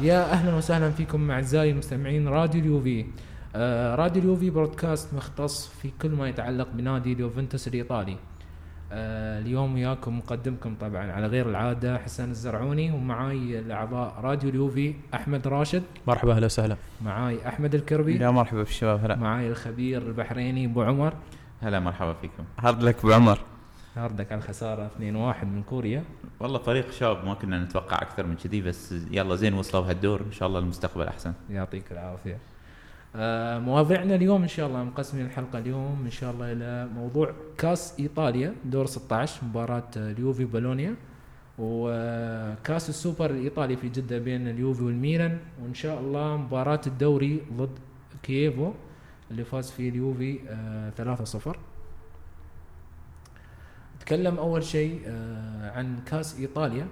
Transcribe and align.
يا 0.00 0.32
أهلا 0.32 0.54
وسهلا 0.54 0.90
فيكم 0.90 1.30
أعزائي 1.30 1.70
المستمعين 1.70 2.28
راديو 2.28 2.60
اليوفي. 2.60 3.06
آه 3.56 3.94
راديو 3.94 4.22
اليوفي 4.22 4.50
بودكاست 4.50 5.14
مختص 5.14 5.68
في 5.68 5.90
كل 6.02 6.10
ما 6.10 6.28
يتعلق 6.28 6.68
بنادي 6.72 7.12
اليوفنتوس 7.12 7.68
الإيطالي. 7.68 8.16
آه 8.92 9.40
اليوم 9.40 9.74
وياكم 9.74 10.18
مقدمكم 10.18 10.74
طبعا 10.80 11.12
على 11.12 11.26
غير 11.26 11.48
العادة 11.48 11.98
حسن 11.98 12.30
الزرعوني 12.30 12.90
ومعاي 12.90 13.58
الأعضاء 13.58 14.14
راديو 14.20 14.50
اليوفي 14.50 14.94
أحمد 15.14 15.48
راشد. 15.48 15.82
مرحبا 16.06 16.32
أهلا 16.32 16.46
وسهلا. 16.46 16.76
معاي 17.04 17.48
أحمد 17.48 17.74
الكربي. 17.74 18.16
يا 18.16 18.30
مرحبا 18.30 18.62
بالشباب 18.62 19.04
هلا. 19.04 19.16
معاي 19.16 19.48
الخبير 19.48 20.02
البحريني 20.02 20.64
أبو 20.66 20.82
عمر. 20.82 21.14
هلا 21.62 21.80
مرحبا 21.80 22.12
فيكم. 22.12 22.44
hard 22.58 22.82
luck 22.82 22.98
أبو 22.98 23.12
عمر. 23.12 23.38
hard 23.98 24.15
luck 24.15 24.32
على 24.32 24.38
الخساره 24.38 24.90
2-1 24.98 25.44
من 25.44 25.62
كوريا. 25.62 26.04
والله 26.40 26.58
فريق 26.58 26.90
شاب 26.90 27.24
ما 27.24 27.34
كنا 27.34 27.64
نتوقع 27.64 28.02
أكثر 28.02 28.26
من 28.26 28.36
كذي 28.36 28.60
بس 28.60 28.94
يلا 29.10 29.36
زين 29.36 29.54
وصلوا 29.54 29.82
بهالدور. 29.82 30.20
إن 30.20 30.32
شاء 30.32 30.48
الله 30.48 30.58
المستقبل 30.58 31.06
أحسن. 31.06 31.32
يعطيك 31.50 31.92
العافية. 31.92 32.38
آه 33.16 33.58
مواضيعنا 33.58 34.14
اليوم 34.14 34.42
إن 34.42 34.48
شاء 34.48 34.66
الله 34.66 34.84
مقسمين 34.84 35.26
الحلقة 35.26 35.58
اليوم 35.58 36.02
إن 36.04 36.10
شاء 36.10 36.30
الله 36.30 36.52
إلى 36.52 36.88
موضوع 36.94 37.32
كاس 37.58 37.94
إيطاليا 38.00 38.54
دور 38.64 38.86
16 38.86 39.44
مباراة 39.44 39.90
اليوفي 39.96 40.44
بولونيا 40.44 40.94
وكاس 41.58 42.88
السوبر 42.88 43.30
الإيطالي 43.30 43.76
في 43.76 43.88
جدة 43.88 44.18
بين 44.18 44.48
اليوفي 44.48 44.82
والميلان. 44.82 45.38
وإن 45.62 45.74
شاء 45.74 46.00
الله 46.00 46.36
مباراة 46.36 46.80
الدوري 46.86 47.42
ضد 47.52 47.78
كييفو 48.22 48.72
اللي 49.30 49.44
فاز 49.44 49.70
فيه 49.70 49.88
اليوفي 49.88 50.38
آه 50.48 50.92
3-0 51.54 51.56
نتكلم 54.08 54.38
أول 54.38 54.64
شيء 54.64 55.02
آه 55.06 55.70
عن 55.70 56.00
كاس 56.06 56.38
إيطاليا 56.38 56.88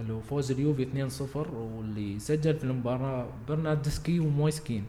اللي 0.00 0.12
هو 0.12 0.20
فوز 0.20 0.50
اليوفي 0.50 1.08
2-0 1.34 1.36
واللي 1.36 2.18
سجل 2.18 2.54
في 2.54 2.64
المباراة 2.64 3.26
برناردسكي 3.48 4.20
ومويسكين. 4.20 4.84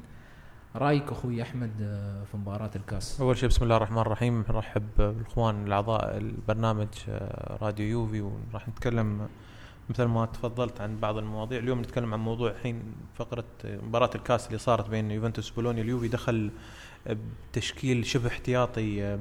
رأيك 0.76 1.12
أخوي 1.12 1.42
أحمد 1.42 1.72
آه، 1.82 2.24
في 2.24 2.38
مباراة 2.38 2.72
الكاس؟ 2.76 3.22
أول 3.22 3.38
شيء 3.38 3.50
بسم 3.50 3.64
الله 3.64 3.78
الرحمن 3.78 3.98
الرحيم. 3.98 4.46
نرحب 4.50 4.84
بالإخوان 4.98 5.68
الأعضاء 5.68 6.18
البرنامج 6.18 6.88
آه، 7.10 7.58
راديو 7.62 7.86
يوفي 7.88 8.22
وراح 8.22 8.70
نتكلم 8.70 9.28
مثل 9.90 10.04
ما 10.04 10.26
تفضلت 10.26 10.82
عن 10.82 11.00
بعض 11.00 11.18
المواضيع. 11.18 11.60
اليوم 11.60 11.80
نتكلم 11.80 12.14
عن 12.14 12.20
موضوع 12.20 12.52
الحين 12.52 12.84
فقرة 13.16 13.46
مباراة 13.66 14.10
الكاس 14.16 14.48
اللي 14.48 14.58
صارت 14.58 14.90
بين 14.90 15.12
يوفنتوس 15.12 15.52
وبولونيا 15.52 15.84
اليوفي 15.84 16.08
دخل 16.08 16.52
بتشكيل 17.54 18.06
شبه 18.06 18.28
احتياطي 18.28 19.20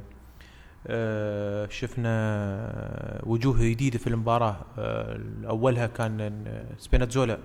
شفنا 1.70 3.22
وجوه 3.26 3.64
جديدة 3.64 3.98
في 3.98 4.06
المباراة. 4.06 4.56
آه، 4.78 5.20
أولها 5.48 5.86
كان 5.86 6.44
سبيناتزولا 6.78 7.38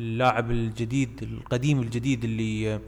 اللاعب 0.00 0.50
الجديد 0.50 1.22
القديم 1.22 1.80
الجديد 1.80 2.24
اللي 2.24 2.80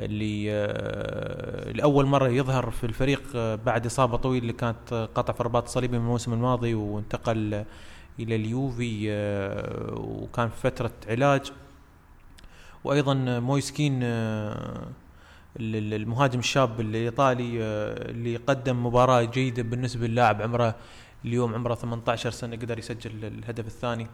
اللي 0.00 0.46
آه، 0.52 1.72
لأول 1.72 2.06
مرة 2.06 2.28
يظهر 2.28 2.70
في 2.70 2.84
الفريق 2.84 3.22
بعد 3.64 3.86
إصابة 3.86 4.16
طويلة 4.16 4.42
اللي 4.42 4.52
كانت 4.52 5.08
قطع 5.14 5.32
في 5.32 5.40
الرباط 5.40 5.64
الصليبي 5.64 5.98
من 5.98 6.04
الموسم 6.04 6.32
الماضي 6.32 6.74
وانتقل 6.74 7.64
إلى 8.18 8.36
اليوفي 8.36 9.10
وكان 9.96 10.48
في 10.48 10.56
فترة 10.56 10.92
علاج. 11.08 11.52
وأيضا 12.84 13.14
مويسكين 13.40 14.00
المهاجم 15.56 16.38
الشاب 16.38 16.80
الايطالي 16.80 17.62
آه، 17.62 18.10
اللي 18.10 18.36
قدم 18.36 18.86
مباراة 18.86 19.22
جيدة 19.22 19.62
بالنسبة 19.62 20.06
للاعب 20.06 20.42
عمره 20.42 20.74
اليوم 21.24 21.54
عمره 21.54 21.74
18 21.74 22.30
سنة 22.30 22.56
قدر 22.56 22.78
يسجل 22.78 23.24
الهدف 23.24 23.66
الثاني. 23.66 24.06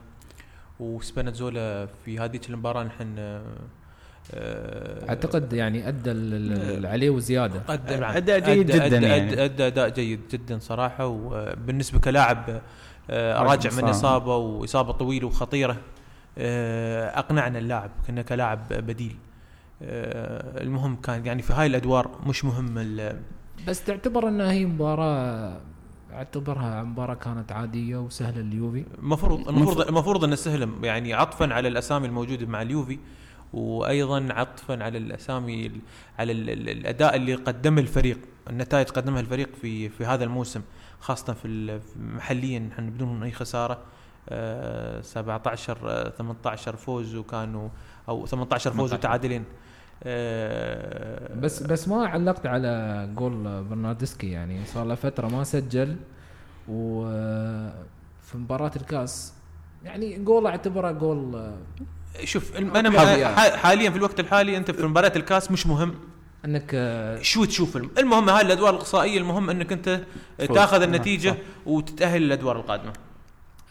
وسبيناتزولا 0.80 1.86
في 2.04 2.18
هذيك 2.18 2.50
المباراة 2.50 2.84
نحن 2.84 3.14
آه، 4.34 5.08
أعتقد 5.08 5.52
يعني 5.52 5.88
أدى 5.88 6.10
عليه 6.86 7.10
وزيادة. 7.10 7.60
قدم 7.68 8.04
اداء 8.04 8.38
جيد 8.38 8.70
أدى 8.70 8.86
جدا 8.86 8.96
أدى 8.96 9.06
يعني. 9.06 9.44
أدى 9.44 9.66
أداء 9.66 9.88
جيد 9.88 10.20
جدا 10.30 10.58
صراحة. 10.58 11.06
وبالنسبه 11.06 11.98
كلاعب 11.98 12.60
آه، 13.10 13.42
راجع 13.42 13.70
من 13.70 13.84
إصابة 13.84 14.36
وإصابة 14.36 14.92
طويلة 14.92 15.26
وخطيرة 15.26 15.76
أقنعنا 17.18 17.58
اللاعب 17.58 17.90
كنا 18.06 18.22
كلاعب 18.22 18.68
بديل. 18.70 19.16
آه، 19.20 19.35
المهم 19.82 20.96
كان 20.96 21.26
يعني 21.26 21.42
في 21.42 21.52
هاي 21.52 21.66
الأدوار 21.66 22.10
مش 22.26 22.44
مهم 22.44 22.96
بس 23.68 23.84
تعتبر 23.84 24.28
انها 24.28 24.52
هي 24.52 24.66
مباراة 24.66 25.60
أعتبرها 26.12 26.82
مباراة 26.82 27.14
كانت 27.14 27.52
عادية 27.52 27.96
وسهلة 27.96 28.40
لليوفي. 28.40 28.84
المفروض 28.98 29.48
المفروض 29.48 29.88
المفروض 29.88 30.24
انه 30.24 30.34
سهلة 30.34 30.68
يعني 30.82 31.14
عطفا 31.14 31.54
على 31.54 31.68
الأسامي 31.68 32.06
الموجودة 32.06 32.46
مع 32.46 32.62
اليوفي 32.62 32.98
وأيضا 33.52 34.28
عطفا 34.30 34.84
على 34.84 34.98
الأسامي 34.98 35.70
على 36.18 36.32
الأداء 36.32 37.16
اللي 37.16 37.34
قدمه 37.34 37.80
الفريق 37.80 38.18
النتائج 38.50 38.86
قدمها 38.88 39.20
الفريق 39.20 39.54
في 39.62 39.88
في 39.88 40.04
هذا 40.04 40.24
الموسم 40.24 40.62
خاصة 41.00 41.32
في 41.32 41.80
محليا 41.96 42.58
نحن 42.58 42.90
بدون 42.90 43.22
أي 43.22 43.32
خسارة 43.32 43.78
17 45.02 45.78
آه، 45.84 46.08
18 46.08 46.72
آه، 46.72 46.76
فوز 46.76 47.14
وكانوا 47.14 47.68
أو 48.08 48.26
18 48.26 48.72
فوز 48.72 48.94
وتعادلين 48.94 49.44
آه، 50.02 51.34
بس 51.34 51.62
بس 51.62 51.88
ما 51.88 52.06
علقت 52.06 52.46
على 52.46 53.08
جول 53.14 53.64
برناردسكي 53.64 54.30
يعني. 54.30 54.60
صار 54.74 54.84
له 54.86 54.94
فترة 54.94 55.28
ما 55.28 55.44
سجل 55.44 55.96
وفي 56.68 57.72
مباراة 58.34 58.70
الكاس 58.76 59.32
يعني 59.84 60.18
جول 60.18 60.46
اعتبره 60.46 60.90
جول 60.90 61.52
شوف 62.24 62.56
أنا 62.56 63.00
حاليا. 63.56 63.90
في 63.90 63.96
الوقت 63.96 64.20
الحالي 64.20 64.56
أنت 64.56 64.70
في 64.70 64.86
مباراة 64.86 65.12
الكاس 65.16 65.50
مش 65.50 65.66
مهم. 65.66 65.94
أنك 66.44 66.70
شو 67.22 67.44
تشوف؟ 67.44 67.76
المهم 67.76 68.28
هاي 68.28 68.42
الأدوار 68.42 68.74
الإقصائية 68.74 69.18
المهم 69.18 69.50
أنك 69.50 69.72
أنت 69.72 70.00
تاخذ 70.38 70.82
النتيجة 70.82 71.34
وتتأهل 71.66 72.22
للأدوار 72.22 72.56
القادمة. 72.56 72.92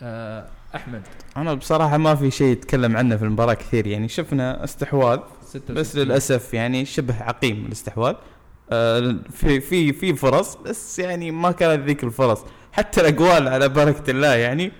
آه، 0.01 0.45
أحمد. 0.75 1.01
أنا 1.37 1.53
بصراحة 1.53 1.97
ما 1.97 2.15
في 2.15 2.31
شيء 2.31 2.47
يتكلم 2.47 2.97
عنه 2.97 3.17
في 3.17 3.23
المباراة 3.23 3.53
كثير 3.53 3.87
يعني 3.87 4.07
شفنا 4.07 4.63
استحواذ 4.63 5.19
بس 5.69 5.95
للأسف 5.95 6.53
يعني 6.53 6.85
شبه 6.85 7.23
عقيم 7.23 7.65
الاستحواذ. 7.65 8.15
آه 8.71 9.15
في 9.31 9.59
في 9.61 9.93
في 9.93 10.13
فرص 10.15 10.55
بس 10.55 10.99
يعني 10.99 11.31
ما 11.31 11.51
كانت 11.51 11.85
ذيك 11.85 12.03
الفرص. 12.03 12.39
حتى 12.71 13.01
الاقوال 13.01 13.47
على 13.47 13.69
بركة 13.69 14.11
الله 14.11 14.35
يعني 14.35 14.71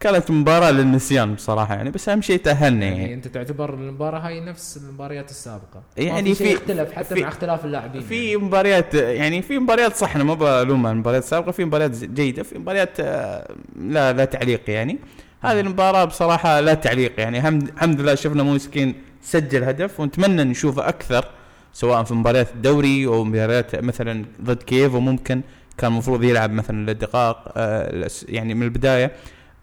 كانت 0.00 0.30
مباراة 0.30 0.70
للنسيان 0.70 1.34
بصراحة 1.34 1.74
يعني 1.74 1.90
بس 1.90 2.08
أهم 2.08 2.22
شيء 2.22 2.38
تأهلنا 2.38 2.86
يعني, 2.86 3.00
يعني. 3.00 3.14
أنت 3.14 3.28
تعتبر 3.28 3.74
المباراة 3.74 4.18
هاي 4.18 4.40
نفس 4.40 4.76
المباريات 4.76 5.30
السابقة. 5.30 5.82
يعني 5.96 6.34
في, 6.34 6.54
اختلاف 6.54 6.92
حتى 6.92 7.14
في 7.14 7.22
مع 7.22 7.28
اختلاف 7.28 7.64
اللاعبين 7.64 8.02
في 8.02 8.24
يعني. 8.24 8.36
مباريات 8.36 8.94
يعني 8.94 9.42
في 9.42 9.58
مباريات 9.58 9.96
صح 9.96 10.14
أنا 10.14 10.24
ما 10.24 10.34
بلوم 10.34 10.86
المباريات 10.86 11.22
السابقة 11.22 11.52
في 11.52 11.64
مباريات 11.64 12.04
جيدة 12.04 12.42
في 12.42 12.58
مباريات 12.58 13.00
آه، 13.00 13.54
لا 13.76 14.12
لا 14.12 14.24
تعليق 14.24 14.70
يعني. 14.70 14.98
هذه 15.42 15.60
المباراة 15.60 16.04
بصراحة 16.04 16.60
لا 16.60 16.74
تعليق. 16.74 17.20
يعني 17.20 17.38
الحمد 17.48 18.00
لله 18.00 18.14
شفنا 18.14 18.42
موسكين 18.42 18.94
سجل 19.22 19.64
هدف 19.64 20.00
ونتمنى 20.00 20.44
نشوفه 20.44 20.88
أكثر 20.88 21.24
سواء 21.72 22.02
في 22.02 22.14
مباريات 22.14 22.50
الدوري 22.54 23.06
أو 23.06 23.24
مباريات 23.24 23.76
مثلا 23.76 24.24
ضد 24.42 24.62
كييف 24.62 24.94
وممكن 24.94 25.42
كان 25.78 25.92
المفروض 25.92 26.24
يلعب 26.24 26.50
مثلا 26.50 26.90
للدقائق 26.90 27.36
آه، 27.56 28.08
يعني 28.28 28.54
من 28.54 28.62
البداية 28.62 29.12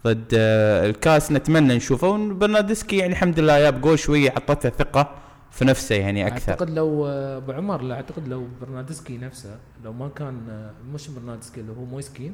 ضد 0.05 0.25
آه، 0.33 0.89
الكاس. 0.89 1.31
نتمنى 1.31 1.75
نشوفه. 1.75 2.07
وبرناردسكي 2.07 2.97
يعني 2.97 3.13
الحمد 3.13 3.39
لله 3.39 3.59
جاب 3.59 3.81
جول 3.81 3.99
شوية 3.99 4.29
عطته 4.31 4.69
ثقة 4.69 5.09
في 5.51 5.65
نفسه 5.65 5.95
يعني 5.95 6.27
أكثر. 6.27 6.51
أعتقد 6.51 6.69
لو 6.69 7.07
آه، 7.07 7.37
أبو 7.37 7.51
عمر 7.51 7.81
لا 7.81 7.95
أعتقد 7.95 8.27
لو 8.27 8.47
برناردسكي 8.61 9.17
نفسه 9.17 9.57
لو 9.83 9.93
ما 9.93 10.09
كان 10.09 10.69
مش 10.93 11.07
برناردسكي 11.07 11.61
اللي 11.61 11.71
هو 11.71 11.85
مويس 11.85 12.13
كين 12.13 12.33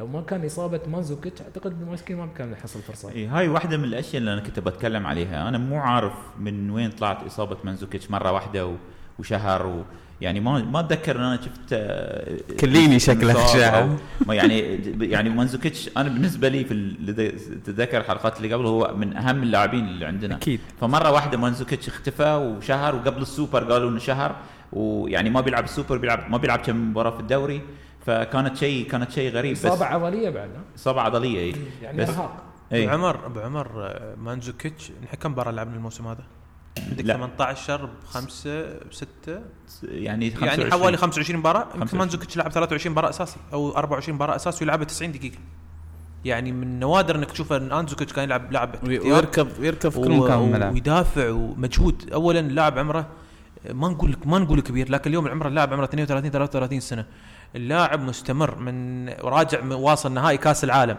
لو 0.00 0.06
ما 0.06 0.20
كان 0.20 0.44
إصابة 0.44 0.80
مانزوكيتش 0.86 1.42
أعتقد 1.42 1.82
مويس 1.82 2.01
كين 2.01 2.16
ما 2.16 2.28
كان 2.38 2.52
يحصل 2.52 2.80
فرصة. 2.80 3.10
إيه 3.10 3.38
هاي 3.38 3.48
واحدة 3.48 3.76
من 3.76 3.84
الأشياء 3.84 4.16
اللي 4.16 4.32
أنا 4.32 4.40
كنت 4.40 4.60
بتكلم 4.60 5.06
عليها. 5.06 5.48
أنا 5.48 5.58
مو 5.58 5.80
عارف 5.80 6.12
من 6.38 6.70
وين 6.70 6.90
طلعت 6.90 7.26
إصابة 7.26 7.56
مانزوكيتش 7.64 8.10
مرة 8.10 8.32
واحدة 8.32 8.72
وشهر 9.18 9.66
و 9.66 9.82
يعني 10.20 10.40
ما 10.40 10.58
ما 10.62 10.80
أتذكر 10.80 11.16
إن 11.16 11.22
أنا 11.22 11.36
شفت 11.36 11.72
آه، 11.72 12.38
كليني 12.60 12.98
شكله 12.98 13.46
شاعر 13.46 13.96
يعني 14.28 14.58
يعني 15.00 15.30
مانزوكيتش 15.30 15.90
أنا 15.96 16.08
بالنسبة 16.08 16.48
لي 16.48 16.64
في 16.64 16.96
تتذكر 17.64 18.00
الحلقات 18.00 18.36
اللي 18.36 18.54
قبل 18.54 18.66
هو 18.66 18.94
من 18.96 19.16
أهم 19.16 19.42
اللاعبين 19.42 19.84
اللي 19.88 20.06
عندنا. 20.06 20.36
أكيد. 20.36 20.60
فمرة 20.80 21.10
واحدة 21.10 21.38
مانزوكيتش 21.38 21.88
اختفى 21.88 22.34
وشهر 22.34 22.94
وقبل 22.94 23.22
السوبر 23.22 23.72
قالوا 23.72 23.90
إنه 23.90 23.98
شهر 23.98 24.36
ويعني 24.72 25.30
ما 25.30 25.40
بيلعب 25.40 25.64
السوبر 25.64 25.96
بيلعب 25.96 26.30
ما 26.30 26.38
بيلعب 26.38 26.58
كم 26.58 26.90
مباراة 26.90 27.10
في 27.10 27.20
الدوري. 27.20 27.62
فكانت 28.06 28.56
شيء 28.56 28.88
كانت 28.88 29.10
شيء 29.10 29.32
غريب 29.32 29.52
بس 29.52 29.66
إصابة 29.66 29.84
عضلية 29.84 30.30
بعد 30.30 30.50
إصابة 30.76 31.00
عضلية 31.00 31.38
اي 31.40 31.54
يعني 31.82 32.02
إرهاق. 32.02 32.42
أبو 32.72 32.90
عمر 32.90 33.26
أبو 33.26 33.40
عمر 33.40 33.70
آه، 33.76 34.14
مانزوكيتش 34.14 34.92
نحن 35.04 35.16
كم 35.16 35.30
مباراة 35.30 35.50
لعبنا 35.52 35.76
الموسم 35.76 36.06
هذا؟ 36.06 36.24
عندك 36.90 37.04
18 37.04 37.88
بخمسة 38.04 38.78
بستة؟ 38.90 39.40
يعني 39.82 40.28
يعني 40.42 40.70
حوالي 40.70 40.96
25 40.96 41.40
مباراة. 41.40 41.66
يمكن 41.74 41.98
مانزوكيتش 41.98 42.36
لعب 42.36 42.50
23 42.50 42.92
مباراة 42.92 43.08
أساسي 43.10 43.36
أو 43.52 43.70
24 43.76 44.14
مباراة 44.16 44.36
أساسي 44.36 44.64
ويلعبها 44.64 44.84
90 44.84 45.12
دقيقة. 45.12 45.38
يعني 46.24 46.52
من 46.52 46.80
نوادر 46.80 47.16
إنك 47.16 47.30
تشوف 47.30 47.52
إن 47.52 47.72
انزوكيتش 47.72 48.12
كان 48.12 48.24
يلعب 48.24 48.52
لاعب 48.52 48.74
ويركض 48.86 49.64
يركض 49.64 49.90
في 49.90 50.00
كل 50.00 50.12
مكان 50.12 50.38
الملعب 50.38 50.72
ويدافع 50.74 51.30
ومجهود. 51.30 52.10
اولا 52.12 52.40
اللاعب 52.40 52.78
عمره 52.78 53.06
ما 53.70 53.88
نقول 53.88 54.12
لك 54.12 54.26
ما 54.26 54.38
نقول 54.38 54.60
كبير 54.60 54.90
لكن 54.90 55.10
اليوم 55.10 55.26
العمر 55.26 55.48
اللاعب 55.48 55.72
عمره 55.72 55.84
32 55.84 56.30
33 56.30 56.80
سنة. 56.80 57.06
اللاعب 57.56 58.00
مستمر 58.00 58.58
من 58.58 59.08
راجع 59.08 59.64
واصل 59.64 60.12
نهائي 60.12 60.36
كاس 60.36 60.64
العالم. 60.64 60.98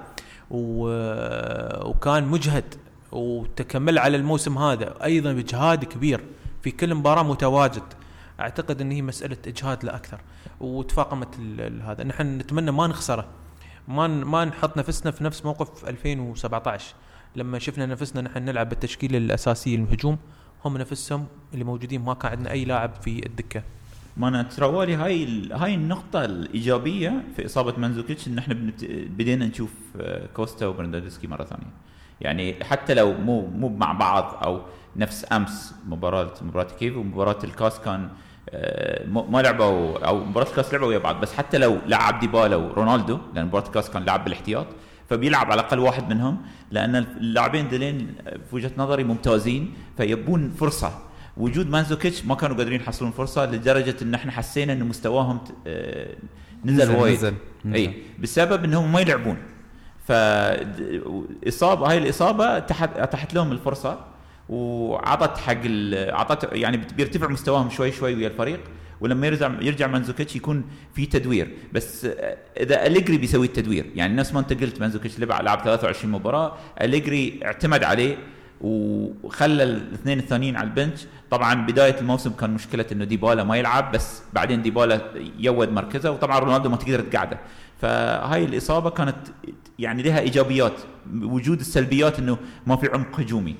وكان 0.49 2.23
مجهد 2.23 2.75
وتكمل 3.11 3.99
على 3.99 4.17
الموسم 4.17 4.57
هذا 4.57 5.03
أيضا 5.03 5.33
باجهاد 5.33 5.85
كبير 5.85 6.21
في 6.61 6.71
كل 6.71 6.95
مباراة 6.95 7.23
متواجد. 7.23 7.83
أعتقد 8.39 8.81
إن 8.81 8.91
هي 8.91 9.01
مسألة 9.01 9.37
إجهاد 9.47 9.85
لا 9.85 9.95
أكثر. 9.95 10.21
وتفاقمت 10.59 11.39
هذا. 11.83 12.03
نحن 12.03 12.37
نتمنى 12.37 12.71
ما 12.71 12.87
نخسره. 12.87 13.25
ما 13.87 14.07
ما 14.07 14.45
نحط 14.45 14.77
نفسنا 14.77 15.11
في 15.11 15.23
نفس 15.23 15.45
موقف 15.45 15.85
2017 15.85 16.95
لما 17.35 17.59
شفنا 17.59 17.85
نفسنا 17.85 18.21
نحن 18.21 18.45
نلعب 18.45 18.69
بالتشكيلة 18.69 19.17
الأساسية 19.17 19.75
الهجوم 19.75 20.17
هم 20.65 20.77
نفسهم 20.77 21.27
اللي 21.53 21.63
موجودين 21.63 22.01
ما 22.01 22.13
كان 22.13 22.31
عندنا 22.31 22.51
أي 22.51 22.65
لاعب 22.65 22.91
في 23.01 23.25
الدكة. 23.25 23.63
ما 24.17 24.27
أنا 24.27 24.43
ترى 24.43 24.65
والي 24.65 24.95
هاي 24.95 25.49
هاي 25.51 25.75
النقطة 25.75 26.25
الإيجابية 26.25 27.23
في 27.35 27.45
إصابة 27.45 27.73
مانزوكيتش 27.77 28.27
إن 28.27 28.37
إحنا. 28.37 28.53
بدينا 29.17 29.45
نشوف 29.45 29.71
آه، 30.01 30.25
كوستا 30.33 30.67
وبرناردسكي 30.67 31.27
مرة 31.27 31.43
ثانية. 31.43 31.67
يعني 32.21 32.63
حتى 32.63 32.93
لو 32.93 33.13
مو 33.13 33.47
مو 33.47 33.69
مع 33.69 33.91
بعض 33.93 34.43
أو 34.43 34.61
نفس 34.95 35.25
أمس 35.31 35.75
مباراة 35.87 36.33
مباراة 36.41 36.67
كيف 36.79 36.97
ومباراة 36.97 37.37
الكاس 37.43 37.79
كان 37.79 38.09
آه، 38.49 39.05
ما 39.07 39.41
لعبوا 39.41 40.07
أو 40.07 40.23
مباراة 40.23 40.47
الكاس 40.49 40.73
لعبوا 40.73 40.87
ويا 40.87 40.97
بعض 40.97 41.21
بس 41.21 41.33
حتى 41.33 41.57
لو 41.57 41.77
لعب 41.87 42.19
ديبالا 42.19 42.55
ورونالدو 42.55 43.17
لأن 43.35 43.45
مباراة 43.45 43.67
الكاس 43.67 43.89
كان 43.89 44.03
لعب 44.03 44.23
بالاحتياط 44.23 44.67
فبيلعب 45.09 45.51
على 45.51 45.61
الأقل 45.61 45.79
واحد 45.79 46.13
منهم 46.13 46.41
لأن 46.71 46.95
اللاعبين 46.95 47.69
ذيلين 47.69 48.15
في 48.49 48.55
وجهة 48.55 48.71
نظري 48.77 49.03
ممتازين 49.03 49.73
فيبون 49.97 50.49
فرصة 50.49 50.91
وجود 51.37 51.69
مانزوكيتش 51.69 52.25
ما 52.25 52.35
كانوا 52.35 52.57
قادرين 52.57 52.81
يحصلون 52.81 53.11
فرصة 53.11 53.45
لدرجة 53.45 53.95
إن 54.01 54.13
إحنا 54.13 54.31
حسينا 54.31 54.73
إن 54.73 54.83
مستواهم 54.83 55.39
آه، 55.67 56.15
نزل 56.65 56.95
وايد. 56.95 57.13
نزل. 57.15 57.33
نزل. 57.65 57.75
اي 57.75 57.93
بسبب 58.19 58.63
انهم 58.63 58.91
ما 58.91 58.99
يلعبون. 59.01 59.37
فاصابه 60.07 61.89
هاي 61.91 61.97
الإصابة 61.97 62.59
تحت 62.59 62.97
أتاحت 62.97 63.33
لهم 63.33 63.51
الفرصة 63.51 64.05
وعطت 64.49 65.37
حق 65.37 65.57
ال- 65.65 66.15
عطت 66.15 66.49
يعني 66.53 66.77
بيرتفع 66.77 67.27
مستواهم 67.27 67.69
شوي 67.69 67.91
شوي 67.91 68.15
ويا 68.15 68.27
الفريق. 68.27 68.59
ولما 69.01 69.27
يرجع 69.27 69.51
يرجع 69.61 69.87
مانزوكيتش 69.87 70.35
يكون 70.35 70.63
في 70.95 71.05
تدوير. 71.05 71.53
بس 71.73 72.07
إذا 72.59 72.85
أليجري 72.87 73.17
بيسوي 73.17 73.45
التدوير. 73.47 73.85
يعني 73.95 74.13
نفس 74.15 74.33
ما 74.33 74.39
أنت 74.39 74.53
قلت 74.63 74.79
مانزوكيتش 74.81 75.19
لعب 75.19 75.43
لعب 75.43 75.59
23 75.63 76.11
مباراة. 76.11 76.57
أليجري 76.81 77.39
اعتمد 77.45 77.83
عليه. 77.83 78.17
وخلى 78.63 79.63
الاثنين 79.63 80.19
الثانيين 80.19 80.55
على 80.55 80.67
ال 80.67 80.73
bench. 80.73 81.05
طبعا 81.31 81.65
بداية 81.67 81.99
الموسم 81.99 82.31
كان 82.31 82.49
مشكلة 82.53 82.85
إنه 82.91 83.05
ديبالا 83.05 83.43
ما 83.43 83.57
يلعب 83.57 83.91
بس 83.91 84.21
بعدين 84.33 84.61
ديبالا 84.61 85.01
يود 85.39 85.69
مركزه 85.71 86.11
وطبعا 86.11 86.39
رونالدو 86.39 86.69
ما 86.69 86.75
تقدر 86.77 86.99
تقعده. 87.01 87.39
فهاي 87.81 88.45
الإصابة 88.45 88.89
كانت 88.89 89.15
يعني 89.79 90.03
لها 90.03 90.19
إيجابيات 90.19 90.73
وجود 91.21 91.59
السلبيات 91.59 92.19
إنه 92.19 92.37
ما 92.67 92.75
في 92.75 92.87
عمق 92.93 93.19
هجومي. 93.19 93.55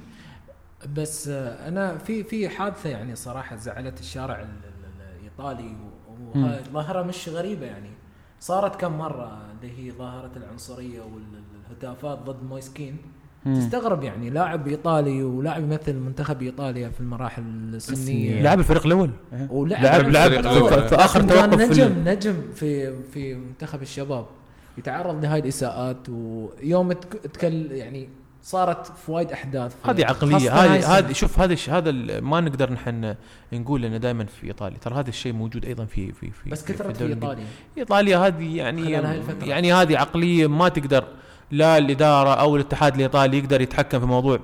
بس 0.96 1.28
أنا 1.68 1.98
في 1.98 2.24
في 2.24 2.50
حادثة 2.50 2.90
يعني 2.90 3.16
صراحة 3.16 3.56
زعلت 3.56 4.00
الشارع 4.00 4.40
ال- 4.42 4.46
ال- 4.46 5.18
الإيطالي 5.20 5.76
و- 5.76 6.40
وهاي 6.40 6.64
ظاهرة 6.74 7.02
مش 7.02 7.30
غريبة 7.30 7.66
يعني. 7.66 7.90
صارت 8.40 8.76
كم 8.82 8.98
مرة 8.98 9.42
اللي 9.62 9.78
هي 9.78 9.92
ظاهرة 9.92 10.32
العنصرية 10.38 11.02
والهتافات 11.02 12.18
ضد 12.20 12.44
مويسكين. 12.44 12.98
تستغرب 13.46 14.04
يعني 14.04 14.30
لاعب 14.30 14.68
إيطالي 14.68 15.24
ولاعب 15.24 15.64
يمثل 15.64 15.94
منتخب 15.96 16.42
إيطاليا 16.42 16.90
في 16.90 17.00
المراحل 17.00 17.44
السنية. 17.74 18.42
لاعب 18.42 18.60
الفريق 18.60 18.86
الأول. 18.86 19.10
ولعب 19.50 19.84
لعب- 19.84 20.10
لعب 20.10 20.32
في- 20.32 20.42
في- 20.42 20.88
في 20.88 21.14
كان 21.14 21.28
توقف 21.28 21.56
في 21.62 21.66
نجم 21.68 21.94
نجم 22.10 22.36
في 22.56 22.94
في 23.14 23.36
منتخب 23.36 23.82
الشباب. 23.82 24.26
يتعرض 24.78 25.24
لهاي 25.24 25.40
الإساءات 25.40 25.98
ويوم 26.10 26.92
تك- 26.92 27.14
تكل 27.34 27.72
يعني 27.72 28.10
صارت 28.44 28.88
في 29.06 29.12
وايد 29.12 29.32
أحداث. 29.32 29.72
في- 29.84 29.92
هذه 29.92 30.06
عقلية. 30.06 30.36
هذه. 30.54 30.98
هذه 30.98 31.12
شوف 31.14 31.40
هذا 31.40 31.54
الش- 31.54 31.70
هذا 31.70 31.90
ال- 31.90 32.24
ما 32.24 32.42
نقدر 32.42 32.72
نحن 32.74 33.16
نقول 33.54 33.86
إنه 33.86 33.98
دائما 33.98 34.26
في 34.26 34.48
إيطاليا. 34.48 34.78
ترى 34.78 34.96
هذا 34.96 35.10
الشيء 35.10 35.34
موجود 35.34 35.66
أيضا 35.66 35.86
في 35.86 36.12
في 36.12 36.32
في 36.32 36.50
بس 36.50 36.64
في 36.64 36.74
كثرت 36.74 36.98
في 36.98 37.04
الإنجليزي. 37.04 37.14
إيطاليا. 37.28 37.46
إيطاليا 37.78 38.18
هذه 38.18 38.58
يعني. 38.58 38.92
يعني 39.42 39.74
هذه 39.74 39.98
عقلية 39.98 40.48
ما 40.48 40.70
تقدر 40.70 41.04
لا 41.52 41.78
الاداره 41.78 42.34
أو 42.34 42.56
الاتحاد 42.56 42.96
الإيطالي 42.96 43.38
يقدر 43.38 43.62
يتحكم 43.62 44.00
في 44.00 44.06
موضوع 44.06 44.40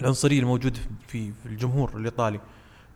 العنصرية 0.00 0.40
الموجود 0.40 0.78
في 1.08 1.32
في 1.32 1.46
الجمهور 1.46 1.96
الإيطالي. 1.96 2.40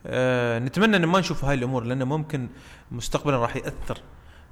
آه 0.07 0.59
نتمنى 0.59 0.97
إن 0.97 1.05
ما 1.05 1.21
نشوف 1.21 1.45
هاي 1.45 1.55
الأمور 1.55 1.85
لأنه 1.85 2.05
ممكن 2.05 2.49
مستقبلا 2.93 3.37
راح 3.37 3.57
يأثر 3.57 3.99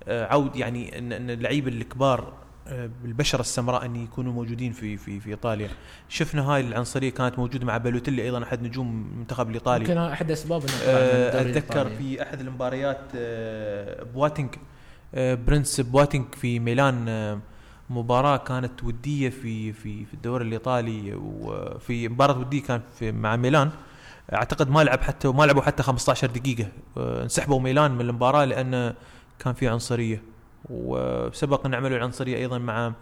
آه 0.04 0.26
عود 0.26 0.56
يعني 0.56 0.98
ان 0.98 1.12
إن 1.12 1.30
اللعيبة 1.30 1.68
الكبار 1.68 2.32
آه، 2.68 2.90
بالبشره 3.02 3.40
السمراء 3.40 3.84
إن 3.84 3.96
يكونوا 3.96 4.32
موجودين 4.32 4.72
في 4.72 4.96
في 4.96 5.20
في 5.20 5.30
إيطاليا 5.30 5.68
شفنا 6.08 6.42
هاي 6.42 6.60
العنصرية 6.60 7.10
كانت 7.10 7.38
موجودة 7.38 7.66
مع 7.66 7.76
بالوتيلي 7.76 8.22
أيضا 8.22 8.42
أحد 8.42 8.62
نجوم 8.62 9.08
المنتخب 9.12 9.48
الإيطالي 9.48 9.84
يمكن 9.84 9.98
أحد 9.98 10.30
أسباب 10.30 10.62
آه، 10.84 11.40
أتذكر. 11.40 11.90
في 11.90 12.22
أحد 12.22 12.40
المباريات 12.40 13.00
آه، 13.16 14.02
بواتينج 14.02 14.54
آه، 15.14 15.34
برنس 15.34 15.80
بواتينج 15.80 16.34
في 16.34 16.58
ميلان 16.58 17.08
مباراة 17.92 18.36
كانت 18.36 18.84
ودية 18.84 19.28
في 19.28 19.72
في 19.72 20.04
في 20.04 20.14
الدوري 20.14 20.44
الإيطالي 20.44 21.14
وفي 21.14 22.08
مباراة 22.08 22.38
ودية 22.38 22.62
كانت 22.62 22.82
في 22.98 23.12
مع 23.12 23.36
ميلان. 23.36 23.70
أعتقد 24.32 24.70
ما 24.70 24.84
لعب 24.84 25.00
حتى 25.00 25.28
ما 25.28 25.44
لعبوا 25.44 25.62
حتى 25.62 25.82
15 25.82 26.26
دقيقة. 26.26 26.68
آه، 26.96 27.22
انسحبوا 27.22 27.60
ميلان 27.60 27.90
من 27.90 28.00
المباراة 28.00 28.44
لأن 28.44 28.94
كان 29.38 29.54
في 29.54 29.68
عنصرية. 29.68 30.22
وسبق 30.70 31.66
أن 31.66 31.74
عملوا 31.74 31.96
العنصرية 31.96 32.36
أيضا 32.36 32.58
مع 32.58 32.92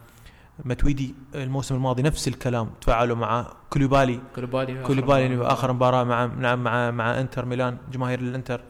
متويدي 0.65 1.15
الموسم 1.35 1.75
الماضي. 1.75 2.03
نفس 2.03 2.29
الكلام 2.29 2.71
تفاعلوا 2.81 3.17
مع 3.17 3.47
كوليبالي. 3.71 4.21
كوليبالي 4.35 4.83
كوليبالي 4.83 5.37
في 5.37 5.43
آخر 5.43 5.73
مباراة 5.73 6.05
مع 6.05 6.25
نعم 6.27 6.65
مع 6.65 6.91
مع 6.91 7.20
إنتر 7.20 7.44
ميلان 7.44 7.77
جماهير 7.93 8.19
الإنتر. 8.19 8.61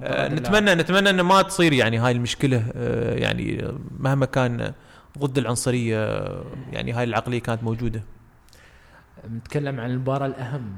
آه 0.00 0.28
نتمنى 0.28 0.74
نتمنى 0.74 1.10
أن 1.10 1.20
ما 1.20 1.42
تصير 1.42 1.72
يعني 1.72 1.98
هاي 1.98 2.12
المشكلة. 2.12 2.64
آه 2.76 3.14
يعني 3.14 3.72
مهما 3.98 4.26
كان 4.26 4.72
ضد 5.18 5.38
العنصرية 5.38 6.26
يعني 6.72 6.92
هاي 6.92 7.04
العقلية 7.04 7.40
كانت 7.40 7.62
موجودة. 7.64 8.02
نتكلم 9.30 9.80
عن 9.80 9.90
المباراة 9.90 10.26
الأهم 10.26 10.72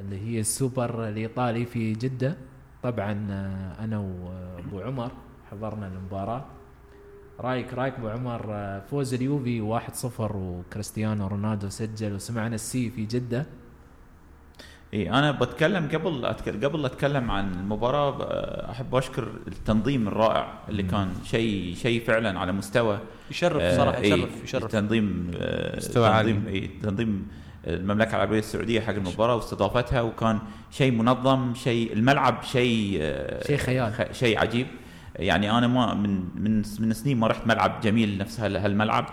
اللي 0.00 0.18
هي 0.18 0.40
السوبر 0.40 1.08
الإيطالي 1.08 1.66
في 1.66 1.92
جدة. 1.92 2.36
طبعا 2.82 3.26
آه، 3.30 3.84
أنا 3.84 3.98
وأبو 3.98 4.80
عمر 4.80 5.10
حضرنا 5.50 5.86
المباراة. 5.86 6.44
رايك 7.40 7.74
رايك 7.74 7.94
أبو 7.94 8.08
عمر 8.08 8.46
آه، 8.48 8.80
فوز 8.90 9.14
اليوفي 9.14 9.60
1-0 9.60 10.36
وكريستيانو 10.36 11.26
رونالدو 11.26 11.68
سجل 11.68 12.12
وسمعنا 12.14 12.54
السي 12.54 12.90
في 12.90 13.04
جدة. 13.06 13.46
إي 14.94 15.10
أنا 15.10 15.30
بتكلم 15.30 15.88
قبل 15.94 16.24
أتك... 16.24 16.64
قبل 16.64 16.84
أتكلم 16.84 17.30
عن 17.30 17.52
المباراة 17.54 18.16
أحب 18.70 18.94
أشكر 18.94 19.28
التنظيم 19.48 20.08
الرائع 20.08 20.54
اللي 20.68 20.82
كان 20.82 21.08
شيء 21.24 21.74
شيء 21.74 22.04
فعلا 22.04 22.38
على 22.40 22.52
مستوى 22.52 22.98
يشرف 23.30 23.62
آه، 23.62 23.76
صراحة 23.76 23.98
إيه، 23.98 24.14
يشرف 24.14 24.44
يشرف 24.44 24.64
تنظيم 24.72 25.30
آه، 25.40 25.76
مستوى 25.76 26.08
عالي. 26.08 26.32
تنظيم 26.32 26.48
إيه، 26.48 26.70
تنظيم 26.82 27.28
المملكة 27.66 28.10
العربية 28.16 28.38
السعودية 28.38 28.80
حق 28.80 28.92
المباراة 28.94 29.34
واستضافتها 29.36 30.00
وكان 30.02 30.38
شيء 30.70 30.92
منظم 30.92 31.54
شيء 31.54 31.92
الملعب 31.92 32.42
شيء 32.42 32.98
آه، 33.02 33.46
شيء 33.46 33.56
خيال. 33.56 33.92
خ- 33.92 34.12
شيء 34.12 34.38
عجيب 34.38 34.66
يعني 35.16 35.50
أنا 35.58 35.66
ما 35.66 35.94
من 35.94 36.24
من 36.34 36.56
من 36.80 36.92
سنين 36.92 37.18
ما 37.18 37.26
رحت 37.26 37.46
ملعب 37.46 37.80
جميل 37.80 38.18
نفس 38.18 38.40
هال- 38.40 38.56
هالملعب 38.56 39.04
آه، 39.04 39.12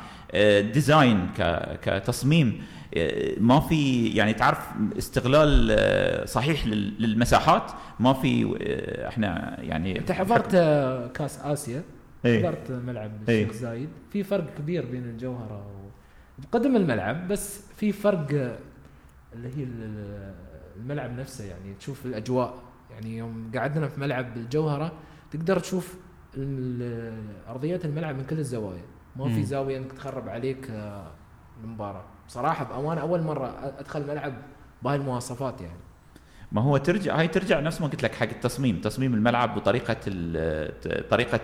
ديزاين 0.71 1.27
ك- 1.37 1.79
كتصميم. 1.81 2.61
آه، 2.97 3.33
ما 3.39 3.59
في 3.59 4.07
يعني 4.07 4.33
تعرف 4.33 4.59
استغلال 4.97 5.67
آه، 5.71 6.25
صحيح 6.25 6.67
لل- 6.67 7.01
للمساحات. 7.01 7.71
ما 7.99 8.13
في 8.13 8.57
آه، 8.61 9.07
إحنا 9.07 9.57
يعني 9.61 9.99
أنت 9.99 10.11
حضرت 10.11 10.55
آه، 10.55 11.07
كأس 11.07 11.39
آسيا؟ 11.43 11.83
إيه. 12.25 12.39
حضرت 12.39 12.71
ملعب 12.71 13.11
إيه. 13.29 13.43
الشيخ 13.43 13.55
زايد. 13.61 13.89
في 14.11 14.23
فرق 14.23 14.53
كبير 14.57 14.85
بين 14.85 15.03
الجوهرة 15.03 15.67
و... 15.67 15.87
بقدم 16.41 16.75
الملعب 16.75 17.27
بس 17.27 17.61
في 17.77 17.91
فرق 17.91 18.27
آه، 18.33 18.57
اللي 19.33 19.47
هي 19.57 19.63
ال- 19.63 20.33
الملعب 20.77 21.19
نفسه. 21.19 21.45
يعني 21.45 21.73
تشوف 21.79 22.05
الأجواء. 22.05 22.53
يعني 22.91 23.17
يوم 23.17 23.51
قعدنا 23.55 23.87
في 23.87 23.99
ملعب 23.99 24.37
الجوهرة 24.37 24.91
تقدر 25.31 25.59
تشوف 25.59 25.93
أرضيات 27.49 27.85
الملعب 27.85 28.15
من 28.17 28.25
كل 28.25 28.39
الزوايا. 28.39 28.81
ما 29.17 29.25
في 29.25 29.39
مم. 29.39 29.43
زاوية 29.43 29.77
إنك 29.77 29.91
تخرب 29.91 30.29
عليك 30.29 30.69
آه، 30.71 31.07
المباراة. 31.63 32.03
بصراحة 32.27 32.65
بأمانة 32.65 33.01
أول 33.01 33.21
مرة 33.21 33.73
أدخل 33.79 34.07
ملعب 34.07 34.33
بهاي 34.83 34.95
المواصفات 34.95 35.61
يعني. 35.61 35.79
ما 36.51 36.61
هو 36.61 36.77
ترجع 36.77 37.19
هاي 37.19 37.27
ترجع 37.27 37.59
نفس 37.59 37.81
ما 37.81 37.87
قلت 37.87 38.03
لك 38.03 38.15
حق 38.15 38.27
التصميم. 38.29 38.81
تصميم 38.81 39.13
الملعب 39.13 39.57
وطريقة 39.57 39.93
طريقة 41.09 41.39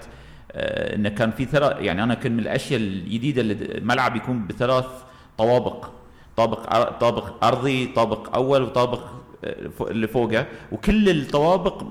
آه، 0.51 0.95
إنه 0.95 1.09
كان 1.09 1.31
في 1.31 1.45
ثلاث 1.45 1.81
يعني 1.81 2.03
أنا 2.03 2.13
كان 2.13 2.31
من 2.31 2.39
الأشياء 2.39 2.79
الجديدة 2.79 3.41
اللي 3.41 3.53
الملعب 3.77 4.15
يكون 4.15 4.47
بثلاث 4.47 4.85
طوابق. 5.37 5.89
طابق 6.37 6.89
طابق 6.89 7.43
أرضي 7.45 7.85
طابق 7.87 8.35
أول 8.35 8.61
وطابق 8.61 9.03
آه، 9.43 9.69
اللي 9.81 10.07
فوقه. 10.07 10.45
وكل 10.71 11.09
الطوابق 11.09 11.83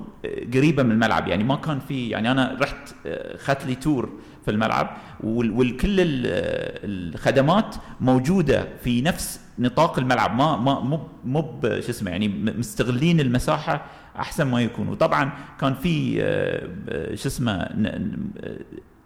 قريبة 0.53 0.83
من 0.83 0.91
الملعب. 0.91 1.27
يعني 1.27 1.43
ما 1.43 1.55
كان 1.55 1.79
في 1.79 2.09
يعني 2.09 2.31
أنا 2.31 2.57
رحت 2.61 2.93
خدت 3.37 3.65
لي 3.65 3.75
تور 3.75 4.09
في 4.45 4.51
الملعب 4.51 4.97
وال- 5.23 5.51
والكل 5.51 5.99
ال- 5.99 7.13
الخدمات 7.13 7.75
موجودة 8.01 8.67
في 8.83 9.01
نفس 9.01 9.39
نطاق 9.59 9.99
الملعب. 9.99 10.35
ما 10.35 10.57
ما 10.57 10.79
مو 10.79 10.99
مو 11.25 11.59
شو 11.63 11.89
اسمه 11.89 12.11
يعني 12.11 12.27
مستغلين 12.57 13.19
المساحة 13.19 13.85
أحسن 14.19 14.43
ما 14.47 14.61
يكون 14.61 14.87
وطبعا 14.87 15.31
كان 15.61 15.73
في 15.73 16.21
آه، 16.21 16.67
آه، 16.89 17.15
شو 17.15 17.27
اسمه 17.27 17.51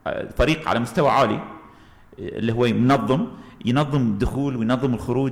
آه، 0.08 0.28
فريق 0.38 0.70
على 0.70 0.80
مستوى 0.80 1.10
عالي 1.10 1.40
اللي 2.20 2.54
هو 2.54 2.64
منظم 2.68 3.28
ينظم 3.66 4.02
الدخول 4.02 4.56
وينظم 4.56 4.94
الخروج 4.94 5.32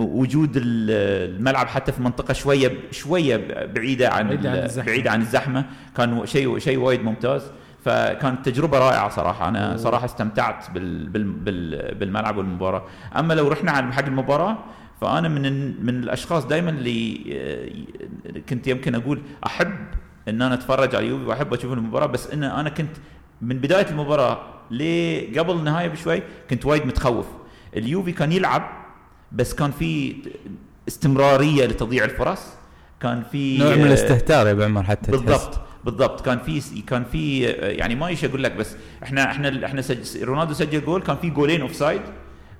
وجود 0.00 0.56
ال- 0.56 1.34
الملعب 1.36 1.66
حتى 1.66 1.92
في 1.92 2.02
منطقة 2.02 2.32
شوية 2.34 2.72
شوية 2.90 3.36
بعيدة 3.66 4.08
عن 4.10 4.26
بعيدة 4.28 4.50
عن 4.50 4.56
ال- 4.58 4.64
الزحمة. 4.64 4.86
بعيدة 4.86 5.10
عن 5.10 5.20
الزحمة. 5.20 5.64
كان 5.96 6.26
شيء 6.26 6.58
شيء 6.58 6.78
وايد 6.78 7.00
ممتاز. 7.02 7.42
فكانت 7.84 8.48
تجربة 8.48 8.78
رائعة 8.78 9.08
صراحة. 9.08 9.48
أنا 9.48 9.76
صراحة 9.76 10.04
استمتعت 10.04 10.70
بال 10.70 11.08
بال 11.08 11.24
بال 11.24 11.94
بالملعب 11.94 12.36
والمباراة. 12.36 12.82
أما 13.16 13.34
لو 13.34 13.48
رحنا 13.48 13.70
على 13.70 13.92
حق 13.92 14.04
المباراة 14.04 14.58
فأنا 15.00 15.28
من 15.28 15.86
من 15.86 16.02
الأشخاص 16.02 16.46
دائما 16.46 16.70
اللي 16.70 17.24
آه، 17.32 18.38
كنت 18.48 18.66
يمكن 18.66 18.94
أقول 18.94 19.22
أحب 19.46 19.74
إن 20.28 20.42
أنا 20.42 20.54
أتفرج 20.54 20.94
على 20.94 21.04
اليوفي 21.06 21.24
وأحب 21.24 21.54
أشوف 21.54 21.72
المباراة 21.72 22.06
بس 22.06 22.30
إن 22.30 22.44
أنا 22.44 22.70
كنت 22.70 22.96
من 23.42 23.58
بداية 23.58 23.86
المباراة 23.90 24.38
لقبل 24.70 25.54
النهاية 25.54 25.88
بشوي 25.88 26.22
كنت 26.50 26.66
وايد 26.66 26.86
متخوف. 26.86 27.26
اليوفي 27.76 28.12
كان 28.12 28.32
يلعب 28.32 28.62
بس 29.32 29.54
كان 29.54 29.70
في 29.70 30.14
استمرارية 30.88 31.66
لتضييع 31.66 32.04
الفرص 32.04 32.46
كان 33.00 33.22
في 33.32 33.58
نوع 33.58 33.74
من 33.74 33.80
آه، 33.80 33.86
الاستهتار 33.86 34.46
يا 34.46 34.52
أبو 34.52 34.62
عمر 34.62 34.82
حتى 34.82 35.12
تحس. 35.12 35.60
بالضبط. 35.84 36.20
كان 36.20 36.38
في 36.38 36.60
كان 36.82 37.04
في 37.04 37.40
يعني 37.50 37.94
ما 37.94 38.06
إيش 38.06 38.24
أقول 38.24 38.42
لك 38.44 38.52
بس 38.56 38.76
إحنا 39.02 39.30
إحنا 39.30 39.66
إحنا 39.66 39.82
سج 39.82 40.22
رونالدو 40.22 40.52
سجل 40.54 40.84
جول 40.84 41.02
كان 41.02 41.16
في 41.16 41.30
جولين 41.30 41.60
offside 41.60 42.00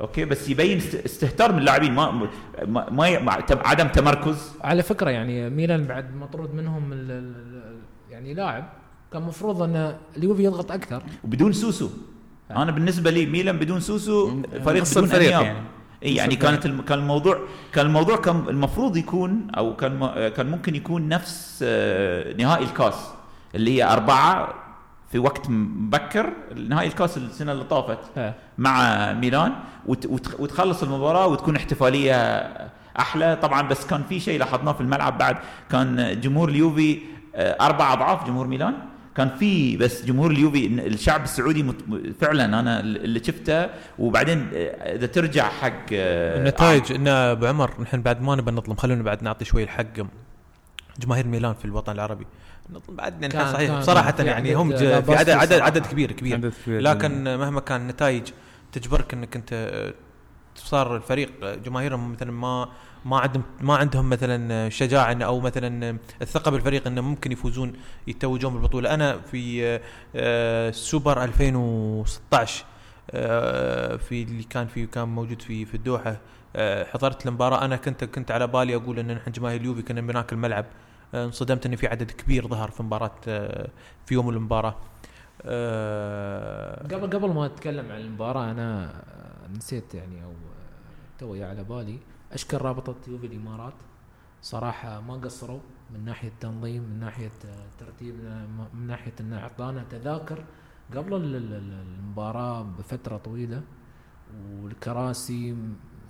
okay؟ 0.00 0.24
بس 0.24 0.48
يبين 0.48 0.76
است- 0.78 0.94
استهتار 1.04 1.52
من 1.52 1.58
اللاعبين. 1.58 1.92
ما 1.94 2.28
ما, 2.68 3.18
ما 3.20 3.32
عدم 3.50 3.88
تمركز. 3.88 4.52
على 4.60 4.82
فكرة 4.82 5.10
يعني 5.10 5.50
ميلان 5.50 5.84
بعد 5.84 6.14
مطرود 6.16 6.54
منهم 6.54 6.92
ال- 6.92 7.80
يعني 8.10 8.34
لاعب 8.34 8.68
كان 9.12 9.22
المفروض 9.22 9.62
إن 9.62 9.96
اليوفي 10.16 10.44
يضغط 10.44 10.72
أكثر. 10.72 11.02
وبدون 11.24 11.52
سوسو. 11.52 11.88
أنا 12.50 12.70
بالنسبة 12.70 13.10
لي 13.10 13.26
ميلان 13.26 13.58
بدون 13.58 13.80
سوسو 13.80 14.42
فريق 14.64 14.84
بدون 14.84 15.04
الفريق 15.04 15.28
أنياب. 15.38 15.42
يعني. 15.42 15.58
اي 16.02 16.14
يعني. 16.14 16.36
كانت 16.36 16.66
الم- 16.66 16.82
كان 16.82 16.98
الموضوع 16.98 17.38
كان 17.72 17.86
الموضوع 17.86 18.16
كان 18.16 18.44
المفروض 18.48 18.96
يكون 18.96 19.46
أو 19.56 19.76
كان 19.76 19.98
م- 19.98 20.28
كان 20.28 20.50
ممكن 20.50 20.74
يكون 20.74 21.08
نفس 21.08 21.60
آه، 21.66 22.32
نهائي 22.32 22.64
الكاس 22.64 22.94
اللي 23.54 23.76
هي 23.78 23.84
أربعة 23.92 24.54
في 25.12 25.18
وقت 25.18 25.50
مبكر 25.50 26.32
نهائي 26.68 26.88
الكاس 26.88 27.16
السنة 27.16 27.52
اللي 27.52 27.64
طافت 27.64 27.98
ها. 28.16 28.34
مع 28.58 29.12
ميلان 29.12 29.52
وت- 29.86 30.06
وت- 30.06 30.40
وتخلص 30.40 30.82
المباراة 30.82 31.26
وتكون 31.26 31.56
احتفالية 31.56 32.14
أحلى 32.98 33.36
طبعا 33.42 33.62
بس 33.62 33.86
كان 33.86 34.02
في 34.08 34.20
شيء 34.20 34.38
لاحظناه 34.38 34.72
في 34.72 34.80
الملعب 34.80 35.18
بعد 35.18 35.36
كان 35.70 36.20
جمهور 36.20 36.48
اليوفي 36.48 36.98
آه، 37.34 37.56
أربع 37.66 37.92
أضعاف 37.92 38.26
جمهور 38.26 38.46
ميلان 38.46 38.74
كان 39.16 39.28
في 39.36 39.76
بس 39.76 40.04
جمهور 40.04 40.30
اليوفي 40.30 40.66
إن 40.66 40.78
الشعب 40.78 41.22
السعودي 41.24 41.62
مت- 41.62 42.14
فعلا 42.20 42.44
أنا 42.60 42.80
اللي 42.80 43.24
شفته 43.24 43.66
وبعدين 43.98 44.48
آه، 44.54 44.94
إذا 44.96 45.06
ترجع 45.06 45.48
حق 45.48 45.72
آه، 45.92 46.38
النتائج 46.38 46.92
ان 46.92 47.08
أبو 47.08 47.46
عمر 47.46 47.80
نحن 47.80 48.02
بعد 48.02 48.22
ما 48.22 48.36
نبى 48.36 48.50
نظلم 48.50 48.76
خلونا 48.76 49.02
بعد 49.02 49.22
نعطي 49.22 49.44
شوي 49.44 49.62
الحق 49.62 49.86
جماهير 50.98 51.26
ميلان 51.26 51.54
في 51.54 51.64
الوطن 51.64 51.92
العربي. 51.92 52.26
نظلم 52.70 52.96
بعد 52.96 53.12
يعني 53.22 53.28
كان- 53.34 53.52
صحيح 53.52 53.70
كان 53.70 53.82
صراحة 53.82 54.12
في 54.12 54.22
يعني 54.24 54.48
عدد 54.50 54.56
هم 54.56 54.76
في 54.76 54.94
عدد 54.94 55.10
عدد 55.30 55.48
بصراحة. 55.48 55.64
عدد 55.64 55.86
كبير 55.86 56.12
كبير. 56.12 56.34
عدد 56.34 56.52
لكن 56.66 57.24
مهما 57.38 57.60
كان 57.60 57.80
النتائج 57.80 58.22
تجبرك 58.72 59.14
إنك 59.14 59.36
أنت 59.36 59.52
آه، 59.52 59.94
صار 60.54 60.96
الفريق. 60.96 61.30
آه، 61.42 61.54
جماهيرهم 61.54 62.12
مثلا 62.12 62.32
ما 62.32 62.68
ما 63.04 63.18
عندهم 63.18 63.42
ما 63.60 63.76
عندهم 63.76 64.10
مثلا 64.10 64.68
شجاعة 64.68 65.14
أو 65.22 65.40
مثلا 65.40 65.98
الثقة 66.22 66.50
بالفريق 66.50 66.86
إنه 66.86 67.00
ممكن 67.00 67.32
يفوزون 67.32 67.72
يتوجون 68.06 68.52
بالبطوله 68.52 68.94
أنا 68.94 69.18
في 69.20 69.80
آه، 70.16 70.70
سوبر 70.70 71.24
2016 71.24 72.64
آه، 73.10 73.96
في 73.96 74.22
اللي 74.22 74.42
كان 74.42 74.66
في 74.66 74.86
كان 74.86 75.08
موجود 75.08 75.42
في 75.42 75.64
في 75.64 75.74
الدوحة 75.74 76.16
آه، 76.56 76.84
حضرت 76.84 77.26
المباراة. 77.26 77.64
أنا 77.64 77.76
كنت 77.76 78.04
كنت 78.04 78.30
على 78.30 78.46
بالي 78.46 78.74
أقول 78.74 78.98
إن 78.98 79.14
نحن 79.14 79.30
جماهير 79.32 79.60
اليوفي 79.60 79.82
كنا 79.82 80.00
بناك 80.00 80.32
الملعب 80.32 80.64
انصدمت 81.14 81.66
ان 81.66 81.76
في 81.76 81.86
عدد 81.86 82.10
كبير 82.10 82.48
ظهر 82.48 82.70
في 82.70 82.82
مباراة 82.82 83.12
في 84.06 84.14
يوم 84.14 84.30
المباراة. 84.30 84.76
قبل 86.84 87.10
قبل 87.10 87.30
ما 87.30 87.46
أتكلم 87.46 87.92
عن 87.92 88.00
المباراة 88.00 88.50
أنا 88.50 88.92
نسيت 89.56 89.94
يعني 89.94 90.24
أو 90.24 90.32
توي 91.18 91.44
على 91.44 91.64
بالي. 91.64 91.98
أشكر 92.32 92.62
رابطه 92.62 92.94
يوفي 93.08 93.26
الإمارات. 93.26 93.74
صراحة 94.42 95.00
ما 95.00 95.14
قصروا 95.14 95.60
من 95.94 96.04
ناحية 96.04 96.28
التنظيم 96.28 96.82
من 96.82 97.00
ناحية 97.00 97.30
ترتيبنا 97.78 98.46
من 98.74 98.86
ناحية 98.86 99.12
انه 99.20 99.38
أعطانا 99.38 99.84
تذاكر 99.90 100.44
قبل 100.96 101.14
ال- 101.14 101.34
ال- 101.36 101.52
ال- 101.54 101.84
المباراة 101.98 102.62
بفترة 102.62 103.16
طويلة. 103.16 103.62
والكراسي 104.62 105.56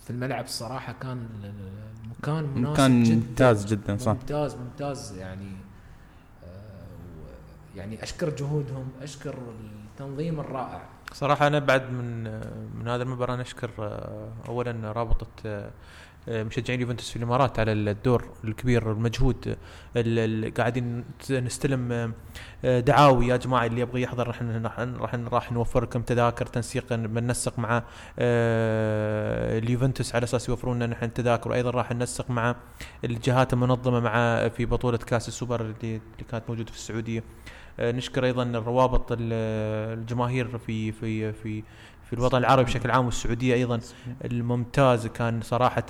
في 0.04 0.10
الملعب 0.10 0.44
الصراحه 0.44 0.92
كان 0.92 1.18
ال- 1.18 1.44
ال- 1.44 1.90
المكان 2.04 2.44
مناسب 2.44 2.76
كان 2.76 3.02
جدا. 3.02 3.14
ممتاز 3.28 3.66
جدا 3.66 3.96
صح. 3.96 4.12
ممتاز 4.12 4.56
ممتاز 4.56 5.16
يعني 5.18 5.52
آه، 6.44 7.76
يعني 7.76 8.02
أشكر 8.02 8.30
جهودهم 8.36 8.88
أشكر 9.02 9.34
التنظيم 9.92 10.40
الرائع. 10.40 10.82
صراحة 11.12 11.46
أنا 11.46 11.58
بعد 11.58 11.90
من 11.92 12.24
من 12.78 12.88
هذا 12.88 13.02
المباراة 13.02 13.36
نشكر 13.36 13.70
آه، 13.78 14.28
أولا 14.48 14.92
رابطة 14.92 15.26
آه، 15.46 15.66
آه، 15.66 15.70
مشجعين 16.28 16.80
يوفنتوس 16.80 17.10
في 17.10 17.16
الإمارات 17.16 17.58
على 17.58 17.72
الدور 17.72 18.24
الكبير 18.44 18.92
المجهود 18.92 19.56
اللي 19.96 20.48
قاعدين 20.48 21.04
نستلم 21.30 21.92
آه، 21.92 22.10
آه، 22.64 22.80
دعاوي 22.80 23.26
يا 23.26 23.36
جماعة 23.36 23.66
اللي 23.66 23.80
يبغى 23.80 24.02
يحضر 24.02 24.26
راح 24.26 24.42
راح 24.42 25.14
راح 25.14 25.52
نوفر 25.52 25.82
لكم 25.82 26.02
تذاكر 26.02 26.46
تنسيق 26.46 26.94
بننسق 26.94 27.58
مع 27.58 27.82
آه، 28.18 29.58
اليوفنتوس 29.58 30.14
على 30.14 30.24
أساس 30.24 30.48
يوفرون 30.48 30.76
لنا 30.76 30.86
نحن 30.86 31.12
تذاكر 31.12 31.50
وأيضا 31.50 31.70
راح 31.70 31.92
ننسق 31.92 32.30
مع 32.30 32.56
الجهات 33.04 33.52
المنظمة 33.52 34.00
مع 34.00 34.48
في 34.48 34.64
بطولة 34.64 34.98
كاس 34.98 35.28
السوبر 35.28 35.60
اللي, 35.60 36.00
كانت 36.30 36.44
موجودة 36.48 36.70
في 36.72 36.76
السعودية. 36.78 37.22
آه، 37.80 37.92
نشكر 37.92 38.24
أيضا 38.24 38.42
الروابط 38.42 39.12
ال- 39.12 39.18
الجماهير 39.98 40.58
في 40.58 40.92
في 40.92 41.32
في 41.32 41.62
في 42.10 42.16
الوطن 42.16 42.38
العربي 42.38 42.64
بشكل 42.64 42.90
عام 42.90 43.04
والسعودية 43.06 43.54
أيضا 43.54 43.80
الممتاز 44.24 45.06
كان 45.06 45.40
صراحة 45.42 45.80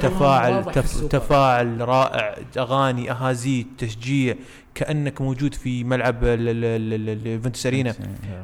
تفاعل 0.00 0.64
تف. 0.72 1.04
تفاعل 1.04 1.88
رائع 1.88 2.36
أغاني 2.58 3.10
أهازيج 3.10 3.66
تشجيع 3.78 4.34
كأنك 4.74 5.20
موجود 5.20 5.54
في 5.54 5.84
ملعب 5.84 6.24
ال- 6.24 6.28
ال- 6.48 6.64
ال- 6.64 7.08
ال- 7.08 7.20
اليوفنتوس 7.26 7.66
ارينا 7.66 7.94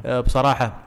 آه، 0.05 0.19
بصراحة 0.19 0.77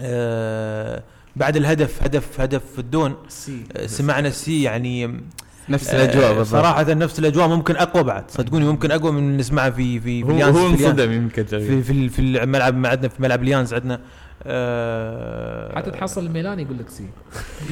آه، 0.00 1.02
بعد 1.36 1.56
الهدف 1.56 2.02
هدف 2.02 2.40
هدف 2.40 2.78
الدون 2.78 3.14
سي 3.28 3.64
آه، 3.76 3.86
سمعنا 3.86 4.28
السي 4.28 4.62
يعني 4.62 5.20
نفس 5.68 5.94
الأجواء 5.94 6.34
بالضبط 6.34 6.60
صراحة 6.62 6.94
نفس 6.94 7.18
الأجواء 7.18 7.48
ممكن 7.48 7.76
أقوى 7.76 8.02
بعد 8.02 8.30
صدقوني 8.30 8.64
ممكن 8.64 8.90
أقوى 8.90 9.12
من 9.12 9.18
اللي 9.18 9.36
نسمعها 9.36 9.70
في 9.70 10.00
في 10.00 10.24
في 10.24 10.24
هو 10.24 10.30
هو 10.30 10.52
في 10.52 10.58
اليانز. 10.74 10.82
انصدم 10.84 11.12
يمكن 11.12 11.44
في. 11.44 11.82
في 11.82 12.08
في 12.08 12.18
الملعب 12.18 12.74
ما 12.76 12.88
عندنا 12.88 13.08
في 13.08 13.22
ملعب 13.22 13.42
اليانز 13.42 13.74
عندنا 13.74 14.00
آه، 14.42 15.76
حتى 15.76 15.90
تحصل 15.90 16.26
الميلان 16.26 16.60
يقول 16.60 16.78
لك 16.78 16.88
سي. 16.88 17.06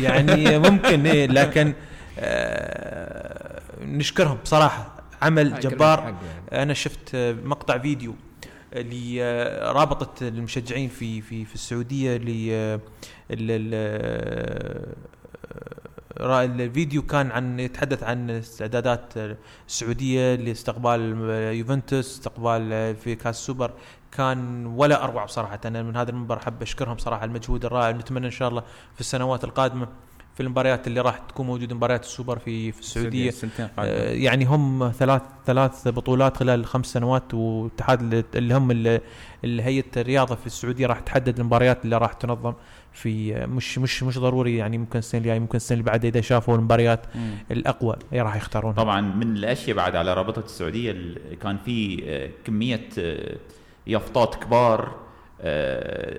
يعني 0.01 0.59
ممكن 0.71 1.07
إيه 1.07 1.27
لكن 1.27 1.75
آه، 2.19 3.61
نشكرهم 3.83 4.39
بصراحة. 4.45 4.93
عمل 5.23 5.61
جبار. 5.61 5.99
يعني. 6.01 6.17
أنا 6.63 6.75
شفت 6.75 7.15
آه، 7.15 7.33
مقطع 7.33 7.79
فيديو 7.79 8.15
لرابطة 8.75 10.29
المشجعين 10.29 10.89
في 10.89 11.21
في 11.21 11.45
في 11.45 11.55
السعودية 11.55 12.17
ل 12.17 12.49
آه، 12.51 12.75
ال- 13.31 13.51
ال- 13.51 13.71
آه، 13.75 14.95
الفيديو 16.21 17.03
كان 17.03 17.31
عن 17.31 17.61
يتحدث 17.61 18.03
عن 18.03 18.31
استعدادات 18.31 19.13
السعودية 19.69 20.35
لاستقبال 20.35 21.01
يوفنتوس 21.59 22.13
استقبال 22.15 22.97
في 22.97 23.15
كاس 23.15 23.39
السوبر 23.39 23.71
كان 24.13 24.67
ولا 24.67 25.05
أروع 25.05 25.25
بصراحة. 25.25 25.61
أنا 25.65 25.83
من 25.83 25.97
هذا 25.97 26.11
المنبر 26.11 26.39
حاب 26.39 26.63
أشكرهم 26.63 26.99
صراحة 26.99 27.25
المجهود 27.25 27.65
الرائع 27.65 27.91
نتمنى 27.91 28.27
إن 28.27 28.31
شاء 28.31 28.49
الله 28.49 28.63
في 28.95 29.01
السنوات 29.01 29.45
القادمة 29.45 29.89
في 30.39 30.45
المباريات 30.45 30.87
اللي 30.87 31.01
راح 31.01 31.19
تكون 31.19 31.47
موجودة 31.47 31.75
مباريات 31.75 32.05
السوبر 32.05 32.39
في 32.39 32.73
في 32.73 32.81
السعودية 32.81 33.31
سنتين 33.31 33.69
آه،. 33.79 34.13
يعني 34.13 34.45
هم 34.45 34.93
ثلاث 34.99 35.23
ثلاث 35.47 35.89
بطولات 35.89 36.37
خلال 36.37 36.67
خمس 36.67 36.87
سنوات 36.87 37.35
واتحاد 37.35 38.25
اللي 38.35 38.55
هم 38.55 38.71
ال- 38.71 39.01
اللي 39.45 39.63
هيئة 39.63 39.85
الرياضة 39.97 40.35
في 40.35 40.47
السعودية 40.47 40.87
راح 40.87 41.01
تحدد 41.01 41.39
المباريات 41.41 41.85
اللي 41.85 41.97
راح 41.99 42.13
تنظم 42.13 42.53
في 42.93 43.35
مش 43.47 43.79
مش 43.79 44.03
مش 44.03 44.19
ضروري 44.19 44.57
يعني 44.57 44.79
ممكن 44.79 44.99
السنة 44.99 45.21
الجاية 45.21 45.39
ممكن 45.39 45.57
السنة 45.57 45.79
اللي 45.79 45.91
بعدها 45.91 46.11
إذا 46.11 46.21
شافوا 46.21 46.57
المباريات. 46.57 47.01
الأقوى 47.51 47.97
اللي 48.13 48.23
راح 48.23 48.37
يختارونها 48.37 48.77
طبعا 48.77 49.01
من 49.01 49.37
الأشياء 49.37 49.77
بعد 49.77 49.97
على 49.97 50.15
رابطة 50.15 50.45
السعودية 50.45 50.91
ال- 50.91 51.39
كان 51.43 51.59
في 51.65 52.03
آه، 52.07 52.31
كمية 52.45 52.89
آه، 52.99 53.37
يافطات 53.87 54.35
كبار 54.35 55.08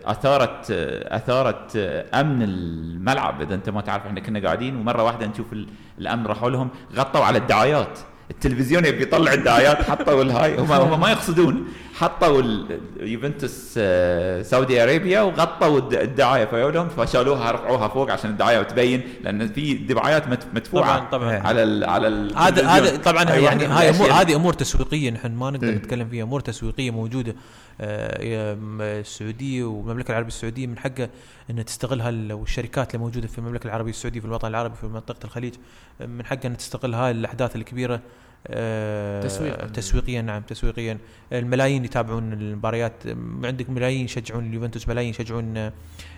أثارت 0.05 0.71
آه، 0.71 1.15
أثارت 1.15 1.75
آه، 1.75 2.21
أمن 2.21 2.41
الملعب. 2.41 3.41
إذا 3.41 3.55
أنت 3.55 3.69
ما 3.69 3.81
تعرف 3.81 4.05
إحنا 4.05 4.19
كنا 4.19 4.39
قاعدين 4.39 4.75
ومرة 4.75 5.03
واحدة 5.03 5.27
نشوف 5.27 5.53
ال- 5.53 5.67
الأمن 5.99 6.25
راحوا 6.27 6.49
لهم 6.49 6.69
غطوا 6.95 7.23
على 7.23 7.38
الدعايات. 7.38 7.99
التلفزيون 8.31 8.85
يبي 8.85 9.01
يطلع 9.03 9.33
الدعايات 9.33 9.81
حطوا 9.81 10.21
الهاي. 10.23 10.57
هم 10.59 10.71
هم 10.71 10.99
ما 10.99 11.11
يقصدون. 11.11 11.67
حطوا 12.00 12.41
يوفنتوس 13.00 13.74
آه، 13.77 14.41
سعودي 14.41 14.84
أرابيا 14.84 15.22
وغطوا 15.22 15.77
الد- 15.79 15.94
الدعاية 15.94 16.46
فيقول 16.46 16.74
لهم 16.74 16.89
فشالوها 16.89 17.51
رفعوها 17.51 17.88
فوق 17.88 18.12
عشان 18.12 18.29
الدعاية 18.29 18.62
تبين 18.62 19.01
لأن 19.24 19.48
في 19.48 19.74
دعايات 19.74 20.27
مدفوعة 20.53 20.98
طبعا 21.00 21.10
طبعا. 21.10 21.39
على 21.48 21.63
ال 21.63 21.84
على 21.84 22.08
ال 22.08 22.38
هذا 22.38 22.68
هذا 22.68 22.98
طبعا 22.98 23.24
يعني 23.24 23.65
هاي 23.65 23.89
امور 23.89 24.12
هذه 24.12 24.36
أمور 24.36 24.53
تسويقية 24.53 25.10
نحن 25.12 25.32
ما 25.32 25.50
نقدر 25.51 25.68
إيه. 25.68 25.75
نتكلم 25.75 26.10
فيها 26.10 26.24
أمور 26.24 26.39
تسويقية 26.39 26.91
موجودة. 26.91 27.36
آه، 27.82 28.58
السعودية 28.82 29.63
والمملكة 29.63 30.12
العربية 30.12 30.27
السعودية 30.27 30.68
من 30.68 30.77
حقها 30.77 31.10
ان 31.50 31.65
تستغلها 31.65 32.10
ال- 32.10 32.34
والشركات 32.34 32.96
اللي 32.96 33.06
موجودة 33.06 33.27
في 33.27 33.38
المملكة 33.38 33.68
العربية 33.68 33.89
السعودية 33.91 34.20
في 34.20 34.25
الوطن 34.25 34.48
العربي 34.48 34.75
في 34.75 34.86
منطقة 34.88 35.20
الخليج 35.25 35.53
من 36.00 36.25
حقها 36.25 36.48
ان 36.48 36.58
تستغل 36.58 36.94
هاي 36.94 37.12
الأحداث 37.12 37.56
الكبيرة. 37.56 38.01
آه، 38.48 39.22
تسويقاً. 39.22 39.67
تسويقيا 39.67 40.22
نعم 40.22 40.41
تسويقيا 40.41 40.98
الملايين 41.34 41.86
يتابعون 41.86 42.34
المباريات 42.34 42.93
عندك 43.43 43.69
ملايين 43.69 44.05
يشجعون 44.05 44.46
اليوفنتوس 44.46 44.88
ملايين 44.89 45.10
يشجعون 45.10 45.58
آه، 45.58 45.74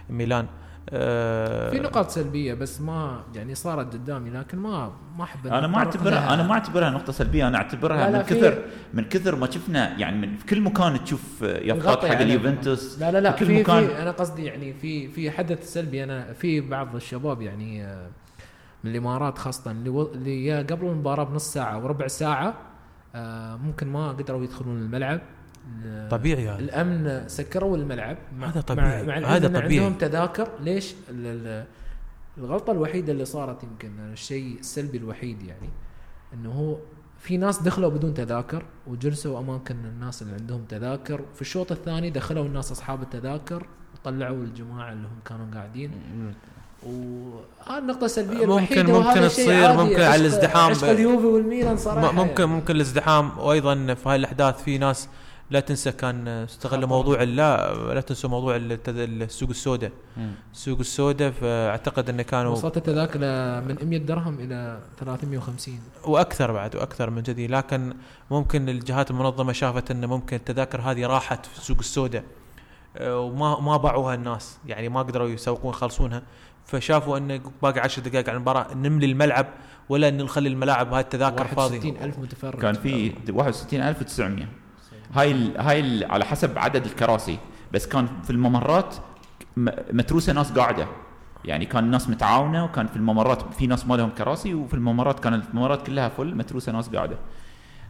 ميلان 0.09 0.45
آه، 0.89 1.69
في 1.69 1.79
نقاط 1.79 2.09
سلبية 2.09 2.53
بس 2.53 2.81
ما 2.81 3.23
يعني 3.35 3.55
صارت 3.55 3.93
قدامي 3.93 4.29
لكن 4.29 4.57
ما 4.57 4.93
ما 5.17 5.23
أحب 5.23 5.47
أنا 5.47 5.67
ما 5.67 5.77
اعتبرها. 5.77 6.33
أنا 6.33 6.43
ما 6.43 6.53
أعتبرها 6.53 6.89
نقطة 6.89 7.13
سلبية 7.13 7.47
أنا 7.47 7.57
أعتبرها 7.57 7.97
لا، 7.97 8.11
لا، 8.11 8.17
من 8.17 8.23
في- 8.23 8.35
كثر 8.35 8.63
من 8.93 9.03
كثر 9.03 9.35
ما 9.35 9.51
شفنا 9.51 9.97
يعني 9.99 10.17
من 10.27 10.37
في 10.37 10.45
كل 10.45 10.61
مكان 10.61 11.03
تشوف 11.03 11.41
يافطات 11.41 12.05
حق. 12.05 12.19
اليوفنتوس 12.21 12.99
لا 12.99 13.11
لا 13.11 13.17
لا 13.21 13.31
في 13.31 13.45
في, 13.45 13.53
كل 13.55 13.59
مكان 13.61 13.87
في 13.87 14.01
أنا 14.01 14.11
قصدي 14.11 14.45
يعني 14.45 14.73
في 14.73 15.07
في 15.07 15.31
حدث 15.31 15.73
سلبي 15.73 16.03
أنا 16.03 16.33
في 16.33 16.61
بعض 16.61 16.95
الشباب 16.95 17.41
يعني 17.41 17.85
من 18.83 18.91
الإمارات 18.91 19.37
خاصة 19.37 19.71
اللي 19.71 19.89
و- 19.89 20.11
اللي 20.13 20.45
يا 20.45 20.61
قبل 20.61 20.85
المباراة 20.87 21.23
بنص 21.23 21.53
ساعة 21.53 21.83
وربع 21.83 22.07
ساعة 22.07 22.53
آه، 23.15 23.55
ممكن 23.55 23.87
ما 23.87 24.11
قدروا 24.11 24.43
يدخلون 24.43 24.77
الملعب. 24.77 25.21
ال- 25.83 26.09
طبيعي 26.09 26.49
هذا. 26.49 26.59
الأمن 26.59 27.23
سكروا 27.27 27.77
الملعب. 27.77 28.17
هذا 28.41 28.61
طبيعي. 28.61 29.05
مع, 29.05 29.19
مع 29.19 29.27
هذا 29.27 29.47
طبيعي. 29.47 29.63
عندهم 29.79 29.93
تذاكر. 29.93 30.47
ليش؟ 30.59 30.93
ال- 31.09 31.25
ال- 31.47 31.65
الغلطة 32.37 32.71
الوحيدة 32.71 33.11
اللي 33.13 33.25
صارت 33.25 33.63
يمكن 33.63 33.99
الشيء 33.99 34.59
السلبي 34.59 34.97
الوحيد 34.97 35.41
يعني 35.41 35.69
إنه 36.33 36.51
هو 36.51 36.77
في 37.19 37.37
ناس 37.37 37.61
دخلوا 37.61 37.89
بدون 37.89 38.13
تذاكر 38.13 38.65
وجلسوا 38.87 39.39
أماكن 39.39 39.75
الناس 39.85 40.21
اللي 40.21 40.33
عندهم 40.33 40.61
تذاكر. 40.69 41.21
في 41.35 41.41
الشوط 41.41 41.71
الثاني 41.71 42.09
دخلوا 42.09 42.45
الناس 42.45 42.71
أصحاب 42.71 43.01
التذاكر 43.01 43.65
وطلعوا 43.95 44.43
الجماعة 44.43 44.91
اللي 44.91 45.07
هم 45.07 45.19
كانوا 45.25 45.45
قاعدين. 45.53 45.91
وهذه 46.85 47.77
النقطة 47.77 48.05
السلبية 48.05 48.45
ممكن- 48.45 48.79
الوحيدة 48.79 48.99
ممكن 48.99 49.27
تصير،. 49.27 49.73
ممكن 49.73 50.01
على 50.01 50.15
الازدحام 50.15 50.71
عشق 50.71 50.87
اليوفي 50.89 51.25
والميلان 51.25 51.77
صراحة 51.77 52.11
ممكن 52.11 52.41
يعني. 52.43 52.45
ممكن 52.55 52.75
الازدحام 52.75 53.39
وأيضا 53.39 53.93
في 53.93 54.09
هاي 54.09 54.15
الأحداث 54.15 54.63
في 54.63 54.77
ناس 54.77 55.09
لا 55.49 55.59
تنسى 55.59 55.91
كان 55.91 56.27
استغلوا. 56.27 56.89
موضوع 56.89 57.23
لا 57.23 57.73
لا 57.93 58.01
تنسوا 58.01 58.29
موضوع 58.29 58.55
السوق 58.55 59.49
السوداء. 59.49 59.91
السوق 60.53 60.79
السوداء 60.79 61.31
فاعتقد 61.31 62.09
انه 62.09 62.23
كانوا 62.23 62.51
وصلت 62.51 62.77
التذاكر 62.77 63.19
من 63.61 63.77
100 63.89 63.97
درهم 63.97 64.39
إلى 64.39 64.79
350 64.99 65.79
وأكثر 66.05 66.51
بعد 66.51 66.75
وأكثر 66.75 67.09
من 67.09 67.21
جدي 67.23 67.47
لكن 67.47 67.93
ممكن 68.31 68.69
الجهات 68.69 69.11
المنظمة 69.11 69.53
شافت 69.53 69.91
إن 69.91 70.05
ممكن 70.05 70.35
التذاكر 70.35 70.81
هذه 70.81 71.05
راحت 71.05 71.45
في 71.45 71.57
السوق 71.57 71.77
السوداء 71.79 72.23
أه، 72.97 73.19
وما 73.19 73.59
ما 73.59 73.77
باعوها 73.77 74.15
الناس 74.15 74.57
يعني 74.67 74.89
ما 74.89 74.99
قدروا 75.01 75.29
يسوقون 75.29 75.69
يخلصونها 75.69 76.21
فشافوا 76.65 77.17
انه 77.17 77.41
باقي 77.61 77.79
10 77.79 78.03
دقائق 78.03 78.29
على 78.29 78.35
المباراة 78.35 78.73
نملي 78.73 79.05
الملعب 79.05 79.45
ولا 79.89 80.07
ان 80.07 80.17
نخلي 80.23 80.49
الملاعب 80.49 80.93
هاي 80.93 81.01
التذاكر 81.01 81.45
فاضية. 81.47 81.77
61 81.77 82.03
ألف 82.03 82.19
متفرج. 82.19 82.59
كان 82.61 82.73
في 82.73 83.11
61900 83.25 84.45
هاي 85.13 85.31
ال 85.31 85.57
هاي 85.61 85.79
ال 85.79 86.11
على 86.11 86.25
حسب 86.25 86.57
عدد 86.57 86.85
الكراسي. 86.85 87.37
بس 87.73 87.87
كان 87.87 88.07
في 88.23 88.29
الممرات 88.29 88.95
م- 89.57 89.69
متروسة 89.91 90.33
ناس 90.33 90.51
قاعدة. 90.51 90.87
يعني 91.45 91.65
كان 91.65 91.83
الناس 91.83 92.09
متعاونة 92.09 92.65
وكان 92.65 92.87
في 92.87 92.95
الممرات 92.95 93.53
في 93.53 93.67
ناس 93.67 93.87
ما 93.87 93.95
لهم 93.95 94.09
كراسي 94.09 94.53
وفي 94.53 94.73
الممرات 94.73 95.19
كانت 95.19 95.43
الممرات 95.49 95.87
كلها 95.87 96.09
فل 96.09 96.35
متروسة 96.35 96.71
ناس 96.71 96.89
قاعدة. 96.89 97.17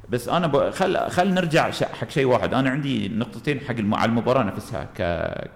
بس 0.09 0.27
أنا 0.29 0.47
ب... 0.47 0.69
خل 0.69 1.09
خل 1.09 1.33
نرجع 1.33 1.71
ش... 1.71 1.83
حق 1.83 2.09
شيء 2.09 2.25
واحد. 2.25 2.53
أنا 2.53 2.69
عندي 2.69 3.09
نقطتين 3.09 3.59
حق 3.59 3.71
الم... 3.71 3.95
على 3.95 4.09
المباراة 4.09 4.43
نفسها 4.43 4.83
ك 4.83 4.97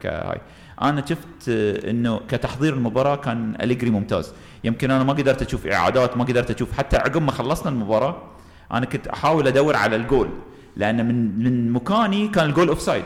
كهاي. 0.02 0.42
أنا 0.82 1.06
شفت 1.06 1.50
آه، 1.50 1.90
إنه 1.90 2.20
كتحضير 2.30 2.74
المباراة 2.74 3.16
كان 3.16 3.56
أليجري 3.62 3.90
ممتاز. 3.90 4.34
يمكن 4.64 4.92
أنا 4.92 5.04
ما 5.04 5.14
قدرت 5.14 5.42
أشوف 5.42 5.68
إعادات 5.68 6.18
ما 6.18 6.24
قدرت 6.24 6.52
أشوف. 6.52 6.78
حتى 6.78 6.98
عقب 6.98 7.22
ما 7.22 7.32
خلصنا 7.32 7.72
المباراة 7.72 8.16
أنا 8.74 8.86
كنت 8.86 9.08
أحاول 9.08 9.48
أدور 9.48 9.76
على 9.76 9.96
الجول. 9.96 10.30
لأن 10.78 11.08
من 11.08 11.40
من 11.44 11.72
مكاني 11.72 12.28
كان 12.28 12.46
الجول 12.50 12.68
offside 12.70 13.04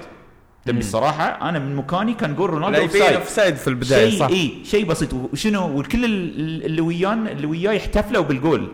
تبي 0.65 0.79
الصراحه 0.79 1.49
أنا 1.49 1.59
من 1.59 1.75
مكاني 1.75 2.13
كان 2.13 2.35
جول 2.35 2.49
رونالدو 2.49 2.81
offside 2.81 3.13
offside 3.15 3.55
في 3.55 3.67
البداية 3.67 4.09
شيء 4.09 4.19
صح. 4.19 4.27
اي 4.27 4.51
شيء 4.65 4.85
بسيط. 4.85 5.13
وشنو؟ 5.13 5.77
والكل 5.77 6.05
ال- 6.05 6.65
اللي 6.65 6.81
ويان 6.81 7.27
اللي 7.27 7.47
وياي 7.47 7.77
احتفلوا 7.77 8.23
بالجول. 8.23 8.71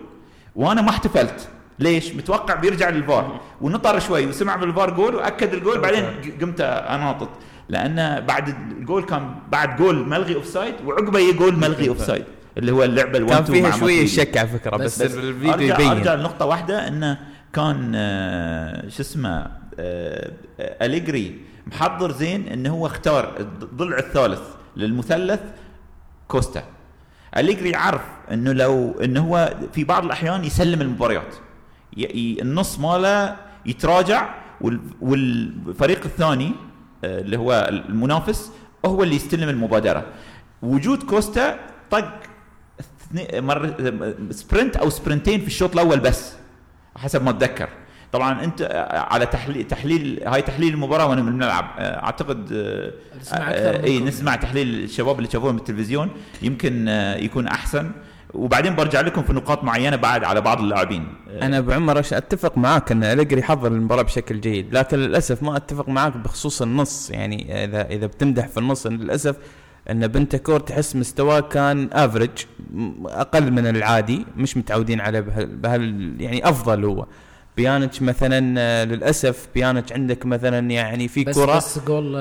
وأنا 0.55 0.81
ما 0.81 0.89
احتفلت. 0.89 1.47
ليش؟ 1.79 2.13
متوقع 2.15 2.55
بيرجع 2.55 2.89
للفار. 2.89 3.39
ونطر 3.61 3.99
شوي 3.99 4.25
وسمع 4.25 4.55
بالفار 4.55 4.89
جول 4.89 5.15
وأكد 5.15 5.53
الجول 5.53 5.79
بعدين 5.79 6.05
قمت 6.41 6.61
أناطط. 6.61 7.29
لأن 7.69 8.25
بعد 8.25 8.47
الجول 8.49 9.03
كان 9.03 9.35
بعد 9.51 9.77
جول 9.77 10.07
ملغي 10.09 10.35
offside 10.35 10.75
وعقبه 10.85 11.19
يجي 11.19 11.37
جول 11.37 11.55
ملغي 11.55 11.89
offside 11.89 12.25
اللي 12.57 12.71
هو 12.71 12.83
اللعبة 12.83 13.17
ال 13.17 13.25
كان 13.27 13.45
1-2 13.45 13.51
فيها 13.51 13.71
شوية. 13.71 14.05
شك 14.05 14.37
على 14.37 14.47
فكرة 14.47 14.77
بس, 14.77 15.01
بس 15.01 15.13
الفيديو 15.15 15.53
ارجع 15.53 15.75
يبين. 15.75 15.87
أرجع 15.87 16.13
لنقطة 16.13 16.45
واحدة 16.45 16.87
انه 16.87 17.17
كان 17.53 17.91
آه، 17.95 18.89
شو 18.89 19.01
اسمه 19.01 19.29
آه، 19.79 20.31
آه، 20.59 20.85
أليجري 20.85 21.39
محضر 21.67 22.11
زين 22.11 22.47
انه 22.47 22.69
هو 22.69 22.85
اختار 22.87 23.35
الضلع 23.39 23.97
الثالث 23.97 24.41
للمثلث 24.77 25.39
كوستا. 26.27 26.63
أليجري 27.37 27.69
يعرف 27.69 28.01
إنه 28.31 28.51
لو 28.51 28.91
إنه 29.03 29.21
هو 29.21 29.53
في 29.73 29.83
بعض 29.83 30.05
الأحيان 30.05 30.43
يسلم 30.45 30.81
المباريات. 30.81 31.35
النص 32.41 32.79
ماله 32.79 33.35
يتراجع 33.65 34.29
وال- 34.61 34.79
والفريق 35.01 36.03
الثاني 36.05 36.51
اللي 37.05 37.37
هو 37.37 37.67
المنافس 37.69 38.51
هو 38.85 39.03
اللي 39.03 39.15
يستلم 39.15 39.49
المبادرة. 39.49 40.05
وجود 40.61 41.03
كوستا 41.03 41.59
طق 41.91 42.13
مر 43.33 43.73
sprint 44.31 44.75
أو 44.75 44.89
سبرنتين 44.89 45.41
في 45.41 45.47
الشوط 45.47 45.73
الأول 45.73 45.99
بس 45.99 46.33
حسب 46.97 47.23
ما 47.23 47.29
أتذكر. 47.29 47.69
طبعا 48.11 48.43
أنت 48.43 48.85
على 49.11 49.25
تحليل 49.25 49.63
تحليل 49.67 50.23
هاي 50.27 50.41
تحليل 50.41 50.73
المباراة 50.73 51.07
وأنا 51.07 51.21
من 51.21 51.27
الملعب 51.27 51.71
آه، 51.77 52.03
اعتقد 52.03 52.53
نسمع 53.21 53.51
اي. 53.51 53.99
نسمع 53.99 54.35
تحليل 54.35 54.83
الشباب 54.83 55.17
اللي 55.17 55.29
شافوه 55.29 55.51
بالتلفزيون 55.51 56.09
يمكن 56.41 56.87
آه، 56.87 57.15
يكون 57.15 57.47
أحسن. 57.47 57.91
وبعدين 58.33 58.75
برجع 58.75 59.01
لكم 59.01 59.23
في 59.23 59.33
نقاط 59.33 59.63
معينة 59.63 59.95
بعد 59.95 60.23
على 60.23 60.41
بعض 60.41 60.59
اللاعبين. 60.59 61.07
آه، 61.29 61.45
أنا 61.45 61.57
أبو 61.57 61.71
عمر 61.71 62.03
أش- 62.03 62.13
أتفق 62.13 62.57
معاك 62.57 62.91
أن 62.91 63.03
أليجري 63.03 63.43
حضر 63.43 63.67
المباراة 63.71 64.01
بشكل 64.01 64.41
جيد 64.41 64.73
لكن 64.77 64.97
للأسف 64.97 65.43
ما 65.43 65.57
أتفق 65.57 65.89
معاك 65.89 66.17
بخصوص 66.17 66.61
النص. 66.61 67.11
يعني 67.11 67.63
اذا 67.63 67.87
إذا 67.89 68.05
بتمدح 68.05 68.47
في 68.47 68.57
النص 68.57 68.85
إن 68.85 68.97
للأسف 68.97 69.35
أن 69.89 70.07
بنتنكور 70.07 70.59
تحس 70.59 70.95
مستواه 70.95 71.39
كان 71.39 71.89
average 71.93 72.29
أقل 73.05 73.51
من 73.51 73.67
العادي 73.67 74.25
مش 74.37 74.57
متعودين 74.57 75.01
عليه 75.01 75.19
بهال, 75.19 75.55
بهال 75.55 76.15
يعني 76.21 76.49
أفضل 76.49 76.85
هو. 76.85 77.05
بيانتش 77.57 78.01
مثلا 78.01 78.55
آه، 78.59 78.83
للأسف 78.83 79.47
بيانتش 79.55 79.93
عندك 79.93 80.25
مثلا 80.25 80.71
يعني 80.71 81.07
في 81.07 81.23
بس 81.23 81.35
كرة. 81.39 81.55
بس 81.57 81.79
جول 81.87 82.15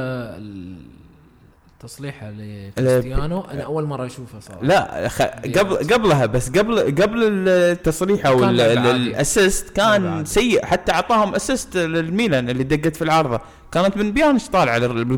التصليحة 1.84 2.30
لكريستيانو 2.30 3.40
أنا 3.40 3.62
أول 3.62 3.84
مرة 3.84 4.06
أشوفه 4.06 4.40
صراحة. 4.40 4.62
لا 4.62 5.08
خ... 5.08 5.22
قبل 5.58 5.76
قبلها 5.76 6.26
بس 6.26 6.48
قبل 6.48 6.80
قبل 6.80 7.48
التصريح 7.48 8.26
أو. 8.26 8.44
ال 8.44 8.62
assist 8.62 9.70
كان. 9.70 10.24
سيء 10.24 10.64
حتى 10.64 10.92
أعطاهم 10.92 11.34
assist 11.34 11.76
للميلان 11.76 12.50
اللي 12.50 12.64
دقت 12.64 12.96
في 12.96 13.02
العارضة. 13.02 13.40
كانت 13.72 13.96
من 13.96 14.12
بيانتش 14.12 14.48
طالع 14.48 14.76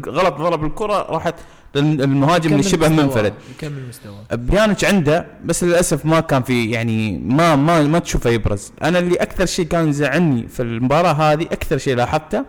غلط 0.09 0.35
ضرب 0.35 0.65
الكرة 0.65 1.07
راحت 1.11 1.35
المهاجم 1.77 2.53
اللي 2.53 2.63
شبه 2.63 2.89
منفرد. 2.89 3.33
يكمل 3.57 3.89
مستواه. 3.89 4.37
بيانيتش 4.37 4.85
عنده 4.85 5.27
بس 5.45 5.65
للأسف 5.65 6.07
ما 6.07 6.21
كان 6.21 6.43
في 6.43 6.71
يعني 6.71 7.19
ما 7.19 7.57
ما 7.57 7.83
ما 7.83 7.99
تشوفه 7.99 8.31
يبرز. 8.31 8.73
أنا 8.83 8.99
اللي 8.99 9.15
أكثر 9.15 9.47
شيء 9.47 9.67
كان 9.67 9.89
يزعلني 9.89 10.49
في 10.49 10.63
المباراة 10.63 11.13
هذه 11.13 11.43
أكثر 11.43 11.79
شيء 11.79 11.97
لاحظته 11.97 12.45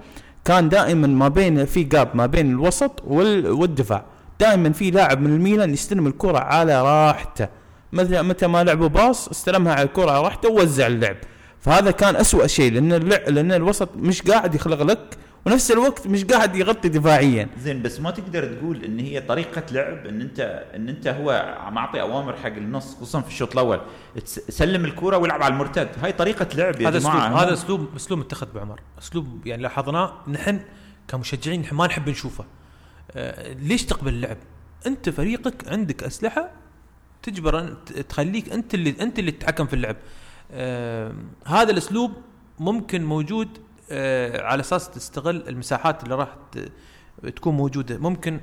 كان 0.48 0.70
دائما 0.70 1.08
ما 1.08 1.28
بين 1.28 1.66
في 1.66 1.84
جاب 1.84 2.10
ما 2.14 2.26
بين 2.26 2.52
الوسط 2.52 3.02
وال- 3.08 3.52
والدفاع. 3.52 4.04
دائما 4.40 4.72
في 4.72 4.92
لاعب 4.92 5.22
من 5.22 5.34
الميلان 5.34 5.74
يستلم 5.74 6.08
الكرة 6.08 6.38
على 6.40 6.82
راحته. 6.82 7.48
متى 7.94 8.22
متى 8.22 8.48
ما 8.48 8.64
لعبوا 8.64 8.88
باص 8.88 9.28
استلمها 9.28 9.74
على 9.74 9.84
الكرة 9.84 10.12
على 10.12 10.22
راحته 10.24 10.50
ووزع 10.50 10.88
اللعب. 10.88 11.16
فهذا 11.60 11.92
كان 11.92 12.16
أسوأ 12.16 12.48
شيء 12.48 12.72
لأن 12.72 12.94
اللع... 12.94 13.18
لأن 13.28 13.52
الوسط 13.52 13.90
مش 13.96 14.22
قاعد 14.22 14.56
يخلق 14.56 14.82
لك 14.84 15.00
ونفس 15.48 15.72
الوقت 15.72 16.08
مش 16.08 16.26
قاعد 16.26 16.56
يغطي 16.56 16.90
دفاعيا. 16.90 17.50
زين 17.60 17.82
بس 17.82 18.00
ما 18.00 18.12
تقدر 18.12 18.54
تقول 18.54 18.84
إن 18.84 19.00
هي 19.00 19.22
طريقة 19.22 19.64
لعب 19.72 20.06
إن 20.06 20.22
أنت 20.22 20.40
إن 20.76 20.90
أنت 20.90 21.08
هو 21.08 21.58
معطي 21.72 22.02
أوامر 22.02 22.36
حق 22.36 22.46
النص 22.46 22.96
خصوصا 22.96 23.22
في 23.22 23.28
الشوط 23.28 23.52
الأول. 23.52 23.82
سلم 24.50 24.86
الكوره 24.86 25.18
والعب 25.18 25.44
على 25.44 25.54
المرتد. 25.54 25.90
هاي 26.02 26.12
طريقة 26.12 26.48
لعب 26.56 26.82
يا 26.82 26.90
هذا 26.90 26.98
أسلوب 26.98 27.14
جماعة. 27.14 27.44
هذا 27.44 27.54
أسلوب 27.54 27.96
أسلوب 27.96 28.20
متخذ 28.20 28.48
بعمر. 28.54 28.82
أسلوب 29.00 29.48
يعني 29.48 29.64
لاحظناه 29.64 30.14
نحن 30.28 30.60
كمشجعين 31.08 31.62
نحن 31.62 31.76
ما 31.76 31.88
نحب 31.88 32.10
نشوفه. 32.10 32.46
آه 33.12 33.54
ليش 33.54 33.86
تقبل 33.86 34.14
اللعب؟ 34.14 34.38
أنت 34.88 35.10
فريقك 35.10 35.68
عندك 35.68 36.04
أسلحة 36.04 36.52
تجبر 37.24 37.74
تخليك 38.10 38.50
أنت 38.50 38.74
اللي 38.74 38.96
أنت 39.02 39.20
اللي 39.20 39.32
تتحكم 39.32 39.66
في 39.66 39.74
اللعب. 39.74 39.96
آه 40.52 41.14
هذا 41.46 41.72
الأسلوب 41.72 42.12
ممكن 42.60 43.04
موجود 43.06 43.50
على 44.41 44.60
أساس 44.60 44.89
تستغل 44.89 45.43
المساحات 45.47 46.04
اللي 46.04 46.15
راح 46.15 46.36
تكون 47.36 47.58
موجودة. 47.58 47.97
ممكن 47.97 48.39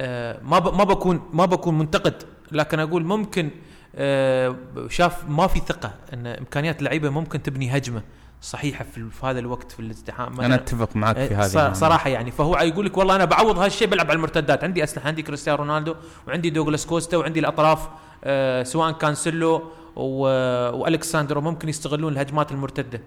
آه 0.00 0.40
ما 0.42 0.60
ما 0.60 0.84
بكون 0.84 1.22
ما 1.32 1.44
بكون 1.44 1.78
منتقد 1.78 2.22
لكن 2.52 2.80
أقول 2.80 3.04
ممكن 3.04 3.50
آه 3.96 4.56
شاف 4.88 5.28
ما 5.28 5.46
في 5.46 5.60
ثقة 5.60 5.94
إن 6.12 6.26
إمكانيات 6.26 6.78
اللعيبة 6.78 7.10
ممكن 7.10 7.42
تبني 7.42 7.76
هجمة 7.76 8.02
صحيحة 8.42 8.84
في, 8.94 9.10
في 9.10 9.26
هذا 9.26 9.38
الوقت 9.38 9.72
في 9.72 9.80
الازدحام. 9.80 10.40
أنا 10.40 10.54
أتفق 10.54 10.96
معك 10.96 11.16
في 11.16 11.34
هذه 11.34 11.72
صراحة 11.72 12.10
يعني 12.10 12.30
فهو 12.30 12.58
يقول 12.58 12.86
لك 12.86 12.96
والله 12.96 13.16
أنا 13.16 13.24
بعوض 13.24 13.58
هالشيء 13.58 13.88
بلعب 13.88 14.06
على 14.06 14.16
المرتدات. 14.16 14.64
عندي 14.64 14.84
أسلحة 14.84 15.08
عندي 15.08 15.22
كريستيانو 15.22 15.58
رونالدو 15.58 15.94
وعندي 16.28 16.50
دوغلاس 16.50 16.86
كوستا 16.86 17.16
وعندي 17.16 17.40
الأطراف 17.40 17.88
آه 18.24 18.62
سواء 18.62 18.92
كانسيلو 18.92 19.62
وألكساندرو 19.96 21.40
ممكن 21.40 21.68
يستغلون 21.68 22.12
الهجمات 22.12 22.52
المرتدة. 22.52 23.00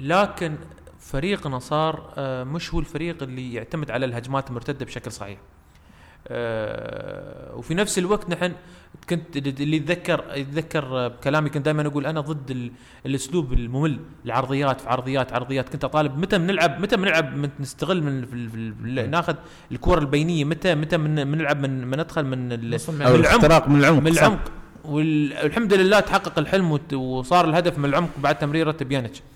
لكن 0.00 0.54
فريقنا 1.00 1.58
صار 1.58 2.12
آه 2.16 2.44
مش 2.44 2.74
هو 2.74 2.80
الفريق 2.80 3.22
اللي 3.22 3.54
يعتمد 3.54 3.90
على 3.90 4.06
الهجمات 4.06 4.48
المرتدة 4.48 4.84
بشكل 4.84 5.12
صحيح 5.12 5.38
آه 6.28 7.54
وفي 7.56 7.74
نفس 7.74 7.98
الوقت 7.98 8.30
نحن 8.30 8.52
كنت 9.10 9.36
اللي 9.36 9.76
يتذكر 9.76 10.24
يتذكر 10.34 10.84
آه، 10.84 11.08
كلامي 11.24 11.50
كنت 11.50 11.64
دائما 11.64 11.86
أقول 11.86 12.06
أنا 12.06 12.20
ضد 12.20 12.50
ال- 12.50 12.72
الأسلوب 13.06 13.52
الممل 13.52 13.98
العرضيات 14.24 14.80
في 14.80 14.88
عرضيات 14.88 15.32
عرضيات 15.32 15.68
كنت 15.68 15.84
أطالب 15.84 16.18
متى 16.18 16.38
بنلعب 16.38 16.80
متى 16.80 16.96
بنلعب 16.96 17.36
من 17.36 17.50
نستغل 17.60 18.02
من 18.02 18.24
في 18.26 18.32
ال- 18.34 18.50
في 18.50 18.56
ال- 18.56 19.10
ناخذ 19.10 19.34
الكرة 19.72 19.98
البينية 19.98 20.44
متى 20.44 20.74
متى 20.74 20.96
من 20.96 21.24
بنلعب 21.32 21.60
من 21.60 21.86
من 21.86 21.98
ندخل 22.00 22.24
من. 22.24 22.48
من 22.48 22.52
العمق. 22.52 23.14
الاختراق 23.14 23.68
من 23.68 23.80
العمق 23.80 23.98
من. 24.02 24.06
العمق 24.12 24.52
وال- 24.84 25.34
والحمد 25.42 25.74
لله 25.74 26.00
تحقق 26.00 26.38
الحلم 26.38 26.78
وصار 26.94 27.44
الهدف 27.48 27.78
من 27.78 27.84
العمق 27.84 28.10
بعد 28.18 28.38
تمريرة 28.38 28.76
بيانيتش 28.80 29.18
آه 29.18 29.33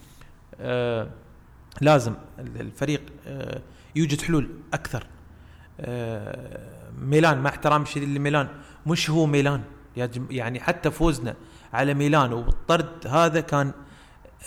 لازم 1.80 2.12
ال- 2.38 2.60
الفريق 2.60 3.02
آه 3.26 3.60
يوجد 3.96 4.20
حلول 4.20 4.50
أكثر. 4.74 5.06
آه 5.80 6.68
ميلان 6.98 7.38
مع 7.38 7.50
احترامي 7.50 7.82
الشديد 7.84 8.08
لميلان 8.08 8.48
مش 8.86 9.10
هو 9.10 9.26
ميلان. 9.26 9.60
يعني 10.30 10.60
حتى 10.60 10.90
فوزنا 10.90 11.34
على 11.72 11.94
ميلان 11.94 12.32
والطرد 12.32 13.06
هذا 13.06 13.40
كان 13.40 13.72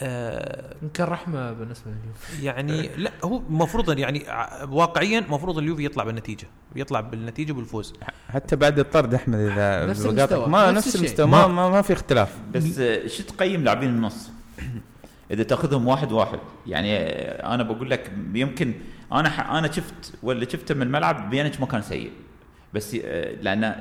آه 0.02 0.76
يمكن 0.82 1.04
رحمة 1.04 1.52
بالنسبة 1.52 1.92
لليوفي. 1.92 2.46
يعني 2.46 2.88
لا 2.98 3.12
هو 3.24 3.38
المفروض 3.38 3.98
يعني 4.00 4.26
واقعيا 4.70 5.20
المفروض 5.20 5.58
اليوفي 5.58 5.86
يطلع 5.86 6.04
بالنتيجة 6.04 6.48
يطلع 6.76 7.02
بالنتيجة 7.02 7.54
بالفوز. 7.54 7.94
حتى 8.30 8.56
بعد 8.56 8.80
الطرد 8.80 9.14
أحمد 9.14 9.40
إذا 9.40 9.86
نفس 9.86 10.06
المستوى، 10.06 10.48
ما 10.48 10.72
نفس. 10.72 10.96
المستوى 10.96 11.28
ما, 11.28 11.48
ما, 11.48 11.70
ما 11.70 11.82
في 11.82 11.94
اختلاف. 11.94 12.38
بس 12.54 12.80
آه، 12.80 13.08
شو 13.08 13.24
تقيم 13.24 13.64
لاعبين 13.64 13.90
النص؟ 13.90 14.30
إذا 15.32 15.44
تأخذهم 15.44 15.88
واحد 15.88 16.12
واحد 16.12 16.40
يعني 16.68 16.98
آه، 16.98 17.54
أنا 17.56 17.64
بقول 17.64 17.90
لك 17.90 18.12
يمكن 18.34 18.74
أنا 19.14 19.30
ح- 19.30 19.52
أنا 19.52 19.72
شفت 19.72 20.14
ولا 20.24 20.50
شفته 20.50 20.76
من 20.76 20.82
الملعب 20.82 21.30
بيانيتش 21.30 21.60
ما 21.60 21.66
كان 21.66 21.82
سيء 21.82 22.12
بس 22.74 22.98
آه، 23.04 23.36
لأن 23.42 23.76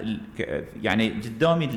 يعني 0.82 1.08
قدامي 1.10 1.68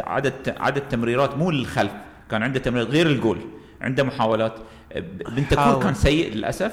عدد 0.00 0.54
عدد 0.56 0.88
تمريرات 0.88 1.36
مو 1.36 1.50
للخلف 1.50 1.92
كان 2.30 2.42
عنده 2.42 2.58
تمريرات 2.58 2.88
غير 2.90 3.06
الجول 3.06 3.38
عنده 3.80 4.02
محاولات 4.04 4.54
آه، 4.92 5.00
بنتكور. 5.36 5.82
كان 5.82 5.94
سيء 5.94 6.32
للأسف 6.34 6.72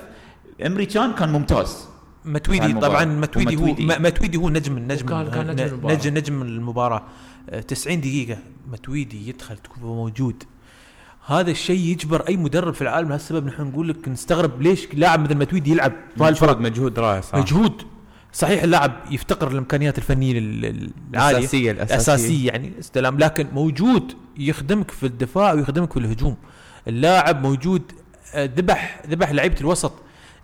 إمري 0.65 0.85
كان 0.85 1.13
كان 1.13 1.29
ممتاز 1.29 1.87
متويدي. 2.25 2.73
طبعا 2.73 3.05
متويدي 3.05 3.55
هو 3.55 3.61
ومتويدي. 3.63 3.85
م- 3.99 4.03
متويدي 4.03 4.37
هو 4.37 4.49
نجم 4.49 4.77
النجم 4.77 5.07
كان 5.07 5.47
نجم 5.47 5.63
المباراة. 5.65 5.95
نجم 5.95 6.13
نجم 6.17 6.41
المباراة 6.41 7.03
آه، 7.49 7.59
90 7.61 8.01
دقيقة 8.01 8.37
متويدي 8.71 9.29
يدخل 9.29 9.57
تكون 9.57 9.83
موجود 9.83 10.43
هذا 11.25 11.51
الشيء 11.51 11.79
يجبر 11.79 12.27
أي 12.27 12.37
مدرب 12.37 12.73
في 12.73 12.81
العالم 12.81 13.09
لهالسبب 13.09 13.45
نحن 13.45 13.61
نقول 13.63 13.89
لك 13.89 14.07
نستغرب 14.07 14.61
ليش 14.61 14.87
لاعب 14.93 15.19
مثل 15.19 15.35
متويدي 15.35 15.71
يلعب. 15.71 15.93
طوال 16.17 16.29
الفرق 16.29 16.57
مجهود 16.57 16.71
مجهود 16.71 16.99
رائع 16.99 17.21
صراحة. 17.21 17.39
مجهود. 17.43 17.81
صحيح 18.33 18.63
اللاعب 18.63 18.91
يفتقر 19.11 19.51
الامكانيات 19.51 19.97
الفنية 19.97 20.37
ال- 20.39 20.65
ال- 20.65 20.91
العالية. 21.13 21.37
الأساسية 21.37 21.71
الأساسية. 21.71 22.13
اساسيه 22.13 22.47
يعني 22.47 22.71
استلام. 22.79 23.17
لكن 23.17 23.47
موجود 23.53 24.13
يخدمك 24.37 24.91
في 24.91 25.05
الدفاع 25.05 25.53
ويخدمك 25.53 25.93
في 25.93 25.99
الهجوم. 25.99 26.35
اللاعب 26.87 27.41
موجود 27.41 27.81
آه، 28.35 28.45
ذبح 28.45 29.01
ذبح 29.09 29.31
لعيبة 29.31 29.55
الوسط. 29.61 29.93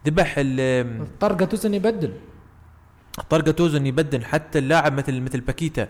ذبح 0.08 0.36
ال- 0.38 1.08
طرقة 1.20 1.46
توزن 1.46 1.74
يبدل. 1.74 2.14
طرقة 3.30 3.52
توزن 3.52 3.86
يبدل. 3.88 4.26
حتى 4.26 4.60
اللاعب 4.60 4.94
مثل 4.94 5.22
مثل 5.22 5.40
باكيتا 5.40 5.88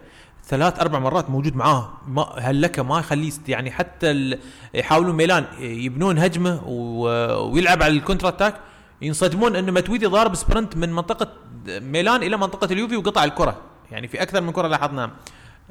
ثلاث 0.48 0.80
أربع 0.80 1.00
مرات 1.00 1.30
موجود 1.30 1.56
معاه. 1.56 1.90
ما 2.08 2.22
هلكه 2.38 2.84
ما 2.84 3.00
يخليه 3.00 3.32
يعني 3.48 3.72
حتى 3.72 4.38
يحاولون 4.74 5.16
ميلان 5.16 5.46
يبنون 5.60 6.20
هجمة 6.20 6.64
ويلعب 6.68 7.84
على 7.84 7.94
ال 7.94 7.98
counter 7.98 8.28
attack 8.28 8.56
ينصدمون 9.02 9.56
أن 9.56 9.74
ماتويدي 9.74 10.06
ضارب 10.06 10.36
sprint 10.36 10.78
من 10.78 10.94
منطقة 10.94 11.28
ميلان 11.68 12.24
إلى 12.24 12.38
منطقة 12.38 12.74
اليوفي 12.74 12.98
وقطع 12.98 13.24
الكرة. 13.24 13.62
يعني 13.92 14.08
في 14.08 14.22
أكثر 14.22 14.42
من 14.42 14.52
كرة 14.52 14.68
لاحظناها. 14.68 15.12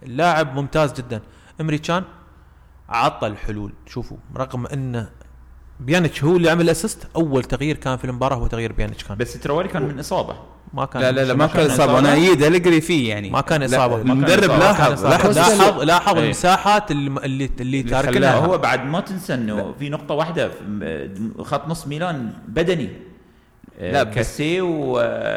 اللاعب 0.02 0.54
ممتاز 0.54 0.92
جدا. 0.92 1.20
أمري 1.60 1.90
كان 1.90 2.04
عطى 2.88 3.26
الحلول. 3.26 3.72
شوفوا 3.86 4.16
رغم 4.36 4.66
أن 4.66 5.06
بيانيتش 5.80 6.24
هو 6.24 6.36
اللي 6.36 6.50
عمل 6.50 6.70
assist 6.70 6.98
أول 7.16 7.44
تغيير 7.44 7.76
كان 7.76 7.96
في 7.96 8.04
المباراة 8.04 8.36
هو 8.36 8.46
تغيير 8.46 8.72
بيانيتش 8.72 9.04
كان. 9.04 9.16
بس 9.16 9.40
تروالي 9.40 9.68
كان 9.68 9.82
من 9.82 9.98
إصابة. 9.98 10.36
ما 10.74 10.84
كان 10.84 11.02
لا 11.02 11.12
لا 11.12 11.24
لا 11.24 11.34
ما 11.34 11.46
كان 11.46 11.70
إصابة. 11.70 11.98
أنا. 11.98 12.14
ايد 12.14 12.42
الجري 12.42 12.80
فيه 12.80 13.08
يعني. 13.08 13.30
ما 13.30 13.40
كان 13.40 13.66
كان 13.66 13.92
المدرب. 13.92 14.50
لاحظ 14.58 15.06
لاحظ 15.06 15.36
لاحظ 15.38 15.82
لاحظ 15.82 16.16
إيه. 16.16 16.24
المساحات 16.24 16.90
اللي 16.90 17.20
اللي, 17.24 17.50
اللي 17.60 17.82
تاركنها. 17.82 18.34
هو 18.34 18.58
بعد 18.58 18.84
ما 18.86 19.00
تنسى 19.00 19.34
إنه 19.34 19.74
في 19.78 19.88
نقطة 19.88 20.14
واحدة 20.14 20.50
خط 21.42 21.68
نص 21.68 21.86
ميلان 21.86 22.32
بدني. 22.48 22.88
لا، 23.80 24.02
بس- 24.02 24.14
كاسي 24.14 24.60
و 24.60 24.94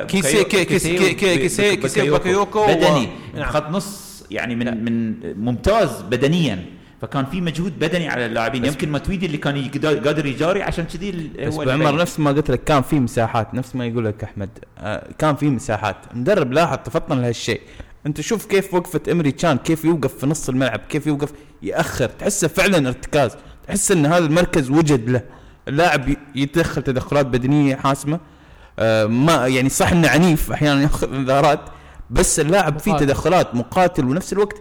كيسي- 0.07 0.43
كي- 0.43 0.65
كيسي- 0.65 0.97
كي- 0.97 1.13
كي- 1.13 1.37
كيسي- 1.37 1.75
كيسي 1.75 2.09
وباكايوكو 2.09 2.59
و- 2.59 2.67
بدني. 2.67 3.09
نعم. 3.35 3.49
خط 3.51 3.69
نص 3.69 4.23
يعني 4.31 4.55
من 4.55 4.83
من 4.83 5.15
ممتاز 5.45 6.01
بدنيا. 6.01 6.65
فكان 7.01 7.25
في 7.25 7.41
مجهود 7.41 7.79
بدني 7.79 8.07
على 8.07 8.25
اللاعبين. 8.25 8.65
يمكن 8.65 8.91
ماتويدي 8.91 9.25
اللي 9.25 9.37
كان 9.37 9.69
قادر 10.05 10.25
يجاري 10.25 10.63
عشان 10.63 10.85
كذي 10.85 11.31
بس 11.47 11.53
هو 11.53 11.65
بين. 11.65 11.95
نفس 11.95 12.19
ما 12.19 12.31
قلت 12.31 12.51
لك 12.51 12.63
كان 12.63 12.81
في 12.81 12.99
مساحات. 12.99 13.53
نفس 13.53 13.75
ما 13.75 13.85
يقول 13.85 14.05
لك 14.05 14.23
أحمد. 14.23 14.49
آه 14.77 15.07
كان 15.17 15.35
في 15.35 15.49
مساحات. 15.49 15.95
مدرب 16.13 16.53
لاحظ 16.53 16.77
تفطن 16.77 17.21
لهالشيء. 17.21 17.61
انت 18.05 18.21
شوف 18.21 18.45
كيف 18.45 18.73
وقفة 18.73 19.01
إمري 19.11 19.31
كان 19.31 19.57
كيف 19.57 19.85
يوقف 19.85 20.17
في 20.17 20.25
نص 20.25 20.49
الملعب 20.49 20.79
كيف 20.89 21.07
يوقف 21.07 21.31
يأخر. 21.61 22.09
تحسه 22.09 22.47
فعلا 22.47 22.87
ارتكاز. 22.87 23.31
تحس 23.67 23.91
إن 23.91 24.05
هذا 24.05 24.25
المركز 24.25 24.69
وجد 24.69 25.09
له. 25.09 25.21
اللاعب 25.67 26.09
يتدخل 26.35 26.81
تدخلات 26.81 27.25
بدنية 27.25 27.75
حاسمة. 27.75 28.19
آه 28.79 29.05
ما 29.05 29.47
يعني 29.47 29.69
صح 29.69 29.91
إنه 29.91 30.07
عنيف 30.07 30.51
أحيانا 30.51 30.81
ياخذ 30.81 31.13
إنذارات 31.13 31.59
بس 32.09 32.39
اللاعب 32.39 32.79
فيه. 32.79 32.97
تدخلات 32.97 33.55
مقاتل. 33.55 34.05
ونفس 34.05 34.33
الوقت 34.33 34.57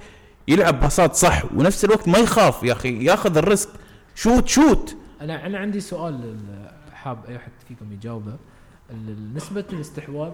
يلعب 0.49 0.81
باصات 0.81 1.15
صح 1.15 1.45
ونفس 1.57 1.85
الوقت 1.85 2.09
ما 2.09 2.19
يخاف 2.19 2.63
يا 2.63 2.73
أخي 2.73 3.05
ياخذ 3.05 3.37
الريسك. 3.37 3.69
شوت 4.15 4.49
شوت. 4.49 4.97
أنا 5.21 5.47
أنا 5.47 5.59
عندي 5.59 5.81
سؤال 5.81 6.37
حاب 6.93 7.25
أي 7.29 7.37
أحد 7.37 7.53
فيكم 7.69 7.93
يجاوبه. 7.93 8.37
نسبة 9.35 9.65
الاستحواذ 9.73 10.33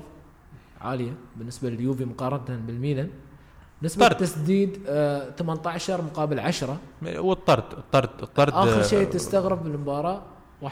عالية 0.81 1.13
بالنسبة 1.37 1.71
لليوفي 1.71 2.05
مقارنة 2.05 2.61
بالميلان. 2.67 3.11
نسبة 3.83 4.09
طرد. 4.09 4.23
التسديد 4.23 4.81
آه 4.89 5.31
18 5.31 6.03
مقابل 6.03 6.41
10 6.41 6.79
والطرد 7.03 7.73
الطرد 7.73 8.23
الطرد 8.23 8.53
آخر 8.53 8.81
آه، 8.81 8.83
شيء 8.83 9.05
تستغرب 9.09 9.65
بالمباراه 9.65 10.23
1-0 10.63 10.69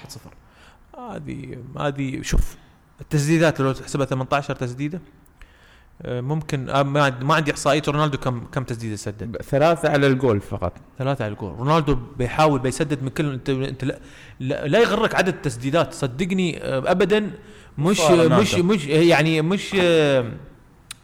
هذه 0.98 1.58
هذه 1.78 2.22
شوف 2.22 2.56
التسديدات 3.00 3.60
لو 3.60 3.72
تحسبها 3.72 4.06
18 4.06 4.54
تسديدة 4.56 4.98
آه، 4.98 5.21
ممكن 6.04 6.70
آه، 6.70 6.82
ما 6.82 7.02
عندي- 7.04 7.24
ما 7.24 7.34
عندي 7.34 7.50
إحصائية 7.52 7.82
رونالدو 7.88 8.18
كم 8.18 8.40
كم 8.52 8.64
تسديدة 8.64 8.96
سدد. 8.96 9.36
ثلاثة 9.42 9.88
على 9.90 10.06
الجول 10.06 10.40
فقط. 10.40 10.72
ثلاثة 10.98 11.24
على 11.24 11.32
الجول. 11.32 11.54
رونالدو 11.58 11.98
بيحاول 12.18 12.60
بيسدد 12.60 13.02
من 13.02 13.08
كل 13.08 13.32
انت 13.32 13.48
انت 13.50 13.84
لا, 13.84 13.98
لا, 14.68 14.78
يغرك 14.78 15.14
عدد 15.14 15.28
التسديدات. 15.34 15.94
صدقني 15.94 16.64
آه، 16.64 16.78
ابدا 16.90 17.30
مش. 17.78 18.00
مش 18.10 18.54
مش 18.54 18.86
يعني 18.86 19.42
مش 19.42 19.76
آه، 19.80 20.32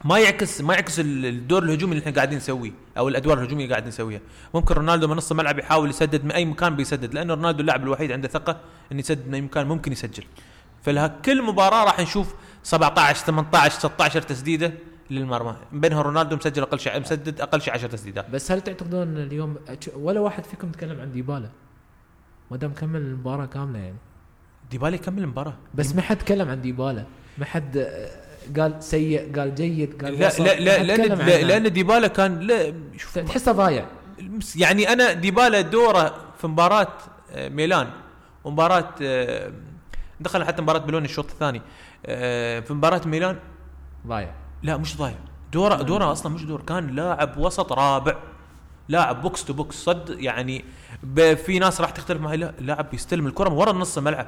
ما 0.05 0.19
يعكس 0.19 0.61
ما 0.61 0.75
يعكس 0.75 1.01
ال- 1.01 1.27
الدور 1.27 1.63
الهجومي 1.63 1.93
اللي 1.93 2.03
إحنا 2.03 2.13
قاعدين 2.15 2.39
نسويه 2.39 2.73
أو 2.99 3.09
الأدوار 3.09 3.39
الهجومية 3.39 3.63
اللي 3.65 3.75
قاعدين 3.75 3.89
نسويها. 3.89 4.21
ممكن 4.55 4.75
رونالدو 4.75 5.09
من 5.09 5.17
نص 5.17 5.31
الملعب 5.31 5.59
يحاول 5.59 5.91
يسدد 5.91 6.25
من 6.25 6.33
أي 6.33 6.45
مكان 6.45 6.77
بيسدد 6.77 7.15
لأنه 7.15 7.35
رونالدو 7.35 7.61
اللاعب 7.61 7.83
الوحيد 7.83 8.13
عنده 8.13 8.29
ثقة 8.29 8.57
انه 8.93 9.01
يسدد 9.01 9.29
من 9.29 9.35
أي 9.35 9.41
مكان 9.41 9.67
ممكن 9.67 9.93
يسجل. 9.93 10.25
فلها 10.83 11.07
كل 11.25 11.43
مباراة 11.43 11.85
راح 11.85 12.01
نشوف 12.01 12.35
17 12.63 13.27
18 13.27 13.79
16 13.79 14.23
تسديدة 14.23 14.73
للمرمى. 15.11 15.57
بينها 15.73 16.03
رونالدو 16.03 16.37
مسجل 16.37 16.63
أقل 16.63 16.81
شيء 16.81 17.01
مسدد 17.01 17.41
أقل 17.41 17.61
شيء 17.61 17.75
10 17.75 17.89
تسديدات. 17.89 18.31
بس 18.31 18.53
هل 18.53 18.61
تعتقدون 18.61 19.17
اليوم 19.17 19.57
ولا 19.97 20.21
واحد 20.21 20.45
فيكم 20.45 20.71
تكلم 20.71 21.01
عن 21.01 21.13
ديبالا؟ 21.13 21.49
ما 22.51 22.57
دام 22.57 22.73
كمل 22.73 23.01
المباراة 23.01 23.47
كاملة 23.47 23.79
يعني. 23.79 23.97
ديبالا 24.71 24.95
يكمل 24.95 25.23
المباراة. 25.23 25.55
بس 25.75 25.95
ما 25.95 26.03
حد 26.03 26.19
تكلم 26.19 26.49
عن 26.49 26.61
ديبالا. 26.61 27.05
ما 27.39 27.45
حد 27.45 27.77
آه، 27.77 28.11
قال 28.61 28.83
سيء 28.83 29.39
قال 29.39 29.55
جيد 29.55 30.05
قال 30.05 30.19
لا 30.19 30.31
لا 30.39 30.61
لا 30.61 30.97
لأن. 30.97 31.47
لأن 31.47 31.73
ديبالا 31.73 32.09
كان 32.09 32.41
لا 32.41 32.75
شوف 32.97 33.19
تحسه 33.19 33.53
ضايع. 33.53 33.87
يعني 34.57 34.93
أنا 34.93 35.13
ديبالا 35.13 35.61
دوره 35.61 36.15
في 36.41 36.47
مباراة 36.47 36.93
آه، 37.33 37.49
ميلان 37.49 37.91
ومباراة 38.45 38.95
آه، 39.03 39.53
دخل 40.21 40.45
حتى 40.45 40.63
مباراة 40.63 40.79
بلون 40.79 41.05
الشوط 41.05 41.31
الثاني. 41.31 41.63
في 42.61 42.75
مباراة 42.75 43.01
ميلان. 43.07 43.37
ضايع. 44.07 44.35
لا 44.63 44.77
مش 44.77 44.97
ضايع. 44.97 45.17
دوره 45.53 45.75
دوره 45.75 46.13
أصلا 46.13 46.33
مش 46.33 46.45
دور 46.45 46.61
كان 46.63 46.87
لاعب 46.87 47.39
وسط 47.39 47.73
رابع. 47.73 48.17
لاعب 48.89 49.23
box 49.23 49.45
to 49.45 49.53
box 49.53 49.77
صد 49.77 50.17
يعني 50.19 50.65
في 51.17 51.59
ناس 51.59 51.81
راح 51.81 51.91
تختلف 51.91 52.21
معي. 52.21 52.37
لا 52.37 52.55
اللاعب 52.59 52.91
بيستلم 52.91 53.27
الكرة 53.27 53.49
من 53.49 53.57
ورا 53.57 53.73
نص 53.73 53.99
الملعب. 53.99 54.27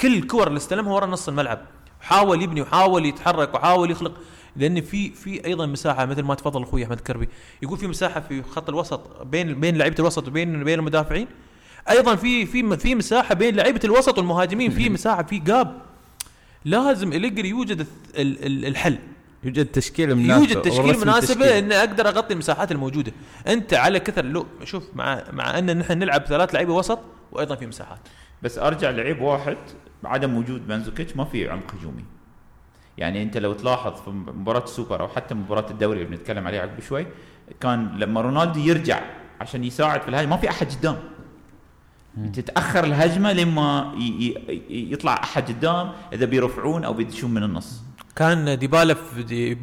كل 0.00 0.14
الكور 0.14 0.46
اللي 0.46 0.56
استلمها 0.56 0.92
ورا 0.92 1.06
نص 1.06 1.28
الملعب. 1.28 1.60
حاول 2.00 2.42
يبني 2.42 2.62
وحاول 2.62 3.06
يتحرك 3.06 3.54
وحاول 3.54 3.90
يخلق. 3.90 4.12
لأن 4.56 4.80
في 4.80 5.10
في 5.10 5.44
أيضا 5.44 5.66
مساحة 5.66 6.06
مثل 6.06 6.22
ما 6.22 6.34
تفضل 6.34 6.62
أخوي 6.62 6.84
أحمد 6.84 7.00
كربي. 7.00 7.28
يقول 7.62 7.78
في 7.78 7.86
مساحة 7.86 8.20
في 8.20 8.42
خط 8.42 8.68
الوسط 8.68 9.22
بين 9.22 9.60
بين 9.60 9.78
لعيبة 9.78 9.96
الوسط 9.98 10.28
وبين 10.28 10.64
بين 10.64 10.78
المدافعين. 10.78 11.28
أيضا 11.90 12.16
في 12.16 12.46
في 12.46 12.76
في 12.76 12.94
مساحة 12.94 13.34
بين 13.34 13.56
لعيبة 13.56 13.80
الوسط 13.84 14.18
والمهاجمين. 14.18 14.70
في 14.70 14.88
مساحة 14.98 15.22
في 15.22 15.38
gap 15.38 15.87
لازم 16.64 17.12
أليجري 17.12 17.48
يوجد 17.48 17.82
الث- 17.82 18.18
ال- 18.18 18.46
ال- 18.46 18.66
الحل. 18.66 18.98
يوجد 19.44 19.66
تشكيلة 19.66 20.14
مناسبة 20.14 20.36
يوجد 20.38 20.62
تشكيل 20.62 21.00
مناسبة 21.00 21.46
تشكيل. 21.46 21.64
ان 21.64 21.72
أقدر 21.72 22.08
أغطي 22.08 22.32
المساحات 22.32 22.72
الموجودة. 22.72 23.12
أنت 23.46 23.74
على 23.74 24.00
كثر 24.00 24.24
لو 24.24 24.46
شوف 24.64 24.84
مع 24.94 25.22
مع 25.32 25.58
أن 25.58 25.78
نحن 25.78 25.98
نلعب 25.98 26.24
ثلاث 26.26 26.54
لعيبة 26.54 26.74
وسط 26.74 26.98
وأيضا 27.32 27.54
في 27.54 27.66
مساحات. 27.66 27.98
بس 28.42 28.58
أرجع 28.58 28.90
لعيب 28.90 29.20
واحد 29.22 29.56
عدم 30.04 30.36
وجود 30.36 30.68
مانزوكيتش 30.68 31.16
ما 31.16 31.24
في 31.24 31.48
عمق 31.50 31.74
هجومي. 31.74 32.04
يعني 32.98 33.22
أنت 33.22 33.36
لو 33.36 33.52
تلاحظ 33.52 33.92
في 34.04 34.10
مباراة 34.10 34.64
السوبر 34.64 35.00
أو 35.00 35.08
حتى 35.08 35.34
مباراة 35.34 35.70
الدوري 35.70 36.02
اللي 36.02 36.16
بنتكلم 36.16 36.46
عليها 36.46 36.60
عقب 36.62 36.80
شوي 36.80 37.06
كان 37.60 37.98
لما 37.98 38.20
رونالدو 38.20 38.60
يرجع 38.60 39.00
عشان 39.40 39.64
يساعد 39.64 40.02
في 40.02 40.08
الهجمة 40.08 40.30
ما 40.30 40.36
في 40.36 40.50
أحد 40.50 40.66
قدام. 40.72 40.96
تتأخر 42.32 42.84
الهجمة 42.84 43.32
لما 43.32 43.94
يطلع 44.70 45.14
أحد 45.14 45.48
قدام 45.48 45.92
إذا 46.12 46.26
بيرفعون 46.26 46.84
أو 46.84 46.92
بيدشون 46.92 47.30
من 47.30 47.42
النص. 47.42 47.82
كان 48.16 48.58
ديبالا 48.58 48.96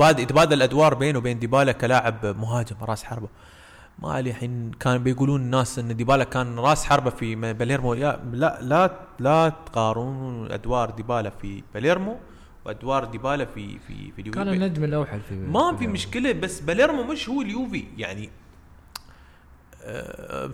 يتبادل 0.01 0.53
الأدوار 0.53 0.93
بينه 0.93 1.17
وبين 1.17 1.39
ديبالا 1.39 1.71
كلاعب 1.71 2.25
مهاجم 2.25 2.75
راس 2.81 3.03
حربة. 3.03 3.27
ما 3.99 4.11
علي 4.11 4.29
الحين 4.29 4.71
كان 4.79 5.03
بيقولون 5.03 5.41
الناس 5.41 5.79
إن 5.79 5.95
ديبالا 5.95 6.23
كان 6.23 6.59
راس 6.59 6.85
حربة 6.85 7.09
في 7.09 7.53
باليرمو. 7.53 7.93
يا 7.93 8.19
لا 8.33 8.59
لا 8.61 8.99
لا 9.19 9.53
تقارنون 9.65 10.51
أدوار 10.51 10.89
ديبالا 10.89 11.29
في 11.29 11.63
باليرمو 11.73 12.17
وأدوار 12.65 13.05
ديبالا 13.05 13.45
في 13.45 13.79
في 13.87 14.11
في 14.11 14.21
اليوفي. 14.21 14.39
كان 14.39 14.49
النجم 14.49 14.83
الاوحد 14.83 15.19
في 15.29 15.35
ما 15.35 15.75
في 15.75 15.87
مشكلة 15.87 16.31
بس 16.31 16.59
باليرمو 16.59 17.03
مش 17.03 17.29
هو 17.29 17.41
اليوفي. 17.41 17.83
يعني 17.97 18.29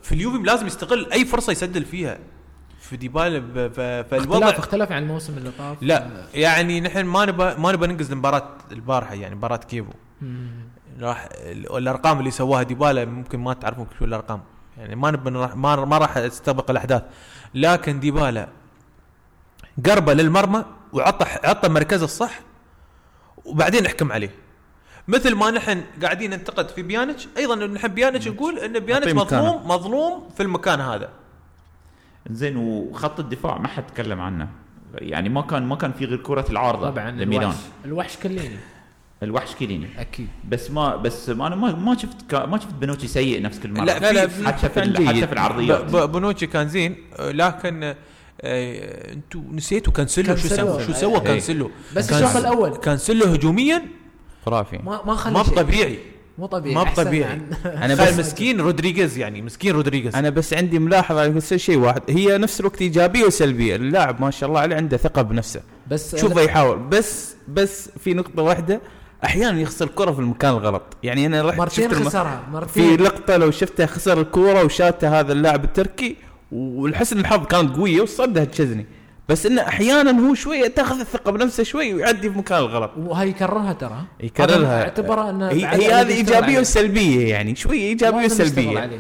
في 0.04 0.12
اليوفي 0.12 0.38
لازم 0.38 0.68
يستغل 0.68 1.12
أي 1.12 1.26
فرصة 1.26 1.52
يسجل 1.52 1.86
فيها. 1.86 2.18
في 2.80 2.98
ديبالا 2.98 3.40
فالوضع 4.04 4.38
اختلاف 4.50 4.60
اختلف 4.60 4.92
عن 4.92 5.04
الموسم 5.04 5.38
اللي 5.38 5.52
طاف. 5.58 5.78
لا 5.82 6.26
يعني 6.34 6.82
نحن 6.82 7.06
ما 7.06 7.26
نبى 7.26 7.44
ما 7.56 7.72
نبى 7.72 7.88
ننقز 7.88 8.12
المباراة 8.12 8.50
البارحة 8.72 9.14
يعني 9.14 9.36
مباراة 9.36 9.58
كيفو. 9.58 9.92
راح 11.02 11.30
ال- 11.32 11.78
الأرقام 11.78 12.20
اللي 12.20 12.32
سواها 12.32 12.64
ديبالا 12.64 13.06
ممكن 13.06 13.40
ما 13.40 13.54
تعرفون 13.54 13.88
شو 14.00 14.06
الأرقام. 14.06 14.42
يعني 14.78 14.96
ما 14.96 15.12
نبى 15.12 15.30
ما 15.30 15.86
ما 15.86 15.98
راح 15.98 16.18
استبق 16.18 16.72
الأحداث. 16.72 17.04
لكن 17.54 18.00
ديبالا 18.00 18.48
قربه 19.86 20.14
للمرمى 20.14 20.66
وعطى 20.94 21.26
عطى 21.44 21.70
مركزه 21.70 22.06
الصح 22.06 22.40
وبعدين 23.46 23.86
احكم 23.86 24.12
عليه. 24.12 24.32
مثل 25.12 25.36
ما 25.36 25.52
نحن 25.52 25.82
قاعدين 26.04 26.30
ننتقد 26.32 26.70
في 26.70 26.82
بيانيتش 26.82 27.28
أيضا 27.38 27.56
نحن 27.56 27.88
بيانيتش 27.88 28.28
نقول 28.28 28.60
إن 28.60 28.74
مكانه. 29.16 29.24
مظلوم 29.24 29.68
مظلوم 29.68 30.30
في 30.38 30.44
المكان 30.44 30.80
هذا. 30.80 31.10
زين 32.32 32.58
وخط 32.58 33.20
الدفاع 33.20 33.58
ما 33.58 33.68
حد 33.68 33.88
تكلم 33.88 34.22
عنه. 34.22 34.48
يعني 34.96 35.30
ما 35.30 35.42
كان 35.42 35.64
ما 35.64 35.76
كان 35.76 35.92
في 35.92 36.06
غير 36.06 36.18
كرة 36.18 36.46
العارضة 36.50 36.90
طبعا 36.90 37.12
لميلان. 37.12 37.44
الوحش 37.44 37.58
الوحش 37.86 38.18
كيليني. 38.18 38.58
الوحش 39.24 39.56
كيليني 39.56 39.88
أكيد. 39.98 40.28
بس 40.50 40.72
ما 40.72 40.96
بس 40.96 41.30
ما 41.30 41.48
أنا 41.48 41.56
ما, 41.56 41.76
ما 41.76 41.98
شفت 41.98 42.30
كا 42.30 42.46
ما 42.46 42.58
شفت 42.58 42.74
بونوتشي 42.74 43.08
سيء 43.08 43.42
نفس 43.42 43.60
كل 43.60 43.72
مرة. 43.72 43.84
لا، 43.86 44.00
لا، 44.00 44.12
لا، 44.14 44.22
حتى 44.22 44.30
في 44.30 44.48
حتى. 44.48 44.70
في 45.28 45.34
العرضيات. 45.34 45.84
ب- 45.84 45.92
ب- 45.98 46.12
بونوتشي 46.12 46.48
كان 46.48 46.70
زين 46.70 46.96
لكن 47.20 47.84
آه، 48.42 49.14
أنتوا 49.14 49.42
نسيتوا 49.52 49.94
كانسيلو 49.94 50.36
شو. 50.36 50.48
سوى 50.48 50.86
شو 50.86 50.94
سوى 50.94 51.14
إيه. 51.14 51.20
كانسيلو. 51.20 51.72
بس 51.96 52.10
كان- 52.10 52.24
الشوط 52.24 52.36
الأول. 52.36 52.76
كانسيلو 52.76 53.26
هجوميا 53.26 53.82
خرافي. 54.46 54.78
ما 54.78 55.02
ما 55.06 55.16
خلى 55.16 55.34
ما 55.34 55.44
شيء. 55.44 55.56
طبيعي. 55.56 56.00
مو 56.38 56.46
طبيعي. 56.46 56.76
ما 56.76 56.84
طبيعي. 56.84 57.42
أنا 57.66 57.96
بس 57.96 58.20
مسكين 58.20 58.62
رودريغيز 58.62 59.18
يعني 59.18 59.42
مسكين 59.42 59.72
رودريغيز. 59.72 60.16
أنا 60.16 60.30
بس 60.30 60.54
عندي 60.54 60.80
ملاحظة 60.80 61.22
على 61.22 61.42
كل 61.42 61.60
شيء 61.60 61.78
واحد. 61.78 62.02
هي 62.10 62.38
نفس 62.38 62.60
الوقت 62.60 62.82
إيجابية 62.82 63.24
وسلبية. 63.24 63.76
اللاعب 63.76 64.22
ما 64.22 64.32
شاء 64.32 64.50
الله 64.50 64.60
عليه 64.60 64.76
عنده 64.76 64.98
ثقة 64.98 65.22
بنفسه. 65.22 65.62
بس 65.88 66.16
شوفه 66.16 66.42
يحاول. 66.42 66.80
بس 66.80 67.36
بس 67.48 67.90
في 68.00 68.14
نقطة 68.14 68.44
واحدة 68.44 68.82
أحيانا 69.26 69.62
يخسر 69.62 69.86
الكرة 69.86 70.12
في 70.12 70.20
المكان 70.20 70.52
الغلط. 70.52 70.84
يعني 71.04 71.26
أنا 71.26 71.42
رحت 71.42 71.58
مرتين 71.58 71.92
خسرها 71.94 72.42
في 72.46 72.52
مرتين 72.52 73.02
لقطة 73.02 73.38
لو 73.38 73.52
شفتها 73.52 73.86
خسر 73.86 74.22
الكورة 74.22 74.64
وشاتها 74.64 75.20
هذا 75.20 75.34
اللاعب 75.34 75.64
التركي 75.64 76.16
والحسن 76.52 77.20
الحظ 77.20 77.46
كانت 77.46 77.76
قوية 77.76 78.02
وصدها 78.02 78.46
تشزني 78.46 78.86
بس 79.32 79.46
إنه 79.46 79.62
أحيانا 79.62 80.28
هو 80.30 80.34
شوية 80.34 80.68
تأخذ 80.68 81.00
الثقة 81.00 81.32
بنفسه 81.32 81.64
شوي 81.64 81.94
ويعدي 81.94 82.32
في 82.32 82.38
مكان 82.38 82.58
الغلط. 82.58 82.92
وهي 82.98 83.30
يكررها 83.30 83.74
ترى. 83.74 84.04
يكررها. 84.20 84.56
أنا 84.56 84.82
اعتبره 84.82 85.30
إنه 85.30 85.48
هي, 85.50 85.66
هذه 85.66 86.14
إيجابية. 86.14 86.60
وسلبية 86.60 87.30
يعني 87.30 87.56
شوية 87.56 87.80
إيجابية 87.82 88.26
وسلبية. 88.26 88.80
عليه. 88.80 89.00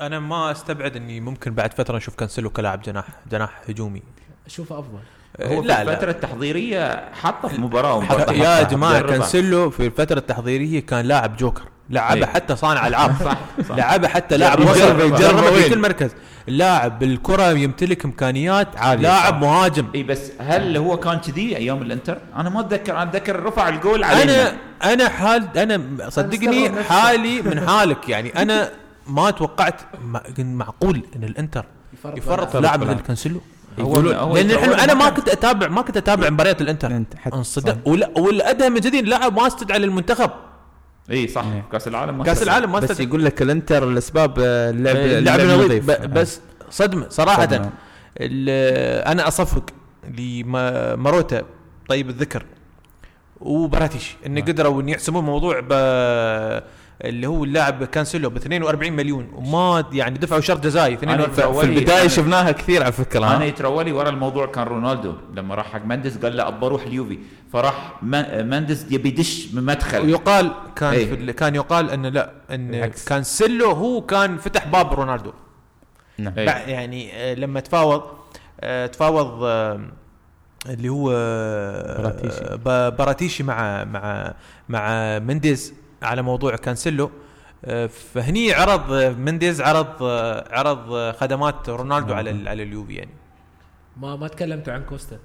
أنا 0.00 0.20
ما 0.20 0.50
أستبعد 0.50 0.96
إني 0.96 1.20
ممكن 1.20 1.54
بعد 1.54 1.72
فترة 1.74 1.96
نشوف 1.96 2.14
كانسيلو 2.14 2.50
كلاعب 2.50 2.82
جناح 2.82 3.04
جناح 3.30 3.60
هجومي. 3.68 4.02
اشوفه 4.46 4.78
أفضل. 4.78 4.98
آه، 5.40 5.54
هو 5.54 5.62
في 5.62 5.68
لا 5.68 5.82
الفترة 5.82 6.04
لا 6.06 6.10
التحضيرية 6.10 7.04
حطه 7.12 7.48
في 7.48 7.60
مباراة 7.60 7.94
ومباراة. 7.94 8.32
يا 8.32 8.62
جربها. 8.62 9.00
كانسيلو 9.00 9.70
في 9.70 9.86
الفترة 9.86 10.18
التحضيرية 10.18 10.80
كان 10.80 11.04
لاعب 11.04 11.36
جوكر. 11.36 11.62
لعبه 11.90 12.20
إيه. 12.20 12.26
حتى 12.26 12.56
صانع 12.56 12.86
ألعاب. 12.86 13.14
صح 13.24 13.38
صح. 13.68 13.76
لعبه 13.76 14.08
حتى 14.08 14.36
لاعب 14.36 14.60
وسط 14.60 14.76
جربه- 14.78 15.50
في؟ 15.50 15.68
كل 15.68 15.78
مركز. 15.78 16.10
لاعب 16.46 16.98
بالكرة 16.98 17.50
يمتلك 17.50 18.04
إمكانيات 18.04 18.76
عالية، 18.76 19.02
لاعب 19.02 19.32
صح. 19.34 19.40
مهاجم 19.40 19.86
إي 19.94 20.02
بس 20.02 20.32
هل 20.38 20.76
هو 20.76 20.96
كان 20.96 21.18
كذي 21.18 21.56
أيام 21.56 21.82
الإنتر؟ 21.82 22.18
أنا 22.36 22.50
ما 22.50 22.60
أتذكر 22.60 22.92
أنا 22.92 23.02
أتذكر 23.10 23.42
رفع 23.42 23.68
الجول 23.68 24.04
علينا 24.04 24.42
أنا 24.42 24.56
أنا 24.92 25.08
حال 25.08 25.58
أنا 25.58 26.10
صدقني. 26.10 26.82
حالي 26.82 27.42
من 27.42 27.68
حالك 27.68 28.08
يعني 28.08 28.42
أنا 28.42 28.70
ما 29.06 29.30
توقعت 29.30 29.80
معقول 30.38 31.02
إن 31.16 31.24
الإنتر 31.24 31.64
يفرط 31.92 32.18
يفرط 32.18 32.50
فرط 32.50 32.56
لاعب 32.62 32.82
لاعب. 32.82 32.96
مثل 32.96 33.06
كانسيلو 33.06 33.40
هو- 33.80 34.00
لأن 34.36 34.50
إحنا 34.50 34.84
أنا 34.84 34.94
ما. 34.94 35.08
كنت 35.10 35.28
أتابع 35.28 35.68
ما 35.68 35.82
كنت 35.82 35.96
أتابع 35.96 36.30
مباريات 36.30 36.60
الإنتر 36.60 37.02
ولا 37.86 38.08
والادهم 38.18 38.72
من 38.72 38.80
جديد 38.80 39.08
لاعب 39.08 39.36
ما 39.40 39.46
استدعى 39.46 39.78
للمنتخب 39.78 40.30
اي 41.10 41.28
صح. 41.28 41.44
كأس 41.72 41.88
العالم 41.88 42.18
ما 42.18 42.24
كأس. 42.24 42.42
العالم 42.42 42.72
ما 42.72 42.80
بس 42.80 43.00
يقول 43.00 43.24
لك 43.24 43.42
الإنتر 43.42 43.88
الأسباب 43.88 44.38
آه، 44.38 44.70
اللعب 44.70 44.96
اللعب 44.96 45.40
اللعب 45.40 45.70
ب- 45.70 46.14
بس 46.14 46.40
صدمه 46.70 47.06
صراحة. 47.08 47.42
صدمة. 47.46 47.70
أنا 48.20 49.28
أصفق 49.28 49.70
لماروتا 50.18 51.42
طيب 51.88 52.08
الذكر 52.10 52.44
وبراتيش 53.40 54.16
إن 54.26 54.38
قدروا 54.38 54.82
إن 54.82 54.88
يحسموا 54.88 55.20
الموضوع 55.20 55.60
ب 55.60 55.72
اللي 57.04 57.26
هو 57.26 57.44
اللاعب 57.44 57.84
كانسيلو 57.84 58.30
ب 58.30 58.36
42 58.36 58.92
مليون 58.92 59.28
وما 59.34 59.84
يعني 59.92 60.18
دفعوا 60.18 60.40
شرط 60.40 60.64
جزائي 60.64 60.94
42 60.94 61.30
ف- 61.52 61.58
في 61.58 61.66
البداية 61.66 62.08
شفناها 62.08 62.52
كثير 62.52 62.82
على 62.82 62.92
فكرة 62.92 63.36
أنا؟ 63.36 63.44
يترولي 63.44 63.92
ورا 63.92 64.08
الموضوع 64.08 64.46
كان 64.46 64.64
رونالدو 64.66 65.12
لما 65.34 65.54
راح 65.54 65.72
حق 65.72 65.84
مندس 65.84 66.16
قال 66.18 66.36
له 66.36 66.48
أبى 66.48 66.66
أروح 66.66 66.82
اليوفي 66.82 67.18
فراح 67.52 67.92
ما- 68.02 68.42
مندس 68.42 68.86
يبي 68.90 69.08
يدش 69.08 69.54
من 69.54 69.62
مدخل 69.62 70.00
ويقال 70.00 70.52
كان 70.76 70.92
إيه. 70.92 71.06
في 71.16 71.32
كان 71.32 71.54
يقال 71.54 71.90
ان 71.90 72.06
لا 72.06 72.30
إن. 72.50 72.86
كانسيلو 73.06 73.70
هو 73.70 74.00
كان 74.00 74.36
فتح 74.38 74.66
باب 74.66 74.92
رونالدو 74.94 75.32
نعم. 76.18 76.34
بع- 76.34 76.68
يعني 76.68 77.12
آه، 77.14 77.34
لما 77.34 77.60
تفاوض 77.60 78.02
آه، 78.60 78.86
تفاوض 78.86 79.42
آه، 79.44 79.80
اللي 80.68 80.88
هو 80.88 81.08
براتيشي. 81.98 82.56
براتيشي 82.96 83.42
مع 83.42 83.84
مع 83.84 84.34
مع 84.68 85.18
منديز 85.18 85.74
على 86.04 86.22
موضوع 86.22 86.56
كانسيلو. 86.56 87.10
آه، 87.64 87.86
فهني 87.86 88.52
عرض 88.52 88.92
منديز 89.18 89.60
عرض 89.60 90.02
آه، 90.02 90.58
عرض 90.58 91.14
خدمات 91.16 91.68
رونالدو 91.68 92.14
على 92.14 92.48
على 92.48 92.62
اليوفي 92.62 92.94
يعني. 92.94 93.10
ما 93.96 94.16
ما 94.16 94.28
تكلمتوا 94.28 94.72
عن 94.72 94.82
كوستا. 94.84 95.18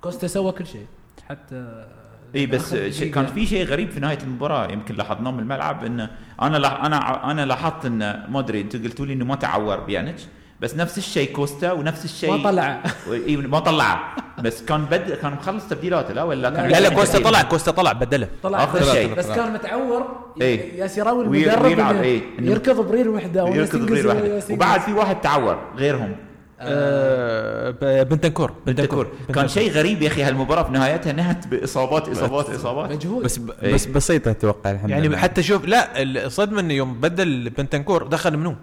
كوستا 0.00 0.26
سوى 0.26 0.52
كل 0.52 0.66
شيء. 0.66 0.86
حتى 1.28 1.86
إي 2.34 2.46
بس. 2.46 2.74
كان 3.14 3.26
في 3.26 3.46
شيء 3.46 3.66
غريب 3.66 3.90
في 3.90 4.00
نهاية 4.00 4.18
المباراة 4.22 4.72
يمكن 4.72 4.94
لاحظناه 4.94 5.30
من 5.30 5.38
الملعب 5.40 5.84
إنه 5.84 6.10
أنا 6.42 6.86
أنا 6.86 7.30
أنا 7.30 7.46
لاحظت 7.46 7.86
انه 7.86 8.26
ما 8.28 8.38
ادري 8.40 8.60
أنتم 8.60 8.82
قلتوا 8.82 9.06
لي 9.06 9.12
إنه 9.12 9.24
ما 9.24 9.34
تعور 9.34 9.80
بيانيتش. 9.80 10.22
بس 10.60 10.76
نفس 10.76 10.98
الشيء 10.98 11.32
كوستا 11.32 11.72
ونفس 11.72 12.04
الشيء 12.04 12.30
ما 12.30 12.42
طلع 12.50 12.82
اي 13.28 13.36
ما 13.36 13.58
طلع 13.58 14.16
بس 14.38 14.62
كان 14.62 14.84
بد 14.84 15.12
كان 15.12 15.32
مخلص 15.32 15.68
تبديلاته 15.68 16.14
لا 16.14 16.22
ولا 16.22 16.50
كان 16.50 16.68
لا 16.70 16.80
لا 16.80 16.88
كوستا؟ 16.88 17.18
طلع 17.18 17.42
كوستا 17.42 17.70
طلع 17.70 17.92
بدله 17.92 18.28
طلع 18.42 18.64
بس- 18.64 18.90
شيء. 18.92 19.14
بس 19.14 19.26
كان 19.26 19.52
متعور 19.52 20.06
إيه. 20.40 20.78
ياسيراوي 20.80 21.28
وي- 21.28 21.54
المدرب. 21.54 22.02
إنه- 22.38 22.42
يركض 22.42 22.88
بريل 22.88 23.08
وحدة 23.08 23.48
يركض 23.48 23.86
بريل 23.86 24.06
يستنقذ. 24.06 24.52
وبعد 24.54 24.80
في 24.80 24.92
واحد 24.92 25.20
تعور 25.20 25.58
غيرهم 25.76 26.16
آه، 26.60 28.02
بنتنكور 28.02 28.52
بنتكور 28.66 29.08
كان 29.34 29.48
شيء 29.48 29.70
غريب 29.70 30.02
يا 30.02 30.08
أخي 30.08 30.22
هالمباراة 30.22 30.62
في 30.62 30.72
نهايتها 30.72 31.12
نهت 31.12 31.46
بإصابات 31.46 32.08
إصابات 32.08 32.50
إصابات 32.50 32.90
مجهود 32.92 33.24
بس 33.24 33.38
ب... 33.38 33.50
إيه. 33.62 33.74
بس 33.74 33.86
بسيطة 33.86 34.30
أتوقع 34.30 34.70
الحمد 34.70 34.90
يعني 34.90 35.16
حتى 35.16 35.42
شوف 35.42 35.64
لا 35.64 36.02
الصدمه 36.02 36.60
انه 36.60 36.74
يوم 36.74 36.94
بدل 37.00 37.50
بنتنكور 37.50 38.06
دخل 38.06 38.36
منو؟ 38.36 38.54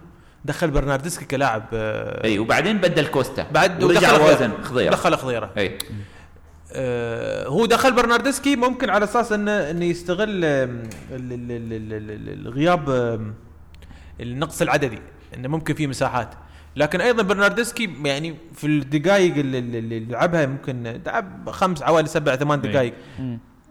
دخل 0.46 0.72
برناردسكي 0.72 1.26
كلاعب 1.26 1.64
آه، 1.74 2.24
أي 2.24 2.40
وبعدين 2.40 2.78
بدل 2.78 3.08
كوستا. 3.08 3.48
بعد 3.52 3.84
ورجع 3.84 4.14
ودخل 4.14 4.34
وزن 4.34 4.52
خضيره 4.64 4.92
دخل 4.92 5.16
خضيرة. 5.18 5.50
أي. 5.58 5.78
آه، 6.74 7.48
هو 7.48 7.66
دخل 7.66 7.94
برناردسكي 7.94 8.56
ممكن 8.56 8.90
على 8.90 9.04
أساس 9.06 9.32
انه 9.32 9.52
انه 9.52 9.86
يستغل 9.86 10.46
آم، 10.46 10.70
ال- 11.12 11.34
ال- 11.34 11.52
ال- 11.52 11.74
ال- 11.74 12.12
ال- 12.12 12.48
الغياب 12.48 12.90
النقص 14.20 14.62
العددي 14.62 15.00
إنه 15.36 15.48
ممكن 15.48 15.74
في 15.74 15.88
مساحات. 15.88 16.30
لكن 16.76 17.02
أيضا 17.02 17.24
برناردسكي 17.24 17.90
يعني 18.04 18.36
في 18.56 18.68
الدقائق 18.68 19.36
اللي, 19.36 20.00
لعبها 20.00 20.46
ممكن 20.46 21.02
لعب 21.06 21.50
خمس 21.50 21.84
حوالي 21.84 22.08
سبع 22.08 22.36
ثمان. 22.36 22.62
دقائق. 22.62 22.94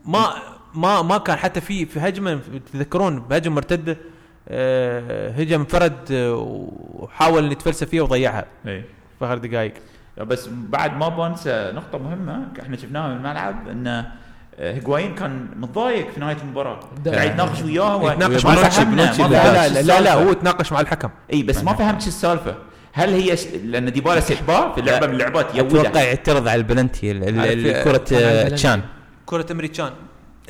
ما 0.04 0.32
ما 0.74 1.02
ما 1.02 1.18
كان 1.18 1.36
حتى 1.36 1.60
في 1.60 1.86
في 1.86 2.00
هجمة 2.00 2.40
تذكرون 2.72 3.20
بهجمة 3.20 3.54
مرتدة؟ 3.54 3.96
هجم 5.38 5.64
فرد 5.64 6.12
آه، 6.12 6.34
وحاول 6.94 7.44
ان 7.44 7.52
يتفلسف 7.52 7.88
فيها 7.88 8.02
وضيعها. 8.02 8.44
إي. 8.66 8.84
في 9.18 9.24
آخر 9.24 9.38
دقائق. 9.38 9.74
بس 10.18 10.48
بعد 10.52 10.96
ما 10.96 11.08
بنسى 11.08 11.72
نقطة 11.74 11.98
مهمة 11.98 12.42
إحنا 12.62 12.76
شفناها 12.76 13.08
من 13.08 13.16
الملعب 13.16 13.68
انه 13.68 14.12
آه، 14.58 14.72
هيغوايين 14.74 15.14
كان 15.14 15.46
متضايق 15.56 16.10
في 16.10 16.20
نهاية 16.20 16.36
المباراة. 16.42 16.80
ده- 17.04 17.14
قاعد 17.14 17.30
يتناقش 17.30 17.62
وياه 17.62 18.12
يتناقش 18.12 18.44
مع. 18.44 18.54
فهمت 18.54 18.98
لا 19.30 19.68
لا 19.68 19.82
لا, 19.82 20.00
لا. 20.00 20.14
هو 20.14 20.32
تناقش 20.32 20.72
مع 20.72 20.80
الحكم. 20.80 21.08
إي 21.32 21.42
بس 21.42 21.64
ما 21.64 21.74
فهمت 21.74 22.02
شو 22.02 22.08
السالفة. 22.08 22.54
هل 22.92 23.08
هي 23.14 23.36
ش... 23.36 23.46
لأن 23.64 23.92
ديبالا 23.92 24.20
سحباه 24.20 24.74
في 24.74 24.80
لعبة 24.80 25.06
من 25.06 25.12
اللعبات 25.12 25.54
أتوقع 25.82 26.02
يعترض 26.02 26.48
على 26.48 26.58
البلنتي 26.58 27.12
كرة 27.20 27.40
على 27.40 27.50
آه، 27.50 27.52
البلنتي. 27.52 28.56
تشان. 29.70 29.92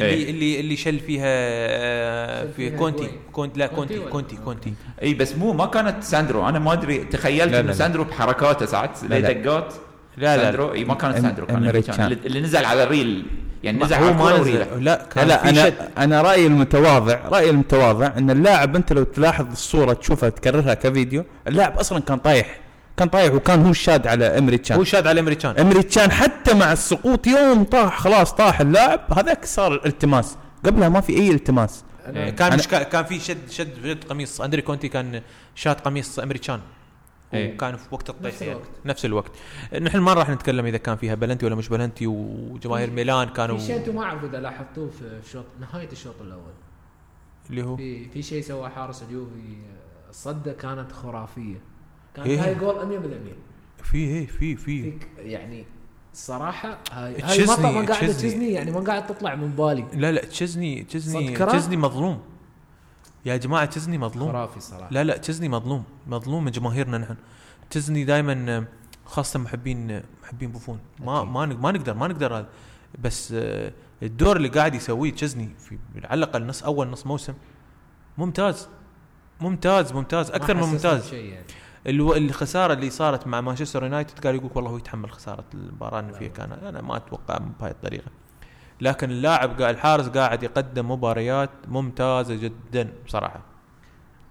اللي 0.02 0.14
إيه. 0.24 0.30
اللي 0.30 0.60
اللي 0.60 0.76
شل 0.76 0.98
فيها 0.98 1.24
آه، 1.26 2.44
في 2.46 2.52
فيها 2.70 2.78
كونتي. 2.78 3.08
كونتي 3.32 3.58
لا 3.58 3.66
كونتي 3.66 3.94
كونتي؟ 3.98 4.10
كونتي 4.10 4.36
كونتي 4.36 4.72
اي 5.02 5.14
بس 5.14 5.34
مو 5.36 5.52
ما 5.52 5.66
كانت 5.66 6.02
ساندرو 6.04 6.48
أنا 6.48 6.58
ما 6.58 6.72
أدري 6.72 6.98
تخيلت 6.98 7.54
إنه 7.54 7.66
لا. 7.68 7.72
ساندرو 7.72 8.04
بحركاته 8.04 8.66
ساعات 8.66 9.02
لا، 9.02 9.08
لا. 9.18 9.28
ليه 9.28 9.40
دقات 9.42 9.74
لا 10.16 10.36
لا 10.36 10.42
ساندرو 10.42 10.72
اي 10.72 10.84
ما 10.84 10.94
كانت 10.94 11.16
أم- 11.16 11.20
ساندرو 11.20 11.46
كان. 11.46 11.56
أمريكان. 11.56 12.12
اللي 12.26 12.40
نزل 12.40 12.64
على 12.64 12.82
الريل 12.82 13.26
يعني 13.64 13.84
نزل 13.84 13.94
على 13.94 14.04
ما 14.04 14.10
الكرة 14.12 14.40
نزل 14.40 14.50
وريله 14.50 14.78
لا 14.78 15.06
كان 15.14 15.28
لا 15.28 15.36
في 15.36 15.48
أنا 15.48 15.64
شد 15.64 15.74
أنا 15.98 16.22
رأيي 16.22 16.46
المتواضع 16.46 17.18
رأيي 17.28 17.50
المتواضع 17.50 18.10
إن 18.18 18.30
اللاعب 18.30 18.76
أنت 18.76 18.92
لو 18.92 19.02
تلاحظ 19.04 19.46
الصورة 19.52 19.92
تشوفها 19.92 20.28
تكررها 20.28 20.74
كفيديو 20.74 21.24
اللاعب 21.48 21.78
أصلا 21.78 22.00
كان 22.00 22.18
طايح 22.18 22.60
كان 23.00 23.08
طايح 23.08 23.34
وكان 23.34 23.64
هو 23.64 23.70
الشاد 23.70 24.06
على 24.06 24.38
امري 24.38 24.56
هو 24.56 24.60
تشان 24.60 24.84
شاد 24.84 25.06
على 25.06 25.20
أمريكان 25.20 25.58
امري 25.58 25.82
تشان 25.82 26.10
حتى 26.10 26.54
مع 26.54 26.72
السقوط 26.72 27.26
يوم 27.26 27.64
طاح 27.64 28.00
خلاص 28.00 28.32
طاح 28.32 28.60
اللاعب 28.60 29.00
هذاك 29.12 29.44
صار 29.44 29.82
التماس. 29.86 30.36
قبلها 30.64 30.88
ما 30.88 31.00
في 31.00 31.12
أي 31.16 31.30
التماس. 31.30 31.84
آه، 32.06 32.30
كان 32.30 32.52
أنا- 32.52 32.54
مش 32.54 32.68
كان 32.68 32.82
كان 32.82 33.04
في 33.04 33.20
شد 33.20 33.50
شد 33.50 33.86
شد 33.86 34.04
قميص. 34.04 34.40
أندري 34.40 34.62
كونتي 34.62 34.88
كان 34.88 35.22
شاد 35.54 35.80
قميص 35.80 36.18
امري 36.18 36.34
تشان. 36.34 36.60
إيه. 37.34 37.54
وكان 37.54 37.76
في 37.76 37.84
وقت 37.90 38.10
الطيح 38.10 38.32
نفس 38.32 38.42
يعني. 38.42 38.52
الوقت. 38.54 38.68
نفس 38.84 39.04
الوقت. 39.04 39.30
نحن 39.80 39.98
ما 39.98 40.14
راح 40.14 40.30
نتكلم 40.30 40.66
إذا 40.66 40.76
كان 40.76 40.96
فيها 40.96 41.14
بلنتي 41.14 41.46
ولا 41.46 41.54
مش 41.54 41.68
بلنتي 41.68 42.06
وجماهير 42.06 42.90
ميلان 42.90 43.28
كانوا 43.28 43.58
في 43.58 43.66
شيء 43.66 43.76
أنتم 43.76 43.94
ما 43.94 44.02
اعرف 44.02 44.24
إذا 44.24 44.40
لاحظتوه 44.40 44.90
في 44.90 45.04
الشوط 45.26 45.44
نهاية 45.60 45.88
الشوط 45.92 46.14
الأول. 46.20 46.52
اللي 47.50 47.62
هو؟ 47.62 47.76
في 47.76 48.08
في 48.08 48.22
شيء 48.22 48.42
سوى 48.42 48.68
حارس 48.68 49.02
اليوفي. 49.02 49.56
الصده 50.10 50.52
كانت 50.52 50.92
خرافية. 50.92 51.69
كانت 52.14 52.26
إيه. 52.26 52.44
هاي 52.44 52.54
جول 52.54 52.74
100% 53.82 53.84
في 53.84 53.98
إيه 53.98 54.26
في 54.26 54.56
في. 54.56 54.92
يعني 55.18 55.64
الصراحه 56.12 56.78
هاي 56.92 57.22
هاي 57.22 57.44
ما 57.44 57.54
قاعدة. 57.54 58.12
تشيزني. 58.12 58.52
يعني 58.52 58.70
ما 58.70 58.80
قاعد 58.80 59.06
تطلع 59.06 59.34
من 59.34 59.50
بالي. 59.50 59.84
لا 59.92 60.12
لا 60.12 60.24
تشزني 60.24 60.82
تشزني؟ 60.84 61.36
تشزني 61.36 61.76
مظلوم. 61.76 62.20
يا 63.26 63.36
جماعة 63.36 63.64
تشزني 63.64 63.98
مظلوم. 63.98 64.28
خرافي 64.28 64.60
صراحة. 64.60 64.88
لا 64.90 65.04
لا 65.04 65.16
تشزني 65.16 65.48
مظلوم. 65.48 65.84
مظلوم 66.06 66.44
من 66.44 66.50
جماهيرنا 66.50 66.98
نحن. 66.98 67.16
تشزني 67.70 68.04
دائما 68.04 68.64
خاصة 69.06 69.38
محبين 69.38 70.02
محبين 70.22 70.50
بوفون. 70.52 70.78
ما. 71.00 71.24
ما 71.24 71.46
ما 71.46 71.72
نقدر 71.72 71.94
ما 71.94 72.08
نقدر 72.08 72.36
هذا. 72.36 72.48
بس 72.98 73.32
آه، 73.32 73.72
الدور 74.02 74.36
اللي 74.36 74.48
قاعد 74.48 74.74
يسويه 74.74 75.12
تشزني 75.12 75.48
في 75.58 75.78
على 76.04 76.18
الأقل 76.18 76.46
نص 76.46 76.62
أول 76.62 76.88
نص 76.88 77.06
موسم 77.06 77.34
ممتاز. 78.18 78.68
ممتاز 79.40 79.92
ممتاز. 79.92 80.30
أكثر 80.30 80.54
من 80.54 80.62
ممتاز. 80.62 81.14
يعني. 81.14 81.44
الخسارة 81.86 82.72
اللي 82.72 82.90
صارت 82.90 83.26
مع 83.26 83.40
مانشستر 83.40 83.82
يونايتد 83.82 84.26
قال 84.26 84.34
يقول 84.34 84.50
والله 84.54 84.70
هو 84.70 84.76
يتحمل 84.76 85.10
خسارة 85.10 85.44
المباراه 85.54 86.00
اللي 86.00 86.12
فيها. 86.12 86.28
كان 86.28 86.52
أنا 86.52 86.82
ما 86.82 86.96
أتوقع 86.96 87.38
بهاي 87.60 87.70
الطريقة. 87.70 88.10
لكن 88.80 89.10
اللاعب 89.10 89.60
قاعد 89.60 89.74
الحارس 89.74 90.08
قاعد 90.08 90.42
يقدم 90.42 90.90
مباريات 90.90 91.50
ممتازة 91.68 92.34
جدا 92.34 92.92
بصراحة. 93.06 93.40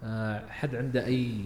آه، 0.04 0.50
حد 0.50 0.76
عنده 0.76 1.06
أي 1.06 1.46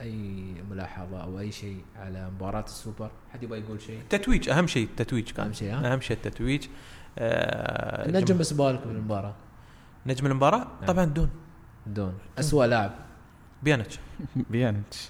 أي 0.00 0.44
ملاحظة 0.70 1.22
أو 1.22 1.38
أي 1.38 1.52
شيء 1.52 1.84
على 1.96 2.30
مباراة 2.30 2.64
السوبر؟ 2.64 3.10
حد 3.32 3.42
يبغى 3.42 3.58
يقول 3.60 3.80
شيء؟ 3.80 4.00
تتويج 4.10 4.48
أهم 4.48 4.66
شيء 4.66 4.86
التتويج 4.86 5.30
كان. 5.30 5.46
أهم 5.46 5.52
شيء، 5.52 5.74
ها؟ 5.74 5.92
أهم 5.92 6.00
شيء 6.00 6.16
التتويج. 6.16 6.66
آه 7.18 8.06
النجم 8.08 8.24
جم- 8.24 8.38
بس 8.38 8.52
بالك 8.52 8.86
بالمباراه 8.86 9.34
نجم 10.06 10.26
المباراة؟ 10.26 10.58
نعم. 10.58 10.86
طبعا 10.86 11.04
دون. 11.04 11.30
دون. 11.86 12.14
اسوء 12.38 12.66
لاعب. 12.66 12.92
بيانتش 13.64 13.98
بيانتش 14.50 15.08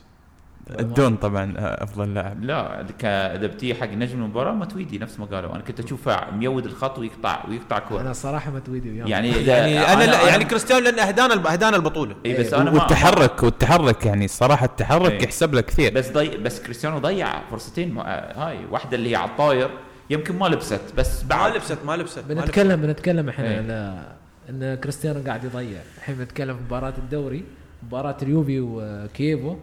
الدون 0.80 1.16
طبعا 1.16 1.54
أفضل 1.58 2.14
لاعب. 2.14 2.44
لا 2.44 2.86
ك- 2.98 3.04
إذا 3.04 3.46
بتي 3.46 3.74
حق 3.74 3.86
نجم 3.88 4.22
المباراة 4.22 4.52
متويدي 4.52 4.98
نفس 4.98 5.18
ما 5.20 5.24
قالوا. 5.26 5.54
أنا 5.54 5.62
كنت 5.62 5.80
أشوفه 5.80 6.30
ميود 6.30 6.66
الخط 6.66 6.98
ويقطع 6.98 7.44
ويقطع 7.48 7.78
كورة. 7.78 8.00
أنا 8.00 8.12
صراحة 8.12 8.50
متويدي 8.50 8.90
وياه 8.90 9.06
يعني 9.06 9.28
يعني 9.30 9.78
أنا 9.92 10.04
لا 10.04 10.28
يعني 10.28 10.44
كريستيانو 10.44 10.84
لأن 10.84 10.98
اهدانا 10.98 11.52
اهدانا 11.52 11.76
البطولة. 11.76 12.16
اي 12.26 12.40
بس 12.40 12.54
أنا 12.54 12.70
ما 12.70 12.80
والتحرك 12.82 13.42
والتحرك 13.42 14.06
يعني 14.06 14.24
الصراحه 14.24 14.66
التحرك 14.66 15.10
إيه. 15.12 15.22
يحسب 15.24 15.54
له 15.54 15.60
كثير. 15.60 15.94
بس 15.94 16.10
ضي 16.10 16.36
بس 16.36 16.60
كريستيانو 16.62 16.98
ضيع 16.98 17.40
فرصتين 17.50 17.94
ما- 17.94 18.32
هاي. 18.48 18.58
واحدة 18.70 18.96
اللي 18.96 19.10
هي 19.10 19.16
على 19.16 19.30
الطاير. 19.30 19.70
يمكن 20.10 20.38
ما 20.38 20.46
لبست 20.46 20.80
بس 20.96 21.22
ما 21.22 21.28
بعد 21.28 21.56
لبست 21.56 21.78
ما 21.86 21.96
لبست 21.96 22.18
ما 22.18 22.22
لبست. 22.33 22.44
بنتكلم 22.46 22.81
بنتكلم 22.83 23.29
إحنا 23.29 23.48
إيه. 23.48 23.56
على 23.58 24.06
إن 24.50 24.74
كريستيانو 24.74 25.20
قاعد 25.26 25.44
يضيع. 25.44 25.79
الحين 25.98 26.14
بنتكلم 26.14 26.56
في 26.56 26.62
مباراة 26.62 26.94
الدوري. 26.98 27.44
مباراة 27.87 28.16
اليوفي 28.22 28.60
وكيفو 28.60 29.56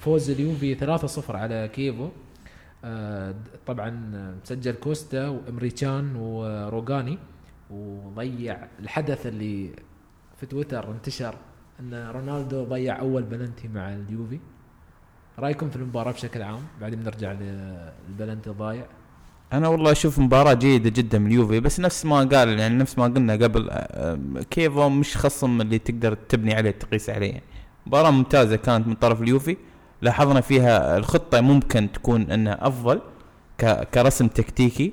فوز 0.00 0.30
اليوفي 0.30 0.74
3-0 0.74 1.30
على 1.30 1.70
كيفو 1.72 2.08
آه، 2.84 3.34
طبعا 3.66 3.90
مسجل 4.44 4.72
كوستا 4.72 5.28
وأمريكان 5.28 6.16
وروغاني. 6.16 7.18
وضيع 7.70 8.56
الحدث 8.80 9.26
اللي 9.26 9.70
في 10.40 10.46
تويتر 10.46 10.90
انتشر 10.90 11.34
إن 11.80 11.94
رونالدو 12.10 12.64
ضيع 12.64 12.98
أول 13.00 13.22
بلنتي 13.22 13.68
مع 13.68 13.94
اليوفي. 13.94 14.38
رأيكم 15.38 15.70
في 15.70 15.76
المباراة 15.76 16.12
بشكل 16.12 16.42
عام؟ 16.42 16.60
بعدين 16.80 16.98
بنرجع 17.00 17.32
للبلنتي 17.32 18.50
الضايع 18.50 18.86
أنا 19.52 19.68
والله 19.68 19.92
أشوف 19.92 20.18
مباراة 20.18 20.52
جيدة 20.54 20.90
جدا 20.90 21.18
من 21.18 21.26
اليوفي 21.26 21.60
بس 21.60 21.80
نفس 21.80 22.06
ما 22.06 22.16
قال 22.24 22.58
يعني 22.58 22.74
نفس 22.76 22.98
ما 22.98 23.04
قلنا 23.04 23.32
قبل 23.32 23.68
آه، 23.70 24.18
كيفو 24.50 24.88
مش 24.88 25.16
خصم 25.16 25.60
اللي 25.60 25.78
تقدر 25.78 26.14
تبني 26.14 26.54
عليه 26.54 26.70
تقيس 26.70 27.10
عليه. 27.10 27.42
مباراة 27.86 28.10
ممتازة 28.10 28.56
كانت 28.56 28.86
من 28.86 28.94
طرف 28.94 29.22
اليوفي. 29.22 29.56
لاحظنا 30.02 30.40
فيها 30.40 30.96
الخطة 30.96 31.40
ممكن 31.40 31.92
تكون 31.92 32.30
إنها 32.30 32.66
أفضل 32.66 33.00
ك- 33.58 33.88
كرسم 33.94 34.28
تكتيكي. 34.28 34.92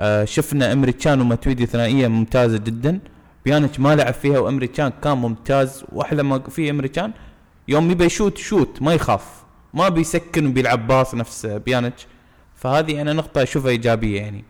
آه، 0.00 0.24
شفنا 0.24 0.72
امريتشان 0.72 1.20
وماتويدي 1.20 1.66
ثنائية 1.66 2.08
ممتازة 2.08 2.58
جدا. 2.58 3.00
بيانيتش 3.44 3.80
ما 3.80 3.96
لعب 3.96 4.14
فيها 4.14 4.38
وامريتشان 4.38 4.92
كان 5.02 5.18
ممتاز. 5.18 5.84
وأحلى 5.92 6.22
ما 6.22 6.38
في 6.38 6.70
امريتشان 6.70 7.12
يوم 7.68 7.90
يبي 7.90 8.04
يشوت 8.04 8.38
شوت 8.38 8.82
ما 8.82 8.94
يخاف. 8.94 9.44
ما 9.74 9.88
بيسكن 9.88 10.46
وبيلعب 10.46 10.86
pass 10.86 11.14
نفس 11.14 11.46
بيانيتش. 11.46 12.06
فهذه 12.56 13.00
أنا 13.02 13.12
نقطة 13.12 13.42
أشوفها 13.42 13.70
إيجابية 13.70 14.20
يعني. 14.20 14.44